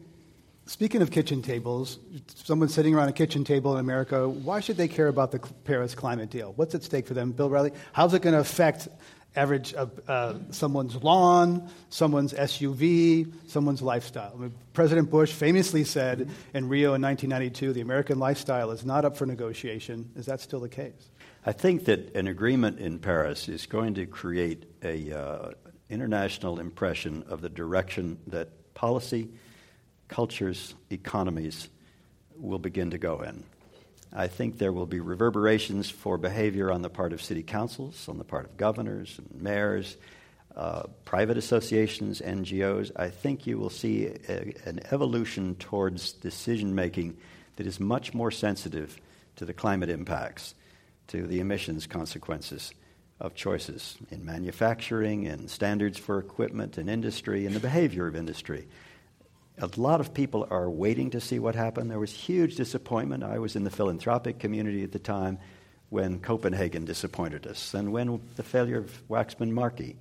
speaking 0.68 1.02
of 1.02 1.12
kitchen 1.12 1.42
tables, 1.42 2.00
someone 2.36 2.70
sitting 2.70 2.94
around 2.94 3.10
a 3.10 3.14
kitchen 3.14 3.44
table 3.44 3.74
in 3.74 3.80
America, 3.80 4.28
why 4.28 4.60
should 4.60 4.78
they 4.78 4.88
care 4.88 5.08
about 5.08 5.32
the 5.32 5.40
Paris 5.64 5.96
climate 5.96 6.30
deal? 6.30 6.54
What's 6.56 6.76
at 6.76 6.84
stake 6.84 7.08
for 7.08 7.14
them? 7.14 7.32
Bill 7.32 7.50
Reilly, 7.50 7.72
how's 7.94 8.14
it 8.14 8.22
going 8.22 8.34
to 8.34 8.40
affect 8.40 8.88
average 9.36 9.74
uh, 9.76 10.34
someone's 10.52 10.96
lawn, 10.96 11.70
someone's 11.90 12.34
SUV, 12.34 13.32
someone's 13.48 13.82
lifestyle? 13.82 14.34
I 14.36 14.42
mean, 14.42 14.54
President 14.74 15.10
Bush 15.10 15.32
famously 15.32 15.84
said 15.84 16.30
in 16.54 16.70
Rio 16.70 16.94
in 16.94 17.02
1992, 17.02 17.74
the 17.74 17.82
American 17.82 18.20
lifestyle 18.20 18.72
is 18.72 18.86
not 18.86 19.06
up 19.06 19.16
for 19.16 19.26
negotiation. 19.26 20.10
Is 20.16 20.26
that 20.26 20.42
still 20.42 20.60
the 20.60 20.70
case? 20.70 21.10
I 21.46 21.54
think 21.54 21.86
that 21.86 22.14
an 22.16 22.28
agreement 22.28 22.80
in 22.80 23.00
Paris 23.00 23.48
is 23.48 23.66
going 23.66 23.94
to 23.94 24.06
create 24.06 24.66
a 24.84 25.18
uh, 25.18 25.52
international 25.90 26.60
impression 26.60 27.24
of 27.30 27.42
the 27.42 27.50
direction 27.50 28.20
that 28.28 28.74
policy, 28.74 29.30
cultures, 30.08 30.74
economies 30.90 31.70
will 32.38 32.60
begin 32.60 32.92
to 32.92 32.98
go 32.98 33.22
in. 33.22 33.44
I 34.14 34.28
think 34.28 34.58
there 34.58 34.72
will 34.72 34.86
be 34.86 35.00
reverberations 35.00 35.90
for 35.90 36.18
behavior 36.18 36.72
on 36.72 36.82
the 36.82 36.90
part 36.90 37.14
of 37.14 37.22
city 37.22 37.44
councils, 37.44 38.08
on 38.08 38.18
the 38.18 38.24
part 38.24 38.46
of 38.46 38.58
governors 38.58 39.20
and 39.20 39.42
mayors, 39.42 39.98
uh, 40.56 40.84
private 41.06 41.38
associations, 41.38 42.22
NGOs. 42.22 42.92
I 42.96 43.10
think 43.10 43.46
you 43.46 43.60
will 43.60 43.70
see 43.70 44.08
a, 44.28 44.54
an 44.66 44.80
evolution 44.92 45.56
towards 45.56 46.14
decision 46.14 46.74
making 46.74 47.18
that 47.58 47.68
is 47.68 47.80
much 47.80 48.14
more 48.14 48.32
sensitive 48.32 49.00
to 49.36 49.46
the 49.46 49.54
climate 49.54 49.90
impacts, 49.90 50.56
to 51.08 51.28
the 51.28 51.40
emissions 51.40 51.86
consequences 51.86 52.74
of 53.20 53.36
choices 53.36 53.98
in 54.10 54.26
manufacturing 54.26 55.28
and 55.28 55.50
standards 55.50 55.98
for 55.98 56.20
equipment 56.20 56.78
and 56.78 56.90
industry 56.90 57.46
and 57.46 57.56
the 57.56 57.60
behavior 57.60 58.08
of 58.08 58.16
industry. 58.16 58.68
A 59.60 59.70
lot 59.76 60.02
of 60.02 60.14
people 60.14 60.48
are 60.52 60.70
waiting 60.70 61.10
to 61.12 61.20
see 61.20 61.40
what 61.40 61.56
happened. 61.56 61.90
There 61.90 62.00
was 62.00 62.12
huge 62.12 62.56
disappointment. 62.56 63.24
I 63.24 63.40
was 63.40 63.56
in 63.56 63.64
the 63.64 63.72
philanthropic 63.72 64.38
community 64.38 64.84
at 64.84 64.92
the 64.92 65.00
time 65.00 65.40
when 65.90 66.20
Copenhagen 66.20 66.86
disappointed 66.86 67.48
us, 67.48 67.74
and 67.74 67.92
when 67.92 68.22
the 68.36 68.44
failure 68.44 68.78
of 68.78 69.08
Waxman 69.08 69.50
Markey 69.50 69.96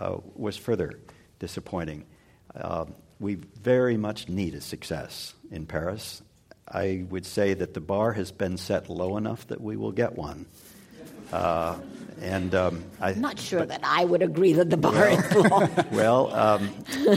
uh, 0.00 0.16
was 0.34 0.56
further 0.56 0.98
disappointing. 1.38 2.04
Uh, 2.54 2.86
we 3.20 3.36
very 3.36 3.96
much 3.96 4.28
need 4.28 4.54
a 4.54 4.60
success 4.60 5.34
in 5.50 5.66
Paris. 5.66 6.20
I 6.68 7.04
would 7.08 7.24
say 7.24 7.54
that 7.54 7.74
the 7.74 7.80
bar 7.80 8.12
has 8.12 8.32
been 8.32 8.56
set 8.56 8.90
low 8.90 9.16
enough 9.16 9.46
that 9.48 9.60
we 9.60 9.76
will 9.76 9.92
get 9.92 10.16
one. 10.16 10.46
Uh, 11.32 11.78
and 12.20 12.54
um, 12.54 12.84
I, 13.00 13.10
I'm 13.10 13.20
not 13.20 13.38
sure 13.38 13.64
that 13.64 13.80
I 13.82 14.04
would 14.04 14.22
agree 14.22 14.52
that 14.52 14.68
the 14.68 14.76
bar 14.76 15.08
is 15.08 15.34
low. 15.34 15.68
well, 15.90 16.34
um, 16.34 16.70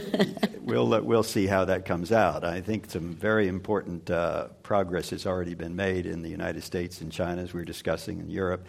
we'll, 0.61 0.93
uh, 0.93 1.01
we'll 1.01 1.23
see 1.23 1.45
how 1.45 1.65
that 1.65 1.85
comes 1.85 2.11
out. 2.11 2.45
I 2.45 2.61
think 2.61 2.89
some 2.89 3.13
very 3.13 3.47
important 3.49 4.09
uh, 4.09 4.47
progress 4.63 5.09
has 5.09 5.25
already 5.25 5.55
been 5.55 5.75
made 5.75 6.05
in 6.05 6.21
the 6.21 6.29
United 6.29 6.63
States 6.63 7.01
and 7.01 7.11
China, 7.11 7.41
as 7.41 7.53
we 7.53 7.59
were 7.59 7.65
discussing 7.65 8.19
in 8.19 8.29
Europe. 8.29 8.65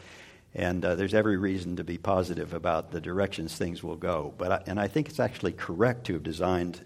And 0.55 0.85
uh, 0.85 0.95
there's 0.97 1.15
every 1.15 1.37
reason 1.37 1.77
to 1.77 1.85
be 1.85 1.99
positive 1.99 2.53
about 2.53 2.91
the 2.91 3.01
directions 3.01 3.57
things 3.57 3.83
will 3.83 3.97
go. 3.97 4.35
But 4.37 4.53
I, 4.53 4.63
and 4.67 4.81
I 4.81 4.89
think 4.89 5.09
it's 5.09 5.21
actually 5.21 5.53
correct 5.53 6.07
to 6.07 6.15
have 6.15 6.23
designed, 6.25 6.81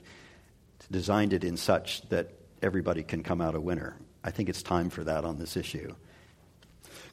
designed 0.91 1.33
it 1.33 1.45
in 1.45 1.57
such 1.57 2.07
that 2.09 2.33
everybody 2.63 3.03
can 3.03 3.23
come 3.23 3.41
out 3.41 3.55
a 3.55 3.61
winner. 3.61 3.97
I 4.25 4.31
think 4.31 4.49
it's 4.49 4.63
time 4.63 4.91
for 4.91 5.05
that 5.05 5.25
on 5.25 5.39
this 5.39 5.57
issue. 5.57 5.95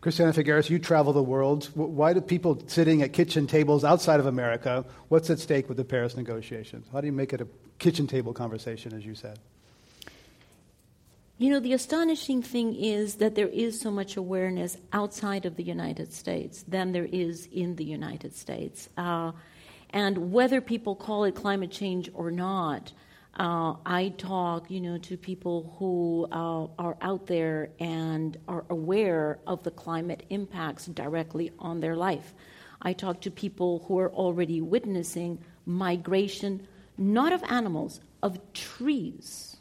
Christiana 0.06 0.34
Figueres, 0.34 0.70
you 0.70 0.78
travel 0.78 1.14
the 1.14 1.24
world. 1.24 1.72
Why 1.74 2.14
do 2.14 2.22
people 2.22 2.62
sitting 2.68 3.02
at 3.02 3.12
kitchen 3.12 3.48
tables 3.48 3.84
outside 3.84 4.20
of 4.20 4.28
America, 4.28 4.86
what's 5.08 5.32
at 5.32 5.40
stake 5.40 5.68
with 5.68 5.78
the 5.78 5.84
Paris 5.84 6.16
negotiations? 6.16 6.86
How 6.94 7.02
do 7.02 7.08
you 7.08 7.12
make 7.12 7.34
it 7.34 7.42
a 7.42 7.48
kitchen 7.80 8.06
table 8.06 8.32
conversation, 8.32 8.94
as 8.94 9.04
you 9.04 9.16
said? 9.16 9.40
You 11.40 11.50
know, 11.50 11.60
the 11.60 11.74
astonishing 11.74 12.44
thing 12.44 12.76
is 12.76 13.16
that 13.16 13.34
there 13.34 13.48
is 13.48 13.80
so 13.82 13.90
much 13.90 14.16
awareness 14.16 14.78
outside 14.94 15.44
of 15.44 15.56
the 15.56 15.64
United 15.64 16.14
States 16.14 16.64
than 16.68 16.92
there 16.92 17.10
is 17.12 17.48
in 17.52 17.76
the 17.76 17.84
United 17.84 18.36
States. 18.36 18.90
Uh, 18.96 19.32
and 19.90 20.32
whether 20.32 20.62
people 20.62 20.96
call 20.96 21.24
it 21.24 21.34
climate 21.34 21.72
change 21.72 22.12
or 22.14 22.30
not, 22.30 22.92
uh, 23.38 23.76
I 23.86 24.14
talk, 24.18 24.72
you 24.72 24.80
know, 24.80 24.98
to 25.00 25.18
people 25.18 25.76
who 25.78 26.28
uh, 26.32 26.68
are 26.82 26.98
out 27.02 27.28
there 27.28 27.70
and 27.80 28.38
are 28.48 28.66
aware 28.70 29.40
of 29.46 29.64
the 29.64 29.72
climate 29.72 30.26
impacts 30.30 30.86
directly 30.86 31.52
on 31.60 31.82
their 31.82 31.96
life. 31.96 32.34
I 32.82 32.94
talk 32.94 33.22
to 33.22 33.32
people 33.32 33.84
who 33.88 34.00
are 34.00 34.12
already 34.12 34.62
witnessing 34.62 35.40
migration, 35.66 36.68
not 36.98 37.34
of 37.34 37.44
animals, 37.44 38.00
of 38.24 38.40
trees 38.54 39.55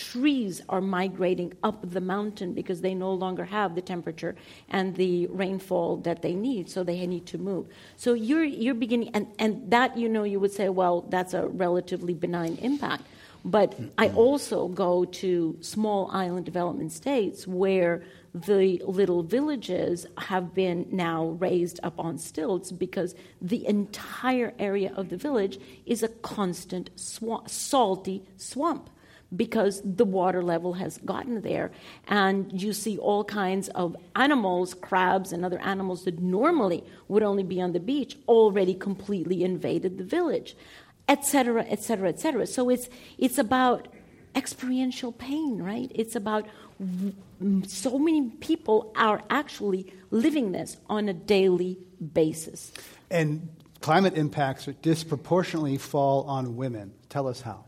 trees 0.00 0.62
are 0.68 0.80
migrating 0.80 1.52
up 1.62 1.78
the 1.90 2.00
mountain 2.00 2.54
because 2.54 2.80
they 2.80 2.94
no 2.94 3.12
longer 3.12 3.44
have 3.44 3.74
the 3.74 3.82
temperature 3.82 4.34
and 4.70 4.96
the 4.96 5.26
rainfall 5.26 5.98
that 5.98 6.22
they 6.22 6.34
need, 6.34 6.70
so 6.70 6.82
they 6.82 7.06
need 7.06 7.26
to 7.26 7.38
move. 7.38 7.66
So 7.96 8.14
you're 8.14 8.44
you're 8.44 8.80
beginning, 8.86 9.10
and 9.14 9.26
and 9.38 9.70
that 9.70 9.98
you 9.98 10.08
know 10.08 10.24
you 10.24 10.40
would 10.40 10.52
say, 10.52 10.68
well, 10.70 11.02
that's 11.10 11.34
a 11.34 11.46
relatively 11.48 12.14
benign 12.14 12.56
impact. 12.62 13.04
But 13.44 13.74
I 13.96 14.08
mm-hmm. 14.08 14.18
also 14.18 14.68
go 14.68 15.04
to 15.04 15.56
small 15.60 16.10
island 16.12 16.44
development 16.44 16.92
states 16.92 17.46
where 17.46 18.02
the 18.34 18.82
little 18.86 19.22
villages 19.22 20.06
have 20.18 20.54
been 20.54 20.86
now 20.90 21.28
raised 21.46 21.80
up 21.82 21.98
on 21.98 22.18
stilts 22.18 22.70
because 22.70 23.14
the 23.40 23.66
entire 23.66 24.52
area 24.58 24.92
of 24.94 25.08
the 25.08 25.16
village 25.16 25.58
is 25.84 26.02
a 26.02 26.08
constant 26.08 26.90
salty 26.96 28.22
swamp 28.36 28.88
because 29.34 29.80
the 29.84 30.04
water 30.04 30.42
level 30.42 30.74
has 30.74 30.98
gotten 30.98 31.42
there. 31.42 31.70
And 32.08 32.60
you 32.60 32.72
see 32.72 32.98
all 32.98 33.24
kinds 33.24 33.68
of 33.70 33.96
animals, 34.16 34.74
crabs, 34.74 35.32
and 35.32 35.44
other 35.44 35.60
animals 35.60 36.04
that 36.04 36.18
normally 36.20 36.84
would 37.08 37.22
only 37.22 37.42
be 37.42 37.60
on 37.60 37.72
the 37.72 37.80
beach 37.80 38.16
already 38.28 38.74
completely 38.74 39.44
invaded 39.44 39.98
the 39.98 40.04
village, 40.04 40.56
etc., 41.08 41.64
etc., 41.68 42.08
etc. 42.08 42.46
So 42.46 42.70
it's, 42.70 42.88
it's 43.18 43.38
about 43.38 43.88
experiential 44.34 45.12
pain, 45.12 45.62
right? 45.62 45.90
It's 45.94 46.16
about 46.16 46.46
so 47.66 47.98
many 47.98 48.30
people 48.40 48.92
are 48.96 49.22
actually 49.28 49.92
living 50.10 50.52
this 50.52 50.76
on 50.88 51.08
a 51.08 51.12
daily 51.12 51.78
basis. 52.12 52.72
And 53.10 53.48
climate 53.80 54.16
impacts 54.16 54.66
disproportionately 54.80 55.76
fall 55.76 56.24
on 56.24 56.56
women. 56.56 56.92
Tell 57.08 57.28
us 57.28 57.42
how 57.42 57.64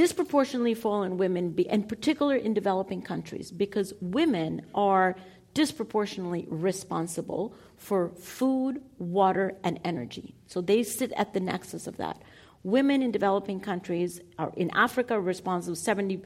disproportionately 0.00 0.72
fall 0.72 1.02
on 1.02 1.18
women, 1.18 1.54
in 1.58 1.82
particular 1.82 2.34
in 2.34 2.54
developing 2.54 3.02
countries, 3.02 3.50
because 3.50 3.92
women 4.00 4.64
are 4.74 5.14
disproportionately 5.52 6.46
responsible 6.48 7.54
for 7.76 8.08
food, 8.18 8.80
water, 8.96 9.52
and 9.62 9.78
energy. 9.84 10.34
So 10.46 10.62
they 10.62 10.84
sit 10.84 11.12
at 11.18 11.34
the 11.34 11.40
nexus 11.40 11.86
of 11.86 11.98
that. 11.98 12.22
Women 12.62 13.02
in 13.02 13.10
developing 13.10 13.60
countries 13.60 14.22
are 14.38 14.50
in 14.56 14.70
Africa 14.70 15.20
responsible 15.20 15.76
70 15.76 16.22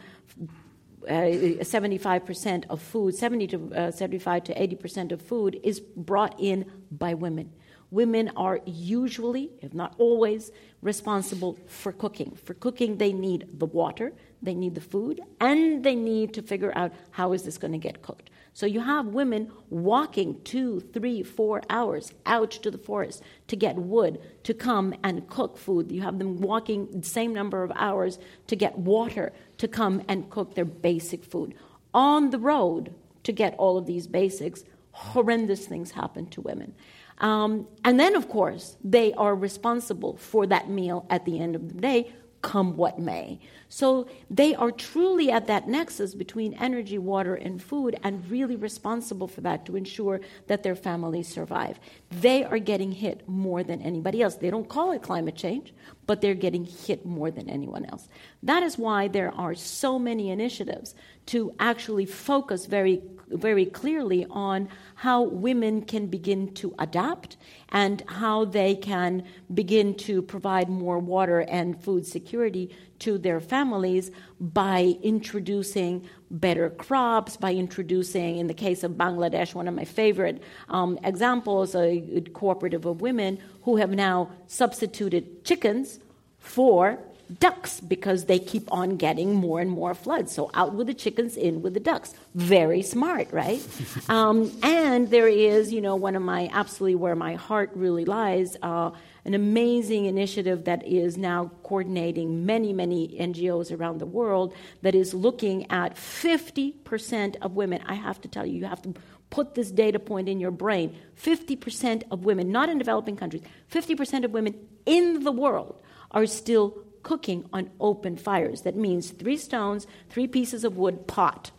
uh, 1.08 1.10
75% 1.10 2.64
of 2.70 2.80
food, 2.80 3.16
70 3.16 3.46
to 3.48 3.74
uh, 3.74 3.90
75 3.90 4.44
to 4.44 4.54
80% 4.54 5.10
of 5.10 5.20
food 5.20 5.58
is 5.64 5.80
brought 5.80 6.38
in 6.38 6.70
by 6.92 7.12
women. 7.12 7.50
Women 7.90 8.30
are 8.36 8.60
usually, 8.64 9.50
if 9.60 9.74
not 9.74 9.94
always, 9.98 10.50
responsible 10.82 11.58
for 11.66 11.92
cooking. 11.92 12.36
For 12.44 12.54
cooking, 12.54 12.98
they 12.98 13.12
need 13.12 13.58
the 13.58 13.66
water, 13.66 14.12
they 14.42 14.54
need 14.54 14.74
the 14.74 14.80
food, 14.80 15.20
and 15.40 15.84
they 15.84 15.94
need 15.94 16.34
to 16.34 16.42
figure 16.42 16.72
out 16.76 16.92
how 17.12 17.32
is 17.32 17.42
this 17.42 17.58
going 17.58 17.72
to 17.72 17.78
get 17.78 18.02
cooked. 18.02 18.30
So 18.52 18.66
you 18.66 18.80
have 18.80 19.06
women 19.06 19.50
walking 19.68 20.40
two, 20.42 20.78
three, 20.78 21.24
four 21.24 21.62
hours 21.68 22.12
out 22.24 22.52
to 22.52 22.70
the 22.70 22.78
forest 22.78 23.22
to 23.48 23.56
get 23.56 23.74
wood 23.74 24.20
to 24.44 24.54
come 24.54 24.94
and 25.02 25.28
cook 25.28 25.58
food. 25.58 25.90
You 25.90 26.02
have 26.02 26.20
them 26.20 26.40
walking 26.40 26.88
the 27.00 27.06
same 27.06 27.34
number 27.34 27.64
of 27.64 27.72
hours 27.74 28.18
to 28.46 28.54
get 28.54 28.78
water 28.78 29.32
to 29.58 29.66
come 29.66 30.02
and 30.08 30.30
cook 30.30 30.54
their 30.54 30.64
basic 30.64 31.24
food. 31.24 31.54
On 31.92 32.30
the 32.30 32.38
road 32.38 32.94
to 33.24 33.32
get 33.32 33.54
all 33.58 33.76
of 33.76 33.86
these 33.86 34.06
basics, 34.06 34.62
horrendous 34.92 35.66
things 35.66 35.90
happen 35.90 36.26
to 36.26 36.40
women. 36.40 36.74
Um, 37.18 37.66
and 37.84 37.98
then, 37.98 38.16
of 38.16 38.28
course, 38.28 38.76
they 38.82 39.12
are 39.14 39.34
responsible 39.34 40.16
for 40.16 40.46
that 40.46 40.68
meal 40.68 41.06
at 41.10 41.24
the 41.24 41.38
end 41.38 41.54
of 41.54 41.68
the 41.68 41.80
day, 41.80 42.12
come 42.44 42.76
what 42.76 42.98
may. 42.98 43.40
So 43.70 44.06
they 44.28 44.54
are 44.54 44.70
truly 44.70 45.30
at 45.30 45.46
that 45.46 45.66
nexus 45.66 46.14
between 46.14 46.52
energy, 46.54 46.98
water, 46.98 47.34
and 47.34 47.60
food, 47.60 47.98
and 48.02 48.30
really 48.30 48.54
responsible 48.54 49.26
for 49.26 49.40
that 49.40 49.64
to 49.64 49.76
ensure 49.76 50.20
that 50.46 50.62
their 50.62 50.76
families 50.76 51.26
survive. 51.26 51.80
They 52.10 52.44
are 52.44 52.58
getting 52.58 52.92
hit 52.92 53.26
more 53.26 53.64
than 53.64 53.80
anybody 53.80 54.20
else. 54.20 54.34
They 54.34 54.50
don't 54.50 54.68
call 54.68 54.92
it 54.92 55.00
climate 55.00 55.36
change, 55.36 55.72
but 56.06 56.20
they're 56.20 56.34
getting 56.34 56.66
hit 56.66 57.06
more 57.06 57.30
than 57.30 57.48
anyone 57.48 57.86
else. 57.86 58.08
That 58.42 58.62
is 58.62 58.76
why 58.76 59.08
there 59.08 59.32
are 59.34 59.54
so 59.54 59.98
many 59.98 60.28
initiatives 60.28 60.94
to 61.26 61.54
actually 61.58 62.04
focus 62.04 62.66
very 62.66 63.02
very 63.28 63.66
clearly 63.66 64.26
on 64.30 64.68
how 64.96 65.22
women 65.22 65.82
can 65.82 66.06
begin 66.06 66.52
to 66.54 66.74
adapt 66.78 67.36
and 67.70 68.02
how 68.06 68.44
they 68.44 68.74
can 68.74 69.24
begin 69.52 69.94
to 69.94 70.22
provide 70.22 70.68
more 70.68 70.98
water 70.98 71.40
and 71.40 71.82
food 71.82 72.06
security 72.06 72.70
to 72.98 73.18
their 73.18 73.40
families 73.40 74.10
by 74.40 74.96
introducing 75.02 76.08
better 76.30 76.70
crops, 76.70 77.36
by 77.36 77.52
introducing, 77.52 78.38
in 78.38 78.46
the 78.46 78.54
case 78.54 78.82
of 78.82 78.92
Bangladesh, 78.92 79.54
one 79.54 79.68
of 79.68 79.74
my 79.74 79.84
favorite 79.84 80.42
um, 80.68 80.98
examples, 81.04 81.74
a 81.74 82.22
cooperative 82.32 82.86
of 82.86 83.00
women 83.00 83.38
who 83.62 83.76
have 83.76 83.90
now 83.90 84.30
substituted 84.46 85.44
chickens 85.44 85.98
for 86.38 86.98
ducks 87.40 87.80
because 87.80 88.26
they 88.26 88.38
keep 88.38 88.70
on 88.72 88.96
getting 88.96 89.34
more 89.34 89.60
and 89.60 89.70
more 89.70 89.94
floods. 89.94 90.32
So 90.32 90.50
out 90.54 90.74
with 90.74 90.86
the 90.86 90.94
chickens, 90.94 91.36
in 91.36 91.62
with 91.62 91.74
the 91.74 91.80
ducks. 91.80 92.14
Very 92.34 92.82
smart, 92.82 93.32
right? 93.32 93.66
um, 94.08 94.52
and 94.62 95.10
there 95.10 95.28
is, 95.28 95.72
you 95.72 95.80
know, 95.80 95.96
one 95.96 96.16
of 96.16 96.22
my 96.22 96.50
absolutely 96.52 96.96
where 96.96 97.16
my 97.16 97.34
heart 97.34 97.70
really 97.74 98.04
lies. 98.04 98.56
Uh, 98.62 98.90
an 99.24 99.32
amazing 99.32 100.04
initiative 100.04 100.64
that 100.64 100.86
is 100.86 101.16
now 101.16 101.50
coordinating 101.62 102.44
many, 102.44 102.72
many 102.72 103.16
NGOs 103.18 103.76
around 103.76 103.98
the 103.98 104.06
world 104.06 104.54
that 104.82 104.94
is 104.94 105.14
looking 105.14 105.70
at 105.70 105.96
50% 105.96 107.36
of 107.40 107.56
women. 107.56 107.82
I 107.86 107.94
have 107.94 108.20
to 108.20 108.28
tell 108.28 108.44
you, 108.44 108.58
you 108.58 108.66
have 108.66 108.82
to 108.82 108.94
put 109.30 109.54
this 109.54 109.70
data 109.70 109.98
point 109.98 110.28
in 110.28 110.38
your 110.38 110.50
brain 110.50 110.94
50% 111.20 112.04
of 112.10 112.24
women, 112.24 112.52
not 112.52 112.68
in 112.68 112.78
developing 112.78 113.16
countries, 113.16 113.42
50% 113.72 114.24
of 114.24 114.32
women 114.32 114.54
in 114.84 115.24
the 115.24 115.32
world 115.32 115.80
are 116.10 116.26
still 116.26 116.83
cooking 117.04 117.44
on 117.52 117.70
open 117.78 118.16
fires. 118.16 118.62
That 118.62 118.74
means 118.74 119.10
three 119.10 119.36
stones, 119.36 119.86
three 120.10 120.26
pieces 120.26 120.64
of 120.64 120.76
wood, 120.76 121.06
pot. 121.06 121.52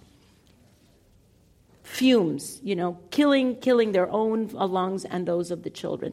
Fumes, 1.83 2.59
you 2.61 2.75
know, 2.75 2.99
killing, 3.11 3.55
killing 3.57 3.93
their 3.93 4.09
own 4.11 4.49
lungs 4.49 5.05
and 5.05 5.25
those 5.25 5.51
of 5.51 5.63
the 5.63 5.69
children. 5.69 6.11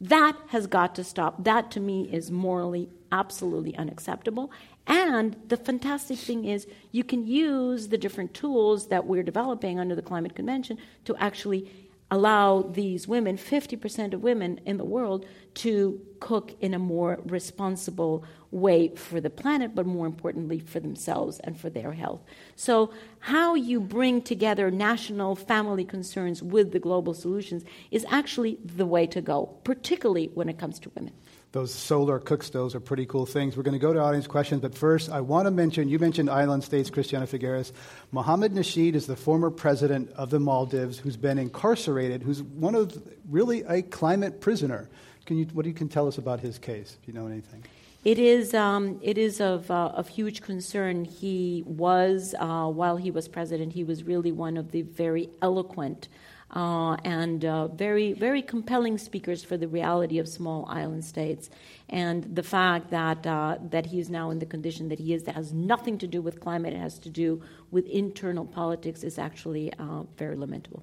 That 0.00 0.36
has 0.48 0.66
got 0.66 0.94
to 0.96 1.04
stop. 1.04 1.42
That 1.42 1.70
to 1.72 1.80
me 1.80 2.08
is 2.12 2.30
morally 2.30 2.88
absolutely 3.10 3.74
unacceptable. 3.76 4.52
And 4.86 5.36
the 5.48 5.56
fantastic 5.56 6.18
thing 6.18 6.44
is, 6.44 6.66
you 6.92 7.04
can 7.04 7.26
use 7.26 7.88
the 7.88 7.96
different 7.96 8.34
tools 8.34 8.88
that 8.88 9.06
we're 9.06 9.22
developing 9.22 9.80
under 9.80 9.94
the 9.94 10.02
Climate 10.02 10.34
Convention 10.34 10.76
to 11.06 11.16
actually 11.16 11.70
allow 12.14 12.62
these 12.62 13.08
women, 13.08 13.36
50% 13.36 14.14
of 14.14 14.22
women 14.22 14.60
in 14.64 14.76
the 14.76 14.84
world, 14.84 15.26
to 15.54 16.00
cook 16.20 16.54
in 16.60 16.74
a 16.74 16.78
more 16.78 17.20
responsible 17.24 18.24
way 18.50 18.94
for 18.94 19.20
the 19.20 19.30
planet, 19.30 19.74
but 19.74 19.84
more 19.84 20.06
importantly 20.06 20.58
for 20.58 20.80
themselves 20.80 21.40
and 21.40 21.58
for 21.58 21.68
their 21.70 21.92
health. 21.92 22.22
So, 22.56 22.92
how 23.18 23.54
you 23.54 23.80
bring 23.80 24.22
together 24.22 24.70
national 24.70 25.36
family 25.36 25.84
concerns 25.84 26.42
with 26.42 26.72
the 26.72 26.78
global 26.78 27.14
solutions 27.14 27.64
is 27.90 28.06
actually 28.08 28.58
the 28.64 28.86
way 28.86 29.06
to 29.08 29.20
go, 29.20 29.46
particularly 29.64 30.30
when 30.34 30.48
it 30.48 30.58
comes 30.58 30.78
to 30.80 30.90
women. 30.94 31.12
Those 31.54 31.72
solar 31.72 32.18
cook 32.18 32.42
stoves 32.42 32.74
are 32.74 32.80
pretty 32.80 33.06
cool 33.06 33.26
things. 33.26 33.56
We're 33.56 33.62
going 33.62 33.74
to 33.74 33.78
go 33.78 33.92
to 33.92 34.00
audience 34.00 34.26
questions, 34.26 34.60
but 34.60 34.74
first, 34.74 35.08
I 35.08 35.20
want 35.20 35.46
to 35.46 35.52
mention 35.52 35.88
you 35.88 36.00
mentioned 36.00 36.28
island 36.28 36.64
states, 36.64 36.90
Christiana 36.90 37.28
Figueres. 37.28 37.70
Mohammed 38.10 38.52
Nasheed 38.54 38.96
is 38.96 39.06
the 39.06 39.14
former 39.14 39.50
president 39.50 40.10
of 40.16 40.30
the 40.30 40.40
Maldives 40.40 40.98
who's 40.98 41.16
been 41.16 41.38
incarcerated, 41.38 42.24
who's 42.24 42.42
one 42.42 42.74
of 42.74 43.00
really 43.30 43.62
a 43.68 43.82
climate 43.82 44.40
prisoner. 44.40 44.88
Can 45.26 45.36
you, 45.36 45.44
what 45.52 45.62
do 45.62 45.68
you 45.68 45.76
can 45.76 45.88
tell 45.88 46.08
us 46.08 46.18
about 46.18 46.40
his 46.40 46.58
case, 46.58 46.98
if 47.00 47.06
you 47.06 47.14
know 47.14 47.28
anything? 47.28 47.62
It 48.02 48.18
is, 48.18 48.52
um, 48.52 48.98
it 49.00 49.16
is 49.16 49.40
of, 49.40 49.70
uh, 49.70 49.92
of 49.94 50.08
huge 50.08 50.42
concern. 50.42 51.04
He 51.04 51.62
was, 51.66 52.34
uh, 52.36 52.66
while 52.66 52.96
he 52.96 53.12
was 53.12 53.28
president, 53.28 53.74
he 53.74 53.84
was 53.84 54.02
really 54.02 54.32
one 54.32 54.56
of 54.56 54.72
the 54.72 54.82
very 54.82 55.30
eloquent 55.40 56.08
uh, 56.50 56.94
and 57.04 57.44
uh, 57.44 57.68
very, 57.68 58.12
very 58.12 58.42
compelling 58.42 58.98
speakers 58.98 59.42
for 59.42 59.56
the 59.56 59.68
reality 59.68 60.18
of 60.18 60.28
small 60.28 60.66
island 60.68 61.04
states. 61.04 61.50
And 61.88 62.24
the 62.34 62.42
fact 62.42 62.90
that, 62.90 63.26
uh, 63.26 63.58
that 63.70 63.86
he 63.86 63.98
is 63.98 64.10
now 64.10 64.30
in 64.30 64.38
the 64.38 64.46
condition 64.46 64.88
that 64.88 64.98
he 64.98 65.14
is, 65.14 65.24
that 65.24 65.34
has 65.34 65.52
nothing 65.52 65.98
to 65.98 66.06
do 66.06 66.22
with 66.22 66.40
climate, 66.40 66.72
it 66.74 66.78
has 66.78 66.98
to 67.00 67.08
do 67.08 67.42
with 67.70 67.86
internal 67.86 68.44
politics, 68.44 69.02
is 69.02 69.18
actually 69.18 69.72
uh, 69.74 70.02
very 70.16 70.36
lamentable. 70.36 70.82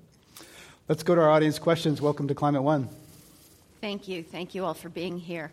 Let's 0.87 1.03
go 1.03 1.15
to 1.15 1.21
our 1.21 1.29
audience 1.29 1.57
questions. 1.57 2.01
Welcome 2.01 2.27
to 2.27 2.35
Climate 2.35 2.63
One. 2.63 2.89
Thank 3.79 4.07
you. 4.07 4.23
Thank 4.23 4.53
you 4.53 4.65
all 4.65 4.73
for 4.73 4.89
being 4.89 5.17
here. 5.17 5.51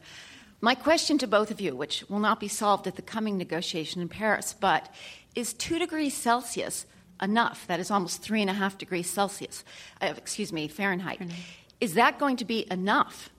My 0.60 0.74
question 0.74 1.18
to 1.18 1.28
both 1.28 1.52
of 1.52 1.60
you, 1.60 1.76
which 1.76 2.04
will 2.08 2.18
not 2.18 2.40
be 2.40 2.48
solved 2.48 2.88
at 2.88 2.96
the 2.96 3.02
coming 3.02 3.38
negotiation 3.38 4.02
in 4.02 4.08
Paris, 4.08 4.54
but 4.58 4.92
is 5.36 5.52
two 5.52 5.78
degrees 5.78 6.14
Celsius 6.14 6.84
enough? 7.20 7.66
That 7.66 7.80
is 7.80 7.90
almost 7.90 8.22
three 8.22 8.40
and 8.40 8.50
a 8.50 8.54
half 8.54 8.78
degrees 8.78 9.08
Celsius, 9.08 9.64
uh, 10.00 10.14
excuse 10.16 10.52
me, 10.52 10.68
Fahrenheit. 10.68 11.18
Fahrenheit. 11.18 11.40
Is 11.80 11.94
that 11.94 12.18
going 12.18 12.36
to 12.36 12.44
be 12.44 12.66
enough 12.70 13.30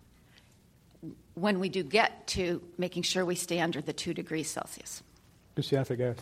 when 1.36 1.60
we 1.60 1.70
do 1.70 1.84
get 1.84 2.28
to 2.28 2.62
making 2.78 3.04
sure 3.04 3.26
we 3.26 3.36
stay 3.36 3.60
under 3.60 3.82
the 3.82 3.94
two 3.94 4.14
degrees 4.14 4.50
Celsius? 4.50 5.04
Christiana 5.56 5.86
Figueres. 5.86 6.18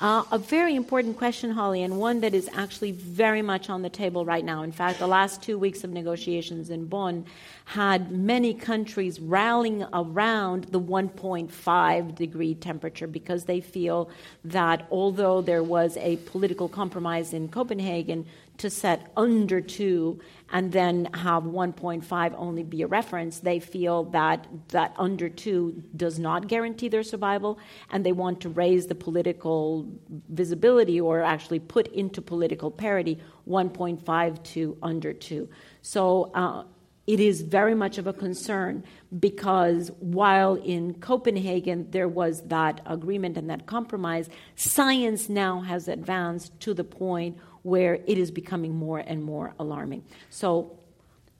Uh, 0.00 0.22
a 0.30 0.38
very 0.38 0.76
important 0.76 1.16
question, 1.16 1.50
Holly, 1.50 1.82
and 1.82 1.98
one 1.98 2.20
that 2.20 2.32
is 2.32 2.48
actually 2.52 2.92
very 2.92 3.42
much 3.42 3.68
on 3.68 3.82
the 3.82 3.90
table 3.90 4.24
right 4.24 4.44
now. 4.44 4.62
In 4.62 4.70
fact, 4.70 5.00
the 5.00 5.08
last 5.08 5.42
two 5.42 5.58
weeks 5.58 5.82
of 5.82 5.90
negotiations 5.90 6.70
in 6.70 6.86
Bonn 6.86 7.26
had 7.64 8.12
many 8.12 8.54
countries 8.54 9.18
rallying 9.18 9.84
around 9.92 10.64
the 10.66 10.80
1.5 10.80 12.14
degree 12.14 12.54
temperature 12.54 13.08
because 13.08 13.44
they 13.46 13.60
feel 13.60 14.08
that 14.44 14.86
although 14.92 15.42
there 15.42 15.64
was 15.64 15.96
a 15.96 16.16
political 16.18 16.68
compromise 16.68 17.32
in 17.32 17.48
Copenhagen 17.48 18.24
to 18.58 18.68
set 18.68 19.10
under 19.16 19.60
two 19.60 20.20
and 20.50 20.72
then 20.72 21.06
have 21.14 21.44
1.5 21.44 22.34
only 22.36 22.62
be 22.62 22.82
a 22.82 22.86
reference, 22.86 23.40
they 23.40 23.60
feel 23.60 24.04
that 24.04 24.46
that 24.68 24.94
under 24.96 25.28
two 25.28 25.82
does 25.96 26.18
not 26.18 26.48
guarantee 26.48 26.88
their 26.88 27.02
survival, 27.02 27.58
and 27.90 28.04
they 28.04 28.12
want 28.12 28.40
to 28.40 28.48
raise 28.48 28.86
the 28.86 28.94
political 28.94 29.88
visibility 30.28 31.00
or 31.00 31.22
actually 31.22 31.60
put 31.60 31.86
into 31.88 32.20
political 32.20 32.70
parity 32.70 33.18
1.5 33.48 34.42
to 34.42 34.76
under 34.82 35.12
two. 35.12 35.48
So. 35.82 36.30
Uh, 36.34 36.64
it 37.08 37.20
is 37.20 37.40
very 37.40 37.74
much 37.74 37.96
of 37.96 38.06
a 38.06 38.12
concern 38.12 38.84
because 39.18 39.90
while 39.98 40.56
in 40.56 40.92
Copenhagen 40.92 41.90
there 41.90 42.06
was 42.06 42.42
that 42.48 42.82
agreement 42.84 43.38
and 43.38 43.48
that 43.48 43.64
compromise, 43.64 44.28
science 44.56 45.30
now 45.30 45.62
has 45.62 45.88
advanced 45.88 46.60
to 46.60 46.74
the 46.74 46.84
point 46.84 47.38
where 47.68 47.94
it 48.06 48.18
is 48.18 48.30
becoming 48.30 48.74
more 48.74 48.98
and 48.98 49.22
more 49.22 49.54
alarming. 49.58 50.02
So 50.30 50.78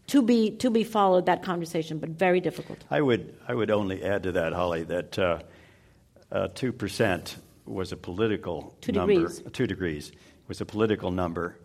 to 0.08 0.22
be 0.22 0.50
to 0.58 0.70
be 0.70 0.84
followed 0.84 1.26
that 1.26 1.42
conversation, 1.42 1.98
but 1.98 2.10
very 2.10 2.40
difficult. 2.40 2.84
I 2.90 3.00
would 3.00 3.34
I 3.48 3.54
would 3.54 3.70
only 3.70 4.02
add 4.02 4.22
to 4.24 4.32
that, 4.32 4.52
Holly, 4.52 4.84
that 4.84 5.18
uh, 5.18 5.38
uh, 6.30 6.48
two 6.54 6.68
uh, 6.70 6.72
percent 6.72 7.36
was 7.64 7.92
a 7.92 7.96
political 7.96 8.76
two 8.80 8.92
number. 8.92 9.14
Degrees. 9.14 9.42
Two 9.52 9.66
degrees 9.66 10.12
was 10.48 10.60
a 10.60 10.66
political 10.66 11.10
number, 11.10 11.58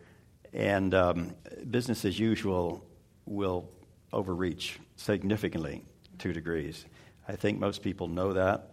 and 0.53 0.93
um, 0.93 1.35
business 1.69 2.05
as 2.05 2.19
usual 2.19 2.85
will 3.25 3.69
overreach 4.11 4.79
significantly 4.95 5.83
two 6.17 6.33
degrees. 6.33 6.85
I 7.27 7.35
think 7.35 7.59
most 7.59 7.81
people 7.81 8.07
know 8.07 8.33
that. 8.33 8.69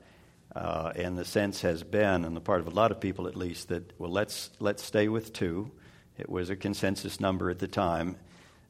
Uh, 0.57 0.93
and 0.97 1.17
the 1.17 1.25
sense 1.25 1.63
has 1.63 1.85
been, 1.85 2.25
on 2.25 2.35
the 2.35 2.41
part 2.41 2.61
of 2.61 2.67
a 2.67 2.71
lot 2.71 2.91
of 2.91 2.99
people 2.99 3.29
at 3.29 3.37
least, 3.37 3.69
that, 3.69 3.93
well, 4.01 4.11
let's, 4.11 4.51
let's 4.59 4.83
stay 4.83 5.07
with 5.07 5.33
two. 5.33 5.71
It 6.21 6.29
was 6.29 6.51
a 6.51 6.57
consensus 6.57 7.19
number 7.19 7.49
at 7.49 7.61
the 7.61 7.67
time, 7.67 8.17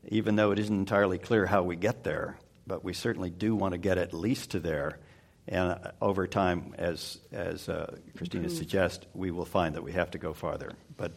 even 0.07 0.37
though 0.37 0.53
it 0.53 0.61
isn't 0.61 0.79
entirely 0.79 1.19
clear 1.19 1.47
how 1.47 1.65
we 1.65 1.75
get 1.75 2.05
there, 2.05 2.39
but 2.65 2.85
we 2.85 2.93
certainly 2.93 3.29
do 3.29 3.57
want 3.57 3.73
to 3.73 3.79
get 3.79 3.99
at 3.99 4.15
least 4.15 4.53
to 4.53 4.61
there. 4.61 5.01
And 5.49 5.73
uh, 5.73 5.91
over 6.01 6.29
time, 6.29 6.77
as, 6.79 7.19
as 7.33 7.69
uh, 7.69 7.97
Christina 8.17 8.47
mm-hmm. 8.47 8.57
suggests, 8.57 9.05
we 9.15 9.33
will 9.33 9.45
find 9.45 9.75
that 9.75 9.83
we 9.83 9.91
have 9.93 10.13
to 10.13 10.19
go 10.19 10.33
farther. 10.33 10.75
But 10.97 11.11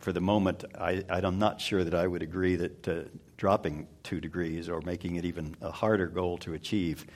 for 0.00 0.12
the 0.12 0.20
moment, 0.20 0.64
I, 0.76 1.04
I'm 1.08 1.38
not 1.38 1.60
sure 1.60 1.84
that 1.84 1.94
I 1.94 2.04
would 2.04 2.22
agree 2.22 2.56
that 2.56 2.88
uh, 2.88 3.02
dropping 3.36 3.86
two 4.02 4.20
degrees 4.20 4.68
or 4.68 4.80
making 4.80 5.14
it 5.14 5.24
even 5.24 5.54
a 5.60 5.70
harder 5.70 6.08
goal 6.08 6.36
to 6.38 6.54
achieve 6.54 7.06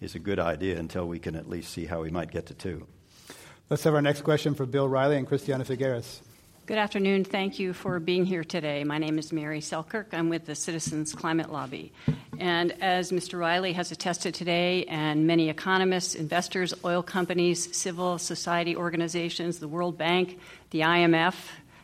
is 0.00 0.14
a 0.14 0.20
good 0.20 0.38
idea 0.38 0.78
until 0.78 1.08
we 1.08 1.18
can 1.18 1.34
at 1.34 1.48
least 1.48 1.72
see 1.72 1.84
how 1.84 2.02
we 2.02 2.10
might 2.10 2.30
get 2.30 2.46
to 2.46 2.54
two. 2.54 2.86
Let's 3.68 3.82
have 3.82 3.94
our 3.94 4.02
next 4.02 4.22
question 4.22 4.54
for 4.54 4.66
Bill 4.66 4.88
Reilly 4.88 5.16
and 5.16 5.26
Christiana 5.26 5.64
Figueres. 5.64 6.20
Good 6.70 6.78
afternoon. 6.78 7.24
Thank 7.24 7.58
you 7.58 7.72
for 7.72 7.98
being 7.98 8.24
here 8.24 8.44
today. 8.44 8.84
My 8.84 8.98
name 8.98 9.18
is 9.18 9.32
Mary 9.32 9.60
Selkirk. 9.60 10.14
I'm 10.14 10.28
with 10.28 10.46
the 10.46 10.54
Citizens 10.54 11.12
Climate 11.12 11.50
Lobby. 11.50 11.92
And 12.38 12.80
as 12.80 13.10
Mr. 13.10 13.40
Reilly 13.40 13.72
has 13.72 13.90
attested 13.90 14.34
today, 14.34 14.84
and 14.84 15.26
many 15.26 15.48
economists, 15.48 16.14
investors, 16.14 16.72
oil 16.84 17.02
companies, 17.02 17.76
civil 17.76 18.18
society 18.18 18.76
organizations, 18.76 19.58
the 19.58 19.66
World 19.66 19.98
Bank, 19.98 20.38
the 20.70 20.82
IMF 20.82 21.34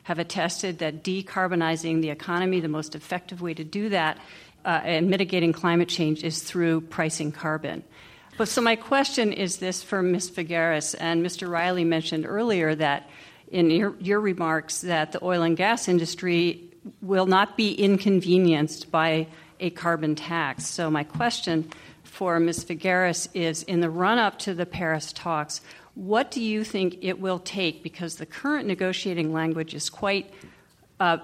have 0.04 0.20
attested 0.20 0.78
that 0.78 1.02
decarbonizing 1.02 2.00
the 2.00 2.10
economy, 2.10 2.60
the 2.60 2.68
most 2.68 2.94
effective 2.94 3.42
way 3.42 3.54
to 3.54 3.64
do 3.64 3.88
that, 3.88 4.18
uh, 4.64 4.82
and 4.84 5.10
mitigating 5.10 5.52
climate 5.52 5.88
change 5.88 6.22
is 6.22 6.44
through 6.44 6.80
pricing 6.80 7.32
carbon. 7.32 7.82
But 8.38 8.46
so 8.46 8.60
my 8.60 8.76
question 8.76 9.32
is 9.32 9.56
this 9.56 9.82
for 9.82 10.00
Ms. 10.00 10.30
Figueres, 10.30 10.94
and 10.96 11.26
Mr. 11.26 11.50
Reilly 11.50 11.82
mentioned 11.82 12.24
earlier 12.24 12.72
that 12.76 13.10
in 13.50 13.70
your, 13.70 13.94
your 14.00 14.20
remarks 14.20 14.80
that 14.82 15.12
the 15.12 15.24
oil 15.24 15.42
and 15.42 15.56
gas 15.56 15.88
industry 15.88 16.70
will 17.00 17.26
not 17.26 17.56
be 17.56 17.72
inconvenienced 17.72 18.90
by 18.90 19.26
a 19.60 19.70
carbon 19.70 20.14
tax. 20.14 20.66
So 20.66 20.90
my 20.90 21.04
question 21.04 21.70
for 22.02 22.38
Ms. 22.40 22.64
Figueres 22.64 23.28
is 23.34 23.62
in 23.64 23.80
the 23.80 23.90
run 23.90 24.18
up 24.18 24.38
to 24.40 24.54
the 24.54 24.66
Paris 24.66 25.12
talks, 25.12 25.60
what 25.94 26.30
do 26.30 26.42
you 26.42 26.62
think 26.62 26.98
it 27.02 27.20
will 27.20 27.38
take? 27.38 27.82
Because 27.82 28.16
the 28.16 28.26
current 28.26 28.66
negotiating 28.66 29.32
language 29.32 29.74
is 29.74 29.88
quite 29.88 30.32
uh, 31.00 31.18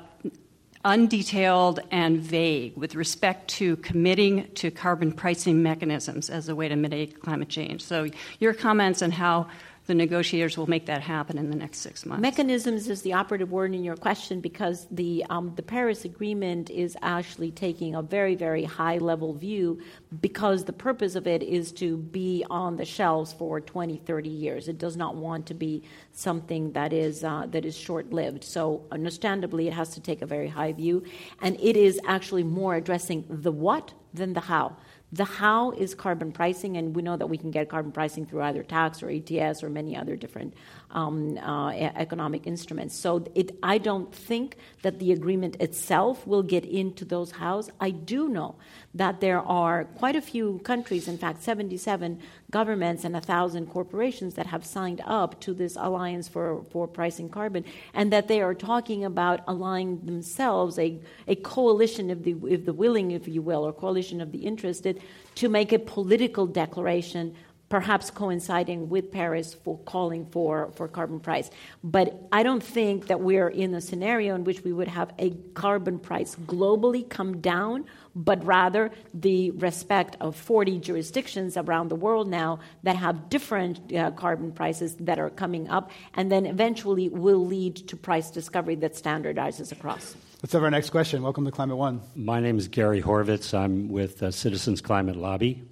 undetailed 0.84 1.78
and 1.90 2.18
vague 2.18 2.76
with 2.76 2.94
respect 2.94 3.48
to 3.48 3.76
committing 3.76 4.48
to 4.54 4.70
carbon 4.70 5.12
pricing 5.12 5.62
mechanisms 5.62 6.28
as 6.28 6.48
a 6.48 6.56
way 6.56 6.68
to 6.68 6.76
mitigate 6.76 7.20
climate 7.20 7.48
change. 7.48 7.82
So, 7.82 8.08
your 8.40 8.52
comments 8.52 9.02
on 9.02 9.12
how 9.12 9.46
the 9.86 9.94
negotiators 9.94 10.56
will 10.56 10.68
make 10.68 10.86
that 10.86 11.02
happen 11.02 11.38
in 11.38 11.50
the 11.50 11.56
next 11.56 11.78
six 11.78 12.06
months. 12.06 12.22
Mechanisms 12.22 12.88
is 12.88 13.02
the 13.02 13.12
operative 13.12 13.50
word 13.50 13.74
in 13.74 13.82
your 13.82 13.96
question 13.96 14.40
because 14.40 14.86
the 14.90 15.24
um, 15.28 15.52
the 15.56 15.62
Paris 15.62 16.04
Agreement 16.04 16.70
is 16.70 16.96
actually 17.02 17.50
taking 17.50 17.94
a 17.94 18.02
very 18.02 18.36
very 18.36 18.64
high 18.64 18.98
level 18.98 19.34
view 19.34 19.80
because 20.20 20.64
the 20.64 20.72
purpose 20.72 21.16
of 21.16 21.26
it 21.26 21.42
is 21.42 21.72
to 21.72 21.96
be 21.96 22.44
on 22.48 22.76
the 22.76 22.84
shelves 22.84 23.32
for 23.32 23.60
20 23.60 23.96
30 23.96 24.28
years. 24.28 24.68
It 24.68 24.78
does 24.78 24.96
not 24.96 25.16
want 25.16 25.46
to 25.46 25.54
be 25.54 25.82
something 26.12 26.72
that 26.72 26.92
is 26.92 27.24
uh, 27.24 27.46
that 27.50 27.64
is 27.64 27.76
short 27.76 28.12
lived. 28.12 28.44
So 28.44 28.84
understandably, 28.92 29.66
it 29.66 29.72
has 29.72 29.90
to 29.94 30.00
take 30.00 30.22
a 30.22 30.26
very 30.26 30.48
high 30.48 30.72
view, 30.72 31.02
and 31.40 31.58
it 31.60 31.76
is 31.76 32.00
actually 32.06 32.44
more 32.44 32.76
addressing 32.76 33.24
the 33.28 33.52
what 33.52 33.92
than 34.14 34.34
the 34.34 34.40
how. 34.40 34.76
The 35.14 35.24
how 35.24 35.72
is 35.72 35.94
carbon 35.94 36.32
pricing, 36.32 36.78
and 36.78 36.96
we 36.96 37.02
know 37.02 37.18
that 37.18 37.26
we 37.26 37.36
can 37.36 37.50
get 37.50 37.68
carbon 37.68 37.92
pricing 37.92 38.24
through 38.24 38.40
either 38.42 38.62
tax 38.62 39.02
or 39.02 39.10
ETS 39.10 39.62
or 39.62 39.68
many 39.68 39.94
other 39.94 40.16
different 40.16 40.54
um, 40.92 41.38
uh, 41.38 41.70
economic 41.70 42.46
instruments. 42.46 42.94
So 42.94 43.24
it, 43.34 43.56
I 43.62 43.78
don't 43.78 44.14
think 44.14 44.56
that 44.82 44.98
the 44.98 45.12
agreement 45.12 45.56
itself 45.60 46.26
will 46.26 46.42
get 46.42 46.64
into 46.64 47.04
those 47.04 47.32
hows. 47.32 47.70
I 47.80 47.90
do 47.90 48.28
know 48.28 48.56
that 48.94 49.20
there 49.20 49.40
are 49.40 49.84
quite 49.84 50.16
a 50.16 50.20
few 50.20 50.58
countries, 50.64 51.08
in 51.08 51.16
fact, 51.16 51.42
77 51.42 52.20
governments 52.50 53.04
and 53.04 53.14
1,000 53.14 53.66
corporations 53.66 54.34
that 54.34 54.46
have 54.46 54.64
signed 54.64 55.00
up 55.06 55.40
to 55.40 55.54
this 55.54 55.76
alliance 55.76 56.28
for, 56.28 56.64
for 56.70 56.86
pricing 56.86 57.28
carbon, 57.28 57.64
and 57.94 58.12
that 58.12 58.28
they 58.28 58.42
are 58.42 58.54
talking 58.54 59.04
about 59.04 59.40
aligning 59.48 60.04
themselves, 60.04 60.78
a, 60.78 61.00
a 61.26 61.34
coalition 61.36 62.10
of 62.10 62.24
the, 62.24 62.32
of 62.54 62.66
the 62.66 62.72
willing, 62.72 63.12
if 63.12 63.26
you 63.26 63.40
will, 63.40 63.66
or 63.66 63.72
coalition 63.72 64.20
of 64.20 64.30
the 64.30 64.40
interested, 64.40 65.00
to 65.34 65.48
make 65.48 65.72
a 65.72 65.78
political 65.78 66.46
declaration 66.46 67.34
perhaps 67.72 68.10
coinciding 68.10 68.90
with 68.90 69.10
Paris 69.10 69.54
for 69.54 69.78
calling 69.86 70.26
for, 70.26 70.70
for 70.74 70.86
carbon 70.86 71.18
price. 71.18 71.48
But 71.82 72.28
I 72.30 72.42
don't 72.42 72.62
think 72.62 73.06
that 73.06 73.22
we're 73.22 73.48
in 73.48 73.72
a 73.72 73.80
scenario 73.80 74.34
in 74.34 74.44
which 74.44 74.62
we 74.62 74.74
would 74.74 74.88
have 74.88 75.10
a 75.18 75.30
carbon 75.54 75.98
price 75.98 76.36
globally 76.44 77.08
come 77.08 77.40
down, 77.40 77.86
but 78.14 78.44
rather 78.44 78.90
the 79.14 79.52
respect 79.52 80.18
of 80.20 80.36
40 80.36 80.80
jurisdictions 80.80 81.56
around 81.56 81.88
the 81.88 81.96
world 81.96 82.28
now 82.28 82.60
that 82.82 82.96
have 82.96 83.30
different 83.30 83.90
uh, 83.94 84.10
carbon 84.10 84.52
prices 84.52 84.94
that 84.96 85.18
are 85.18 85.30
coming 85.30 85.66
up, 85.70 85.90
and 86.12 86.30
then 86.30 86.44
eventually 86.44 87.08
will 87.08 87.46
lead 87.46 87.76
to 87.88 87.96
price 87.96 88.30
discovery 88.30 88.74
that 88.74 88.92
standardizes 88.92 89.72
across. 89.72 90.14
Let's 90.42 90.52
have 90.52 90.62
our 90.62 90.70
next 90.70 90.90
question. 90.90 91.22
Welcome 91.22 91.46
to 91.46 91.50
Climate 91.50 91.78
One. 91.78 92.02
My 92.14 92.38
name 92.38 92.58
is 92.58 92.68
Gary 92.68 93.00
Horvitz. 93.00 93.54
I'm 93.58 93.88
with 93.88 94.22
uh, 94.22 94.30
Citizens 94.30 94.82
Climate 94.82 95.16
Lobby. 95.16 95.62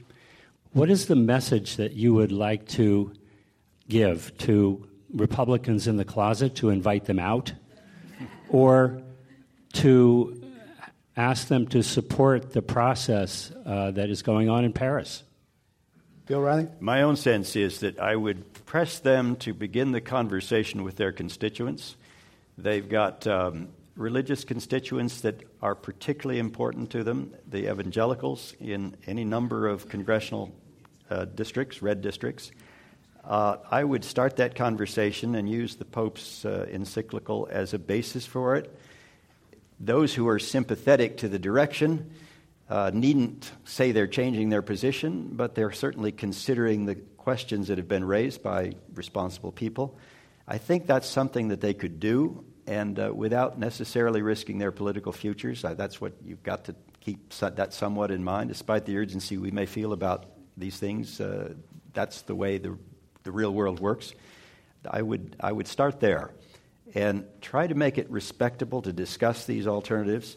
What 0.72 0.88
is 0.88 1.06
the 1.06 1.16
message 1.16 1.76
that 1.76 1.94
you 1.94 2.14
would 2.14 2.30
like 2.30 2.68
to 2.68 3.12
give 3.88 4.36
to 4.38 4.86
Republicans 5.12 5.88
in 5.88 5.96
the 5.96 6.04
closet 6.04 6.54
to 6.56 6.70
invite 6.70 7.06
them 7.06 7.18
out 7.18 7.52
or 8.48 9.02
to 9.72 10.40
ask 11.16 11.48
them 11.48 11.66
to 11.68 11.82
support 11.82 12.52
the 12.52 12.62
process 12.62 13.50
uh, 13.66 13.90
that 13.90 14.10
is 14.10 14.22
going 14.22 14.48
on 14.48 14.64
in 14.64 14.72
Paris? 14.72 15.24
Bill 16.26 16.40
Reilly? 16.40 16.68
My 16.78 17.02
own 17.02 17.16
sense 17.16 17.56
is 17.56 17.80
that 17.80 17.98
I 17.98 18.14
would 18.14 18.64
press 18.64 19.00
them 19.00 19.34
to 19.36 19.52
begin 19.52 19.90
the 19.90 20.00
conversation 20.00 20.84
with 20.84 20.94
their 20.94 21.10
constituents. 21.10 21.96
They've 22.56 22.88
got 22.88 23.26
um, 23.26 23.70
religious 23.96 24.44
constituents 24.44 25.22
that 25.22 25.42
are 25.60 25.74
particularly 25.74 26.38
important 26.38 26.90
to 26.90 27.02
them, 27.02 27.34
the 27.48 27.68
evangelicals 27.68 28.54
in 28.60 28.96
any 29.08 29.24
number 29.24 29.66
of 29.66 29.88
congressional 29.88 30.54
uh, 31.10 31.24
districts, 31.26 31.82
red 31.82 32.00
districts. 32.00 32.52
Uh, 33.24 33.56
I 33.70 33.84
would 33.84 34.04
start 34.04 34.36
that 34.36 34.54
conversation 34.54 35.34
and 35.34 35.48
use 35.48 35.76
the 35.76 35.84
Pope's 35.84 36.44
uh, 36.44 36.66
encyclical 36.70 37.48
as 37.50 37.74
a 37.74 37.78
basis 37.78 38.24
for 38.24 38.56
it. 38.56 38.74
Those 39.78 40.14
who 40.14 40.28
are 40.28 40.38
sympathetic 40.38 41.18
to 41.18 41.28
the 41.28 41.38
direction 41.38 42.10
uh, 42.68 42.90
needn't 42.94 43.50
say 43.64 43.92
they're 43.92 44.06
changing 44.06 44.48
their 44.48 44.62
position, 44.62 45.30
but 45.32 45.54
they're 45.54 45.72
certainly 45.72 46.12
considering 46.12 46.86
the 46.86 46.94
questions 46.94 47.68
that 47.68 47.78
have 47.78 47.88
been 47.88 48.04
raised 48.04 48.42
by 48.42 48.72
responsible 48.94 49.52
people. 49.52 49.98
I 50.48 50.58
think 50.58 50.86
that's 50.86 51.08
something 51.08 51.48
that 51.48 51.60
they 51.60 51.74
could 51.74 52.00
do, 52.00 52.44
and 52.66 52.98
uh, 52.98 53.12
without 53.14 53.58
necessarily 53.58 54.22
risking 54.22 54.58
their 54.58 54.72
political 54.72 55.12
futures. 55.12 55.62
That's 55.62 56.00
what 56.00 56.12
you've 56.24 56.42
got 56.42 56.64
to 56.64 56.74
keep 57.00 57.32
that 57.34 57.74
somewhat 57.74 58.10
in 58.10 58.24
mind, 58.24 58.48
despite 58.48 58.86
the 58.86 58.96
urgency 58.96 59.36
we 59.36 59.50
may 59.50 59.66
feel 59.66 59.92
about 59.92 60.26
these 60.60 60.78
things. 60.78 61.20
Uh, 61.20 61.54
that's 61.92 62.22
the 62.22 62.34
way 62.34 62.58
the, 62.58 62.76
the 63.24 63.32
real 63.32 63.52
world 63.52 63.80
works. 63.80 64.14
I 64.88 65.02
would, 65.02 65.36
I 65.40 65.52
would 65.52 65.66
start 65.66 66.00
there 66.00 66.30
and 66.94 67.24
try 67.40 67.66
to 67.66 67.74
make 67.74 67.98
it 67.98 68.10
respectable 68.10 68.82
to 68.82 68.92
discuss 68.92 69.46
these 69.46 69.66
alternatives. 69.66 70.36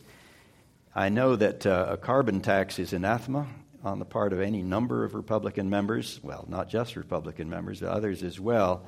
I 0.95 1.09
know 1.09 1.35
that 1.35 1.65
uh, 1.65 1.87
a 1.89 1.97
carbon 1.97 2.41
tax 2.41 2.79
is 2.79 2.93
anathema 2.93 3.47
on 3.83 3.99
the 3.99 4.05
part 4.05 4.33
of 4.33 4.39
any 4.39 4.61
number 4.61 5.03
of 5.03 5.13
Republican 5.13 5.69
members, 5.69 6.19
well, 6.23 6.45
not 6.47 6.69
just 6.69 6.95
Republican 6.95 7.49
members, 7.49 7.79
but 7.81 7.89
others 7.89 8.23
as 8.23 8.39
well. 8.39 8.85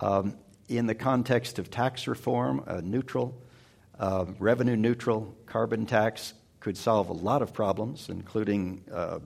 Um, 0.00 0.36
in 0.68 0.86
the 0.86 0.94
context 0.94 1.58
of 1.58 1.70
tax 1.70 2.06
reform, 2.06 2.62
a 2.66 2.80
neutral, 2.80 3.40
uh, 3.98 4.24
revenue 4.38 4.76
neutral 4.76 5.34
carbon 5.46 5.86
tax 5.86 6.34
could 6.60 6.76
solve 6.76 7.10
a 7.10 7.12
lot 7.12 7.42
of 7.42 7.52
problems, 7.52 8.08
including 8.08 8.82
uh, 8.92 9.18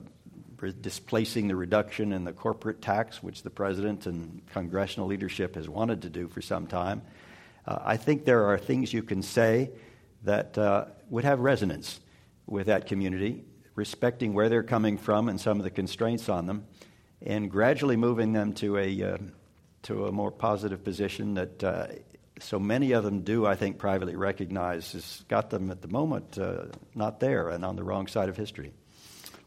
displacing 0.67 1.47
the 1.47 1.55
reduction 1.55 2.13
in 2.13 2.23
the 2.23 2.33
corporate 2.33 2.81
tax, 2.81 3.23
which 3.23 3.43
the 3.43 3.49
president 3.49 4.05
and 4.05 4.41
congressional 4.51 5.07
leadership 5.07 5.55
has 5.55 5.69
wanted 5.69 6.01
to 6.01 6.09
do 6.09 6.27
for 6.27 6.41
some 6.41 6.67
time. 6.67 7.01
Uh, 7.65 7.79
I 7.83 7.97
think 7.97 8.25
there 8.25 8.45
are 8.45 8.57
things 8.57 8.93
you 8.93 9.03
can 9.03 9.21
say 9.21 9.71
that 10.23 10.57
uh, 10.57 10.85
would 11.09 11.23
have 11.23 11.39
resonance 11.39 11.99
with 12.45 12.67
that 12.67 12.87
community, 12.87 13.43
respecting 13.75 14.33
where 14.33 14.49
they're 14.49 14.63
coming 14.63 14.97
from 14.97 15.29
and 15.29 15.39
some 15.39 15.57
of 15.57 15.63
the 15.63 15.69
constraints 15.69 16.29
on 16.29 16.45
them, 16.45 16.65
and 17.21 17.49
gradually 17.49 17.95
moving 17.95 18.33
them 18.33 18.53
to 18.53 18.77
a 18.77 19.03
uh, 19.03 19.17
to 19.83 20.07
a 20.07 20.11
more 20.11 20.31
positive 20.31 20.83
position 20.83 21.35
that 21.35 21.63
uh, 21.63 21.87
so 22.39 22.59
many 22.59 22.91
of 22.91 23.03
them 23.03 23.21
do, 23.21 23.45
I 23.45 23.55
think, 23.55 23.77
privately 23.77 24.15
recognize 24.15 24.91
has 24.93 25.23
got 25.27 25.49
them 25.49 25.71
at 25.71 25.81
the 25.81 25.87
moment 25.87 26.37
uh, 26.37 26.65
not 26.95 27.19
there 27.19 27.49
and 27.49 27.63
on 27.63 27.75
the 27.75 27.83
wrong 27.83 28.07
side 28.07 28.29
of 28.29 28.37
history. 28.37 28.73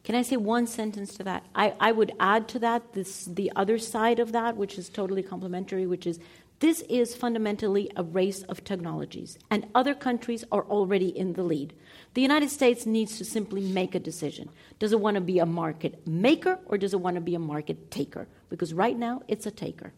Can 0.05 0.17
I 0.17 0.23
say 0.23 0.37
one 0.37 0.67
sentence 0.67 1.15
to 1.15 1.25
that? 1.25 1.45
I, 1.55 1.75
I 1.79 1.93
would 1.93 2.13
add 2.19 2.49
to 2.49 2.59
that 2.59 2.93
this 2.93 3.25
the 3.27 3.53
other 3.55 3.79
side 3.79 4.19
of 4.19 4.33
that, 4.33 4.57
which 4.57 4.77
is 4.77 4.89
totally 4.89 5.23
complementary, 5.23 5.87
which 5.87 6.07
is 6.07 6.19
this 6.59 6.81
is 6.83 7.15
fundamentally 7.15 7.91
a 7.97 8.05
race 8.05 8.43
of 8.45 8.63
technologies, 8.63 9.39
and 9.51 9.67
other 9.75 9.95
countries 9.95 10.45
are 10.53 10.63
already 10.65 11.09
in 11.09 11.33
the 11.33 11.43
lead. 11.43 11.73
The 12.15 12.23
United 12.23 12.51
States 12.51 12.87
needs 12.87 13.19
to 13.19 13.25
simply 13.25 13.61
make 13.61 13.95
a 13.95 13.99
decision. 13.99 14.49
Does 14.79 14.93
it 14.93 15.01
want 15.01 15.17
to 15.17 15.21
be 15.21 15.39
a 15.39 15.47
market 15.47 16.07
maker 16.07 16.59
or 16.67 16.79
does 16.79 16.95
it 16.95 17.01
want 17.01 17.17
to 17.17 17.21
be 17.21 17.35
a 17.35 17.41
market 17.41 17.91
taker? 17.91 18.29
Because 18.49 18.75
right 18.75 18.97
now 18.97 19.23
it's 19.29 19.47
a 19.47 19.51
taker. 19.51 19.93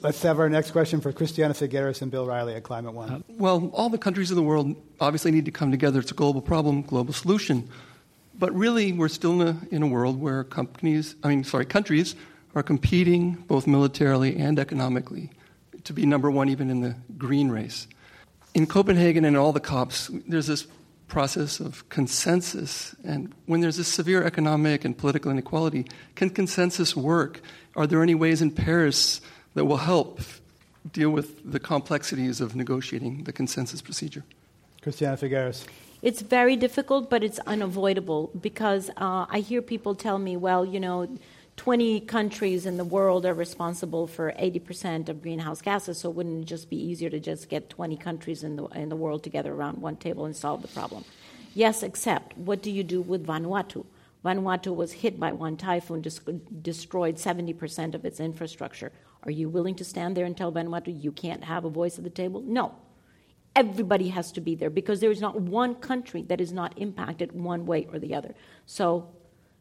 Let's 0.00 0.22
have 0.22 0.38
our 0.38 0.48
next 0.48 0.70
question 0.70 1.00
for 1.00 1.12
Christiana 1.12 1.54
Figueres 1.54 2.02
and 2.02 2.10
Bill 2.10 2.26
Reilly 2.26 2.54
at 2.54 2.62
Climate 2.62 2.94
One. 2.94 3.10
Uh, 3.10 3.20
well, 3.28 3.70
all 3.72 3.88
the 3.88 3.98
countries 3.98 4.30
of 4.30 4.36
the 4.36 4.42
world 4.42 4.76
obviously 5.00 5.30
need 5.32 5.46
to 5.46 5.50
come 5.50 5.70
together. 5.70 6.00
It's 6.00 6.10
a 6.10 6.14
global 6.14 6.42
problem, 6.42 6.82
global 6.82 7.12
solution. 7.12 7.68
But 8.38 8.54
really, 8.54 8.92
we're 8.92 9.08
still 9.08 9.40
in 9.40 9.48
a, 9.48 9.74
in 9.74 9.82
a 9.82 9.86
world 9.86 10.20
where 10.20 10.44
companies, 10.44 11.16
I 11.22 11.28
mean, 11.28 11.44
sorry, 11.44 11.64
countries 11.64 12.14
are 12.54 12.62
competing 12.62 13.32
both 13.32 13.66
militarily 13.66 14.36
and 14.36 14.58
economically 14.58 15.30
to 15.84 15.92
be 15.92 16.04
number 16.04 16.30
one 16.30 16.48
even 16.48 16.70
in 16.70 16.80
the 16.80 16.96
green 17.16 17.50
race. 17.50 17.86
In 18.54 18.66
Copenhagen 18.66 19.24
and 19.24 19.36
all 19.36 19.52
the 19.52 19.60
COPs, 19.60 20.10
there's 20.26 20.46
this 20.46 20.66
process 21.08 21.60
of 21.60 21.88
consensus. 21.88 22.94
And 23.04 23.32
when 23.46 23.60
there's 23.60 23.78
a 23.78 23.84
severe 23.84 24.24
economic 24.24 24.84
and 24.84 24.96
political 24.96 25.30
inequality, 25.30 25.86
can 26.14 26.30
consensus 26.30 26.96
work? 26.96 27.40
Are 27.76 27.86
there 27.86 28.02
any 28.02 28.14
ways 28.14 28.42
in 28.42 28.50
Paris 28.50 29.20
that 29.54 29.64
will 29.64 29.76
help 29.76 30.20
deal 30.92 31.10
with 31.10 31.50
the 31.50 31.60
complexities 31.60 32.40
of 32.40 32.56
negotiating 32.56 33.24
the 33.24 33.32
consensus 33.32 33.80
procedure? 33.80 34.24
Christiana 34.82 35.16
Figueres. 35.16 35.66
It's 36.06 36.22
very 36.22 36.54
difficult, 36.54 37.10
but 37.10 37.24
it's 37.24 37.40
unavoidable 37.48 38.30
because 38.40 38.90
uh, 38.90 39.26
I 39.28 39.40
hear 39.40 39.60
people 39.60 39.96
tell 39.96 40.18
me, 40.18 40.36
well, 40.36 40.64
you 40.64 40.78
know, 40.78 41.08
20 41.56 42.02
countries 42.02 42.64
in 42.64 42.76
the 42.76 42.84
world 42.84 43.26
are 43.26 43.34
responsible 43.34 44.06
for 44.06 44.32
80% 44.38 45.08
of 45.08 45.20
greenhouse 45.20 45.60
gases, 45.60 45.98
so 45.98 46.08
wouldn't 46.08 46.42
it 46.42 46.46
just 46.46 46.70
be 46.70 46.76
easier 46.76 47.10
to 47.10 47.18
just 47.18 47.48
get 47.48 47.70
20 47.70 47.96
countries 47.96 48.44
in 48.44 48.54
the, 48.54 48.66
in 48.66 48.88
the 48.88 48.94
world 48.94 49.24
together 49.24 49.52
around 49.52 49.78
one 49.78 49.96
table 49.96 50.26
and 50.26 50.36
solve 50.36 50.62
the 50.62 50.68
problem? 50.68 51.04
Yes, 51.54 51.82
except 51.82 52.38
what 52.38 52.62
do 52.62 52.70
you 52.70 52.84
do 52.84 53.00
with 53.00 53.26
Vanuatu? 53.26 53.84
Vanuatu 54.24 54.72
was 54.72 54.92
hit 54.92 55.18
by 55.18 55.32
one 55.32 55.56
typhoon, 55.56 56.02
destroyed 56.62 57.16
70% 57.16 57.94
of 57.96 58.04
its 58.04 58.20
infrastructure. 58.20 58.92
Are 59.24 59.32
you 59.32 59.48
willing 59.48 59.74
to 59.74 59.84
stand 59.84 60.16
there 60.16 60.24
and 60.24 60.36
tell 60.36 60.52
Vanuatu 60.52 61.02
you 61.02 61.10
can't 61.10 61.42
have 61.42 61.64
a 61.64 61.68
voice 61.68 61.98
at 61.98 62.04
the 62.04 62.10
table? 62.10 62.42
No. 62.42 62.76
Everybody 63.56 64.08
has 64.10 64.30
to 64.32 64.40
be 64.40 64.54
there 64.54 64.70
because 64.70 65.00
there 65.00 65.10
is 65.10 65.20
not 65.20 65.40
one 65.40 65.74
country 65.74 66.22
that 66.28 66.40
is 66.40 66.52
not 66.52 66.78
impacted 66.78 67.32
one 67.32 67.66
way 67.66 67.88
or 67.90 67.98
the 67.98 68.14
other. 68.14 68.34
So 68.66 69.08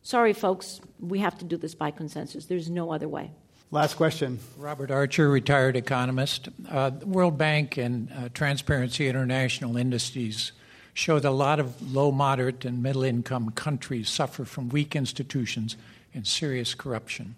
Sorry, 0.06 0.34
folks, 0.34 0.82
we 1.00 1.18
have 1.18 1.36
to 1.39 1.46
do 1.46 1.58
this 1.58 1.74
by 1.74 1.89
consensus. 1.89 2.46
There's 2.46 2.70
no 2.70 2.93
other 2.93 3.10
way. 3.10 3.32
Last 3.72 3.96
question. 3.96 4.38
Robert 4.56 4.91
Archer, 4.91 5.28
retired 5.28 5.76
economist. 5.76 6.48
Uh, 6.70 6.91
World 7.04 7.39
Bank 7.39 7.78
and 7.78 8.12
uh, 8.14 8.30
Transparency 8.32 9.08
International 9.08 9.78
indices 9.78 10.52
show 10.93 11.18
that 11.18 11.28
a 11.28 11.32
lot 11.32 11.60
of 11.60 11.91
low, 11.91 12.12
moderate, 12.12 12.66
and 12.66 12.84
middle 12.84 13.02
income 13.02 13.50
countries 13.50 14.08
suffer 14.08 14.46
from 14.46 14.70
weak 14.70 14.96
institutions 14.96 15.76
and 16.14 16.28
serious 16.28 16.76
corruption. 16.76 17.36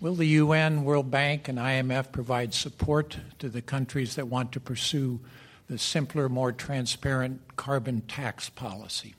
Will 0.00 0.16
the 0.16 0.26
UN, 0.26 0.82
World 0.82 1.12
Bank, 1.12 1.46
and 1.46 1.58
IMF 1.60 2.10
provide 2.10 2.54
support 2.54 3.18
to 3.38 3.48
the 3.48 3.62
countries 3.62 4.16
that 4.16 4.26
want 4.26 4.50
to 4.50 4.58
pursue 4.58 5.20
the 5.70 5.78
simpler, 5.78 6.28
more 6.28 6.52
transparent 6.52 7.56
carbon 7.56 8.02
tax 8.02 8.50
policy? 8.50 9.14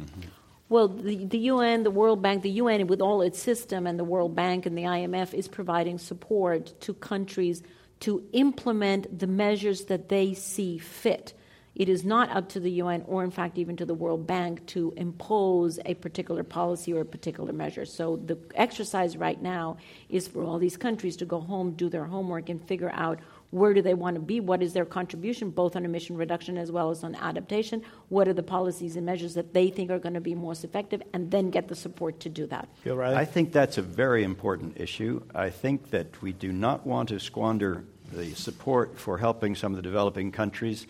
Mm-hmm. 0.00 0.28
Well, 0.68 0.88
the, 0.88 1.24
the 1.24 1.38
UN, 1.38 1.82
the 1.82 1.90
World 1.90 2.22
Bank, 2.22 2.42
the 2.42 2.50
UN 2.50 2.86
with 2.86 3.00
all 3.00 3.20
its 3.20 3.40
system, 3.40 3.86
and 3.86 3.98
the 3.98 4.04
World 4.04 4.34
Bank 4.34 4.64
and 4.64 4.78
the 4.78 4.82
IMF 4.82 5.34
is 5.34 5.48
providing 5.48 5.98
support 5.98 6.80
to 6.82 6.94
countries 6.94 7.62
to 8.00 8.24
implement 8.32 9.18
the 9.18 9.26
measures 9.26 9.86
that 9.86 10.08
they 10.08 10.34
see 10.34 10.78
fit. 10.78 11.34
It 11.76 11.90
is 11.90 12.04
not 12.04 12.30
up 12.30 12.48
to 12.50 12.60
the 12.60 12.70
UN 12.82 13.04
or, 13.06 13.22
in 13.22 13.30
fact, 13.30 13.58
even 13.58 13.76
to 13.76 13.84
the 13.84 13.94
World 13.94 14.26
Bank 14.26 14.64
to 14.68 14.94
impose 14.96 15.78
a 15.84 15.94
particular 15.94 16.42
policy 16.42 16.92
or 16.94 17.02
a 17.02 17.04
particular 17.04 17.52
measure. 17.52 17.84
So 17.84 18.16
the 18.16 18.38
exercise 18.54 19.16
right 19.16 19.40
now 19.40 19.76
is 20.08 20.26
for 20.26 20.42
all 20.42 20.58
these 20.58 20.78
countries 20.78 21.16
to 21.18 21.26
go 21.26 21.38
home, 21.38 21.72
do 21.72 21.90
their 21.90 22.06
homework, 22.06 22.48
and 22.48 22.66
figure 22.66 22.90
out 22.94 23.20
where 23.56 23.72
do 23.72 23.80
they 23.80 23.94
want 23.94 24.14
to 24.14 24.20
be? 24.20 24.38
What 24.38 24.62
is 24.62 24.74
their 24.74 24.84
contribution, 24.84 25.50
both 25.50 25.76
on 25.76 25.84
emission 25.84 26.16
reduction 26.16 26.58
as 26.58 26.70
well 26.70 26.90
as 26.90 27.02
on 27.02 27.14
adaptation? 27.14 27.82
What 28.10 28.28
are 28.28 28.34
the 28.34 28.42
policies 28.42 28.96
and 28.96 29.06
measures 29.06 29.32
that 29.34 29.54
they 29.54 29.70
think 29.70 29.90
are 29.90 29.98
going 29.98 30.14
to 30.14 30.20
be 30.20 30.34
most 30.34 30.62
effective? 30.62 31.02
And 31.14 31.30
then 31.30 31.50
get 31.50 31.66
the 31.66 31.74
support 31.74 32.20
to 32.20 32.28
do 32.28 32.46
that. 32.48 32.68
Bill 32.84 32.96
Reilly? 32.96 33.16
I 33.16 33.24
think 33.24 33.52
that's 33.52 33.78
a 33.78 33.82
very 33.82 34.24
important 34.24 34.78
issue. 34.78 35.22
I 35.34 35.48
think 35.48 35.90
that 35.90 36.20
we 36.20 36.32
do 36.32 36.52
not 36.52 36.86
want 36.86 37.08
to 37.08 37.18
squander 37.18 37.84
the 38.12 38.34
support 38.34 38.98
for 38.98 39.16
helping 39.16 39.54
some 39.54 39.72
of 39.72 39.76
the 39.76 39.82
developing 39.82 40.30
countries 40.30 40.86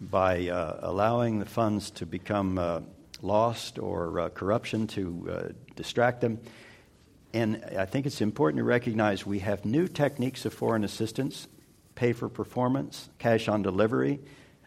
by 0.00 0.48
uh, 0.48 0.78
allowing 0.80 1.40
the 1.40 1.46
funds 1.46 1.90
to 1.90 2.06
become 2.06 2.58
uh, 2.58 2.80
lost 3.20 3.78
or 3.78 4.20
uh, 4.20 4.28
corruption 4.30 4.86
to 4.86 5.28
uh, 5.30 5.48
distract 5.76 6.22
them. 6.22 6.40
And 7.34 7.62
I 7.78 7.84
think 7.84 8.06
it's 8.06 8.22
important 8.22 8.60
to 8.60 8.64
recognize 8.64 9.26
we 9.26 9.40
have 9.40 9.66
new 9.66 9.86
techniques 9.86 10.46
of 10.46 10.54
foreign 10.54 10.84
assistance 10.84 11.48
pay 11.98 12.12
for 12.12 12.28
performance, 12.28 13.08
cash 13.18 13.48
on 13.48 13.60
delivery, 13.60 14.20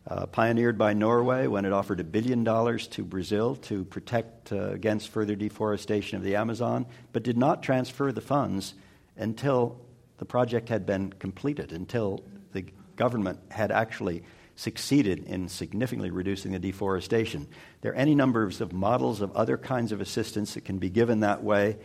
uh, 0.05 0.25
pioneered 0.25 0.77
by 0.77 0.91
Norway 0.91 1.47
when 1.47 1.63
it 1.63 1.71
offered 1.71 2.01
a 2.01 2.03
billion 2.03 2.43
dollars 2.43 2.88
to 2.88 3.05
Brazil 3.05 3.55
to 3.55 3.86
protect 3.86 4.51
uh, 4.51 4.71
against 4.71 5.07
further 5.07 5.34
deforestation 5.34 6.17
of 6.17 6.25
the 6.25 6.36
Amazon, 6.36 6.86
but 7.13 7.23
did 7.23 7.38
not 7.38 7.63
transfer 7.63 8.11
the 8.11 8.19
funds 8.19 8.73
until 9.15 9.79
the 10.17 10.25
project 10.25 10.67
had 10.67 10.86
been 10.86 11.13
completed, 11.13 11.71
until 11.71 12.21
the 12.51 12.65
government 12.97 13.39
had 13.49 13.71
actually 13.71 14.23
succeeded 14.57 15.23
in 15.23 15.47
significantly 15.47 16.11
reducing 16.11 16.51
the 16.51 16.59
deforestation. 16.59 17.47
There 17.79 17.93
are 17.93 17.95
any 17.95 18.13
numbers 18.13 18.59
of 18.59 18.73
models 18.73 19.21
of 19.21 19.32
other 19.38 19.57
kinds 19.57 19.93
of 19.93 20.01
assistance 20.01 20.55
that 20.55 20.65
can 20.65 20.79
be 20.79 20.89
given 20.89 21.21
that 21.21 21.41
way. 21.41 21.77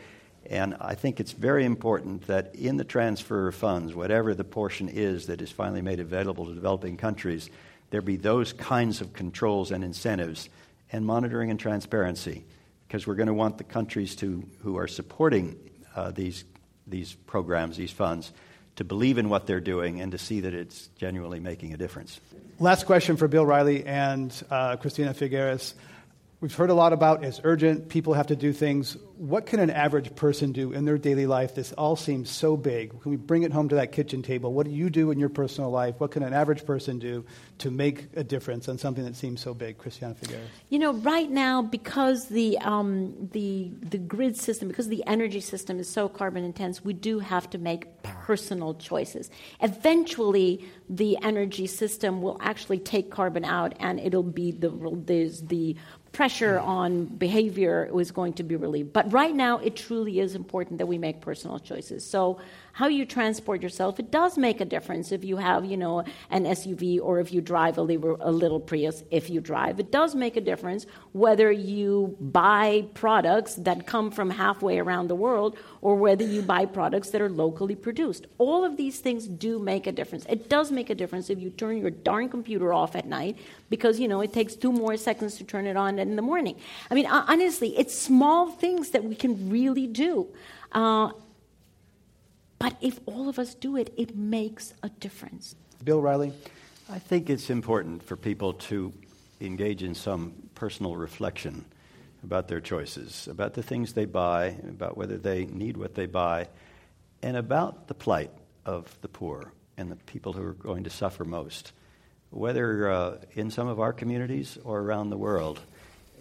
And 0.50 0.76
I 0.80 0.94
think 0.94 1.20
it's 1.20 1.32
very 1.32 1.64
important 1.64 2.26
that 2.26 2.54
in 2.54 2.76
the 2.76 2.84
transfer 2.84 3.48
of 3.48 3.54
funds, 3.54 3.94
whatever 3.94 4.34
the 4.34 4.44
portion 4.44 4.88
is 4.88 5.26
that 5.26 5.40
is 5.40 5.50
finally 5.50 5.82
made 5.82 6.00
available 6.00 6.46
to 6.46 6.54
developing 6.54 6.96
countries, 6.96 7.50
there 7.90 8.02
be 8.02 8.16
those 8.16 8.52
kinds 8.52 9.00
of 9.00 9.12
controls 9.12 9.70
and 9.70 9.84
incentives 9.84 10.48
and 10.92 11.04
monitoring 11.04 11.50
and 11.50 11.58
transparency. 11.60 12.44
Because 12.86 13.06
we're 13.06 13.16
going 13.16 13.26
to 13.26 13.34
want 13.34 13.58
the 13.58 13.64
countries 13.64 14.14
to, 14.16 14.44
who 14.62 14.78
are 14.78 14.86
supporting 14.86 15.56
uh, 15.96 16.12
these, 16.12 16.44
these 16.86 17.14
programs, 17.26 17.76
these 17.76 17.90
funds, 17.90 18.32
to 18.76 18.84
believe 18.84 19.18
in 19.18 19.28
what 19.28 19.46
they're 19.46 19.60
doing 19.60 20.00
and 20.00 20.12
to 20.12 20.18
see 20.18 20.40
that 20.40 20.54
it's 20.54 20.88
genuinely 20.96 21.40
making 21.40 21.72
a 21.72 21.76
difference. 21.76 22.20
Last 22.60 22.86
question 22.86 23.16
for 23.16 23.26
Bill 23.26 23.44
Reilly 23.44 23.84
and 23.84 24.32
uh, 24.50 24.76
Christina 24.76 25.14
Figueres. 25.14 25.74
We've 26.38 26.54
heard 26.54 26.68
a 26.68 26.74
lot 26.74 26.92
about 26.92 27.24
it's 27.24 27.40
urgent, 27.44 27.88
people 27.88 28.12
have 28.12 28.26
to 28.26 28.36
do 28.36 28.52
things. 28.52 28.98
What 29.16 29.46
can 29.46 29.58
an 29.58 29.70
average 29.70 30.14
person 30.14 30.52
do 30.52 30.74
in 30.74 30.84
their 30.84 30.98
daily 30.98 31.24
life? 31.24 31.54
This 31.54 31.72
all 31.72 31.96
seems 31.96 32.28
so 32.28 32.58
big. 32.58 32.90
Can 33.00 33.10
we 33.10 33.16
bring 33.16 33.42
it 33.44 33.52
home 33.52 33.70
to 33.70 33.76
that 33.76 33.90
kitchen 33.90 34.20
table? 34.20 34.52
What 34.52 34.66
do 34.66 34.70
you 34.72 34.90
do 34.90 35.10
in 35.10 35.18
your 35.18 35.30
personal 35.30 35.70
life? 35.70 35.94
What 35.96 36.10
can 36.10 36.22
an 36.22 36.34
average 36.34 36.66
person 36.66 36.98
do 36.98 37.24
to 37.58 37.70
make 37.70 38.08
a 38.16 38.22
difference 38.22 38.68
on 38.68 38.76
something 38.76 39.02
that 39.04 39.16
seems 39.16 39.40
so 39.40 39.54
big? 39.54 39.78
Christiana 39.78 40.14
Figueres. 40.14 40.44
You 40.68 40.78
know, 40.78 40.92
right 40.92 41.30
now, 41.30 41.62
because 41.62 42.28
the, 42.28 42.58
um, 42.58 43.30
the, 43.32 43.70
the 43.80 43.96
grid 43.96 44.36
system, 44.36 44.68
because 44.68 44.88
the 44.88 45.02
energy 45.06 45.40
system 45.40 45.78
is 45.78 45.88
so 45.88 46.06
carbon 46.06 46.44
intense, 46.44 46.84
we 46.84 46.92
do 46.92 47.18
have 47.18 47.48
to 47.50 47.58
make 47.58 48.02
personal 48.02 48.74
choices. 48.74 49.30
Eventually, 49.62 50.62
the 50.90 51.16
energy 51.22 51.66
system 51.66 52.20
will 52.20 52.36
actually 52.42 52.78
take 52.78 53.10
carbon 53.10 53.46
out 53.46 53.72
and 53.80 53.98
it'll 53.98 54.22
be 54.22 54.52
the, 54.52 54.68
there's 55.06 55.40
the 55.40 55.76
pressure 56.16 56.58
on 56.60 57.04
behavior 57.04 57.90
was 57.92 58.10
going 58.10 58.32
to 58.32 58.42
be 58.42 58.56
relieved. 58.56 58.90
But 58.90 59.12
right 59.12 59.34
now, 59.34 59.58
it 59.58 59.76
truly 59.76 60.18
is 60.18 60.34
important 60.34 60.78
that 60.78 60.86
we 60.86 60.96
make 60.96 61.20
personal 61.20 61.58
choices. 61.58 62.08
So 62.08 62.40
how 62.76 62.88
you 62.88 63.06
transport 63.06 63.62
yourself, 63.62 63.98
it 63.98 64.10
does 64.10 64.36
make 64.36 64.60
a 64.60 64.64
difference 64.66 65.10
if 65.10 65.24
you 65.24 65.38
have, 65.38 65.64
you 65.64 65.78
know, 65.78 66.04
an 66.28 66.44
SUV 66.44 67.00
or 67.00 67.20
if 67.20 67.32
you 67.32 67.40
drive 67.40 67.78
a 67.78 67.80
little, 67.80 68.18
a 68.20 68.30
little 68.30 68.60
Prius, 68.60 69.02
if 69.10 69.30
you 69.30 69.40
drive. 69.40 69.80
It 69.80 69.90
does 69.90 70.14
make 70.14 70.36
a 70.36 70.42
difference 70.42 70.84
whether 71.12 71.50
you 71.50 72.14
buy 72.20 72.84
products 72.92 73.54
that 73.54 73.86
come 73.86 74.10
from 74.10 74.28
halfway 74.28 74.78
around 74.78 75.08
the 75.08 75.14
world 75.14 75.56
or 75.80 75.96
whether 75.96 76.22
you 76.22 76.42
buy 76.42 76.66
products 76.66 77.08
that 77.12 77.22
are 77.22 77.30
locally 77.30 77.74
produced. 77.74 78.26
All 78.36 78.62
of 78.62 78.76
these 78.76 79.00
things 79.00 79.26
do 79.26 79.58
make 79.58 79.86
a 79.86 79.92
difference. 79.92 80.26
It 80.28 80.50
does 80.50 80.70
make 80.70 80.90
a 80.90 80.94
difference 80.94 81.30
if 81.30 81.40
you 81.40 81.48
turn 81.48 81.78
your 81.78 81.88
darn 81.88 82.28
computer 82.28 82.74
off 82.74 82.94
at 82.94 83.06
night 83.06 83.38
because, 83.70 83.98
you 83.98 84.06
know, 84.06 84.20
it 84.20 84.34
takes 84.34 84.54
two 84.54 84.70
more 84.70 84.98
seconds 84.98 85.38
to 85.38 85.44
turn 85.44 85.66
it 85.66 85.78
on 85.78 85.98
in 85.98 86.14
the 86.14 86.20
morning. 86.20 86.56
I 86.90 86.94
mean, 86.94 87.06
honestly, 87.06 87.74
it's 87.78 87.98
small 87.98 88.50
things 88.50 88.90
that 88.90 89.02
we 89.02 89.14
can 89.14 89.48
really 89.48 89.86
do. 89.86 90.28
Uh, 90.72 91.12
but 92.58 92.76
if 92.80 93.00
all 93.06 93.28
of 93.28 93.38
us 93.38 93.54
do 93.54 93.76
it, 93.76 93.92
it 93.96 94.16
makes 94.16 94.74
a 94.82 94.88
difference. 94.88 95.54
Bill 95.84 96.00
Reilly? 96.00 96.32
I 96.88 96.98
think 96.98 97.28
it's 97.30 97.50
important 97.50 98.02
for 98.02 98.16
people 98.16 98.54
to 98.54 98.92
engage 99.40 99.82
in 99.82 99.94
some 99.94 100.32
personal 100.54 100.96
reflection 100.96 101.64
about 102.22 102.48
their 102.48 102.60
choices, 102.60 103.28
about 103.28 103.54
the 103.54 103.62
things 103.62 103.92
they 103.92 104.04
buy, 104.04 104.56
about 104.68 104.96
whether 104.96 105.16
they 105.16 105.46
need 105.46 105.76
what 105.76 105.94
they 105.94 106.06
buy, 106.06 106.48
and 107.22 107.36
about 107.36 107.88
the 107.88 107.94
plight 107.94 108.30
of 108.64 108.96
the 109.00 109.08
poor 109.08 109.52
and 109.76 109.90
the 109.90 109.96
people 109.96 110.32
who 110.32 110.42
are 110.42 110.52
going 110.52 110.84
to 110.84 110.90
suffer 110.90 111.24
most, 111.24 111.72
whether 112.30 112.90
uh, 112.90 113.16
in 113.34 113.50
some 113.50 113.68
of 113.68 113.78
our 113.78 113.92
communities 113.92 114.58
or 114.64 114.80
around 114.80 115.10
the 115.10 115.18
world. 115.18 115.60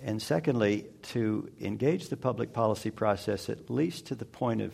And 0.04 0.22
secondly, 0.22 0.86
to 1.14 1.50
engage 1.62 2.10
the 2.10 2.18
public 2.18 2.54
policy 2.54 2.92
process 2.92 3.50
at 3.50 3.70
least 3.70 4.08
to 4.08 4.16
the 4.16 4.26
point 4.26 4.62
of 4.62 4.74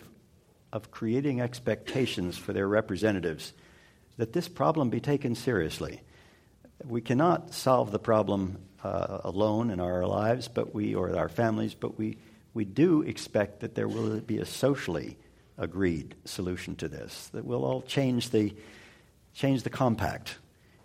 of 0.72 0.90
creating 0.90 1.40
expectations 1.40 2.38
for 2.38 2.52
their 2.52 2.68
representatives 2.68 3.52
that 4.16 4.32
this 4.32 4.48
problem 4.48 4.90
be 4.90 5.00
taken 5.00 5.34
seriously. 5.34 6.00
We 6.84 7.00
cannot 7.00 7.54
solve 7.54 7.90
the 7.90 7.98
problem 7.98 8.58
uh, 8.82 9.18
alone 9.24 9.70
in 9.70 9.80
our 9.80 10.06
lives, 10.06 10.48
but 10.48 10.74
we 10.74 10.94
or 10.94 11.16
our 11.16 11.28
families, 11.28 11.74
but 11.74 11.98
we 11.98 12.18
we 12.54 12.64
do 12.64 13.02
expect 13.02 13.60
that 13.60 13.74
there 13.74 13.88
will 13.88 14.20
be 14.20 14.38
a 14.38 14.44
socially 14.44 15.16
agreed 15.56 16.14
solution 16.24 16.76
to 16.76 16.88
this. 16.88 17.28
That 17.28 17.44
we'll 17.44 17.64
all 17.64 17.82
change 17.82 18.30
the 18.30 18.54
change 19.34 19.62
the 19.62 19.70
compact, 19.70 20.38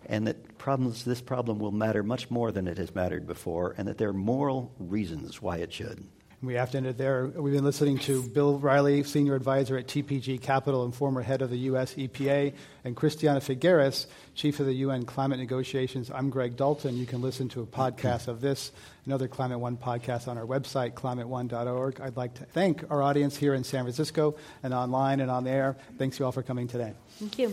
and 0.06 0.26
that 0.26 0.56
problems, 0.56 1.04
this 1.04 1.20
problem 1.20 1.58
will 1.58 1.72
matter 1.72 2.02
much 2.02 2.30
more 2.30 2.50
than 2.52 2.66
it 2.66 2.78
has 2.78 2.94
mattered 2.94 3.26
before, 3.26 3.74
and 3.76 3.86
that 3.88 3.98
there 3.98 4.08
are 4.08 4.14
moral 4.14 4.72
reasons 4.78 5.42
why 5.42 5.58
it 5.58 5.72
should. 5.72 6.06
We 6.40 6.54
have 6.54 6.70
to 6.70 6.76
end 6.76 6.86
it 6.86 6.96
there. 6.96 7.26
We've 7.26 7.52
been 7.52 7.64
listening 7.64 7.98
to 8.00 8.22
Bill 8.22 8.60
Reilly, 8.60 9.02
Senior 9.02 9.34
Advisor 9.34 9.76
at 9.76 9.88
TPG 9.88 10.40
Capital 10.40 10.84
and 10.84 10.94
former 10.94 11.20
head 11.20 11.42
of 11.42 11.50
the 11.50 11.58
U.S. 11.58 11.94
EPA, 11.94 12.52
and 12.84 12.94
Christiana 12.94 13.40
Figueres, 13.40 14.06
Chief 14.36 14.60
of 14.60 14.66
the 14.66 14.74
UN 14.74 15.04
Climate 15.04 15.40
Negotiations. 15.40 16.12
I'm 16.12 16.30
Greg 16.30 16.56
Dalton. 16.56 16.96
You 16.96 17.06
can 17.06 17.22
listen 17.22 17.48
to 17.50 17.62
a 17.62 17.66
podcast 17.66 18.28
of 18.28 18.40
this 18.40 18.70
and 19.04 19.12
other 19.12 19.26
Climate 19.26 19.58
One 19.58 19.76
podcasts 19.76 20.28
on 20.28 20.38
our 20.38 20.46
website, 20.46 20.92
climateone.org. 20.92 22.00
I'd 22.00 22.16
like 22.16 22.34
to 22.34 22.44
thank 22.44 22.88
our 22.88 23.02
audience 23.02 23.36
here 23.36 23.54
in 23.54 23.64
San 23.64 23.82
Francisco 23.82 24.36
and 24.62 24.72
online 24.72 25.18
and 25.18 25.32
on 25.32 25.42
the 25.42 25.50
air. 25.50 25.76
Thanks 25.98 26.20
you 26.20 26.24
all 26.24 26.32
for 26.32 26.44
coming 26.44 26.68
today. 26.68 26.92
Thank 27.18 27.36
you. 27.40 27.52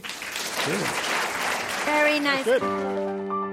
Very 1.85 2.19
nice. 2.19 3.44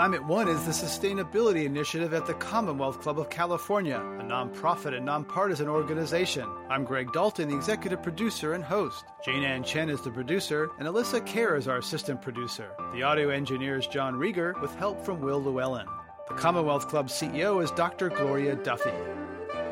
Climate 0.00 0.24
One 0.24 0.48
is 0.48 0.64
the 0.64 0.70
sustainability 0.70 1.66
initiative 1.66 2.14
at 2.14 2.24
the 2.24 2.32
Commonwealth 2.32 3.02
Club 3.02 3.18
of 3.18 3.28
California, 3.28 3.98
a 3.98 4.22
nonprofit 4.22 4.96
and 4.96 5.04
nonpartisan 5.04 5.68
organization. 5.68 6.48
I'm 6.70 6.84
Greg 6.84 7.12
Dalton, 7.12 7.50
the 7.50 7.54
executive 7.54 8.02
producer 8.02 8.54
and 8.54 8.64
host. 8.64 9.04
Jane 9.22 9.44
Ann 9.44 9.62
Chen 9.62 9.90
is 9.90 10.00
the 10.00 10.10
producer, 10.10 10.70
and 10.78 10.88
Alyssa 10.88 11.20
Kerr 11.26 11.54
is 11.54 11.68
our 11.68 11.76
assistant 11.76 12.22
producer. 12.22 12.70
The 12.94 13.02
audio 13.02 13.28
engineer 13.28 13.76
is 13.76 13.86
John 13.88 14.14
Rieger, 14.14 14.58
with 14.62 14.74
help 14.76 15.04
from 15.04 15.20
Will 15.20 15.42
Llewellyn. 15.42 15.86
The 16.28 16.34
Commonwealth 16.34 16.88
Club 16.88 17.08
CEO 17.08 17.62
is 17.62 17.70
Dr. 17.72 18.08
Gloria 18.08 18.56
Duffy. 18.56 18.94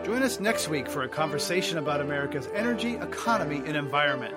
Join 0.04 0.22
us 0.22 0.40
next 0.40 0.68
week 0.68 0.90
for 0.90 1.04
a 1.04 1.08
conversation 1.08 1.78
about 1.78 2.02
America's 2.02 2.48
energy, 2.48 2.96
economy, 2.96 3.62
and 3.64 3.78
environment. 3.78 4.34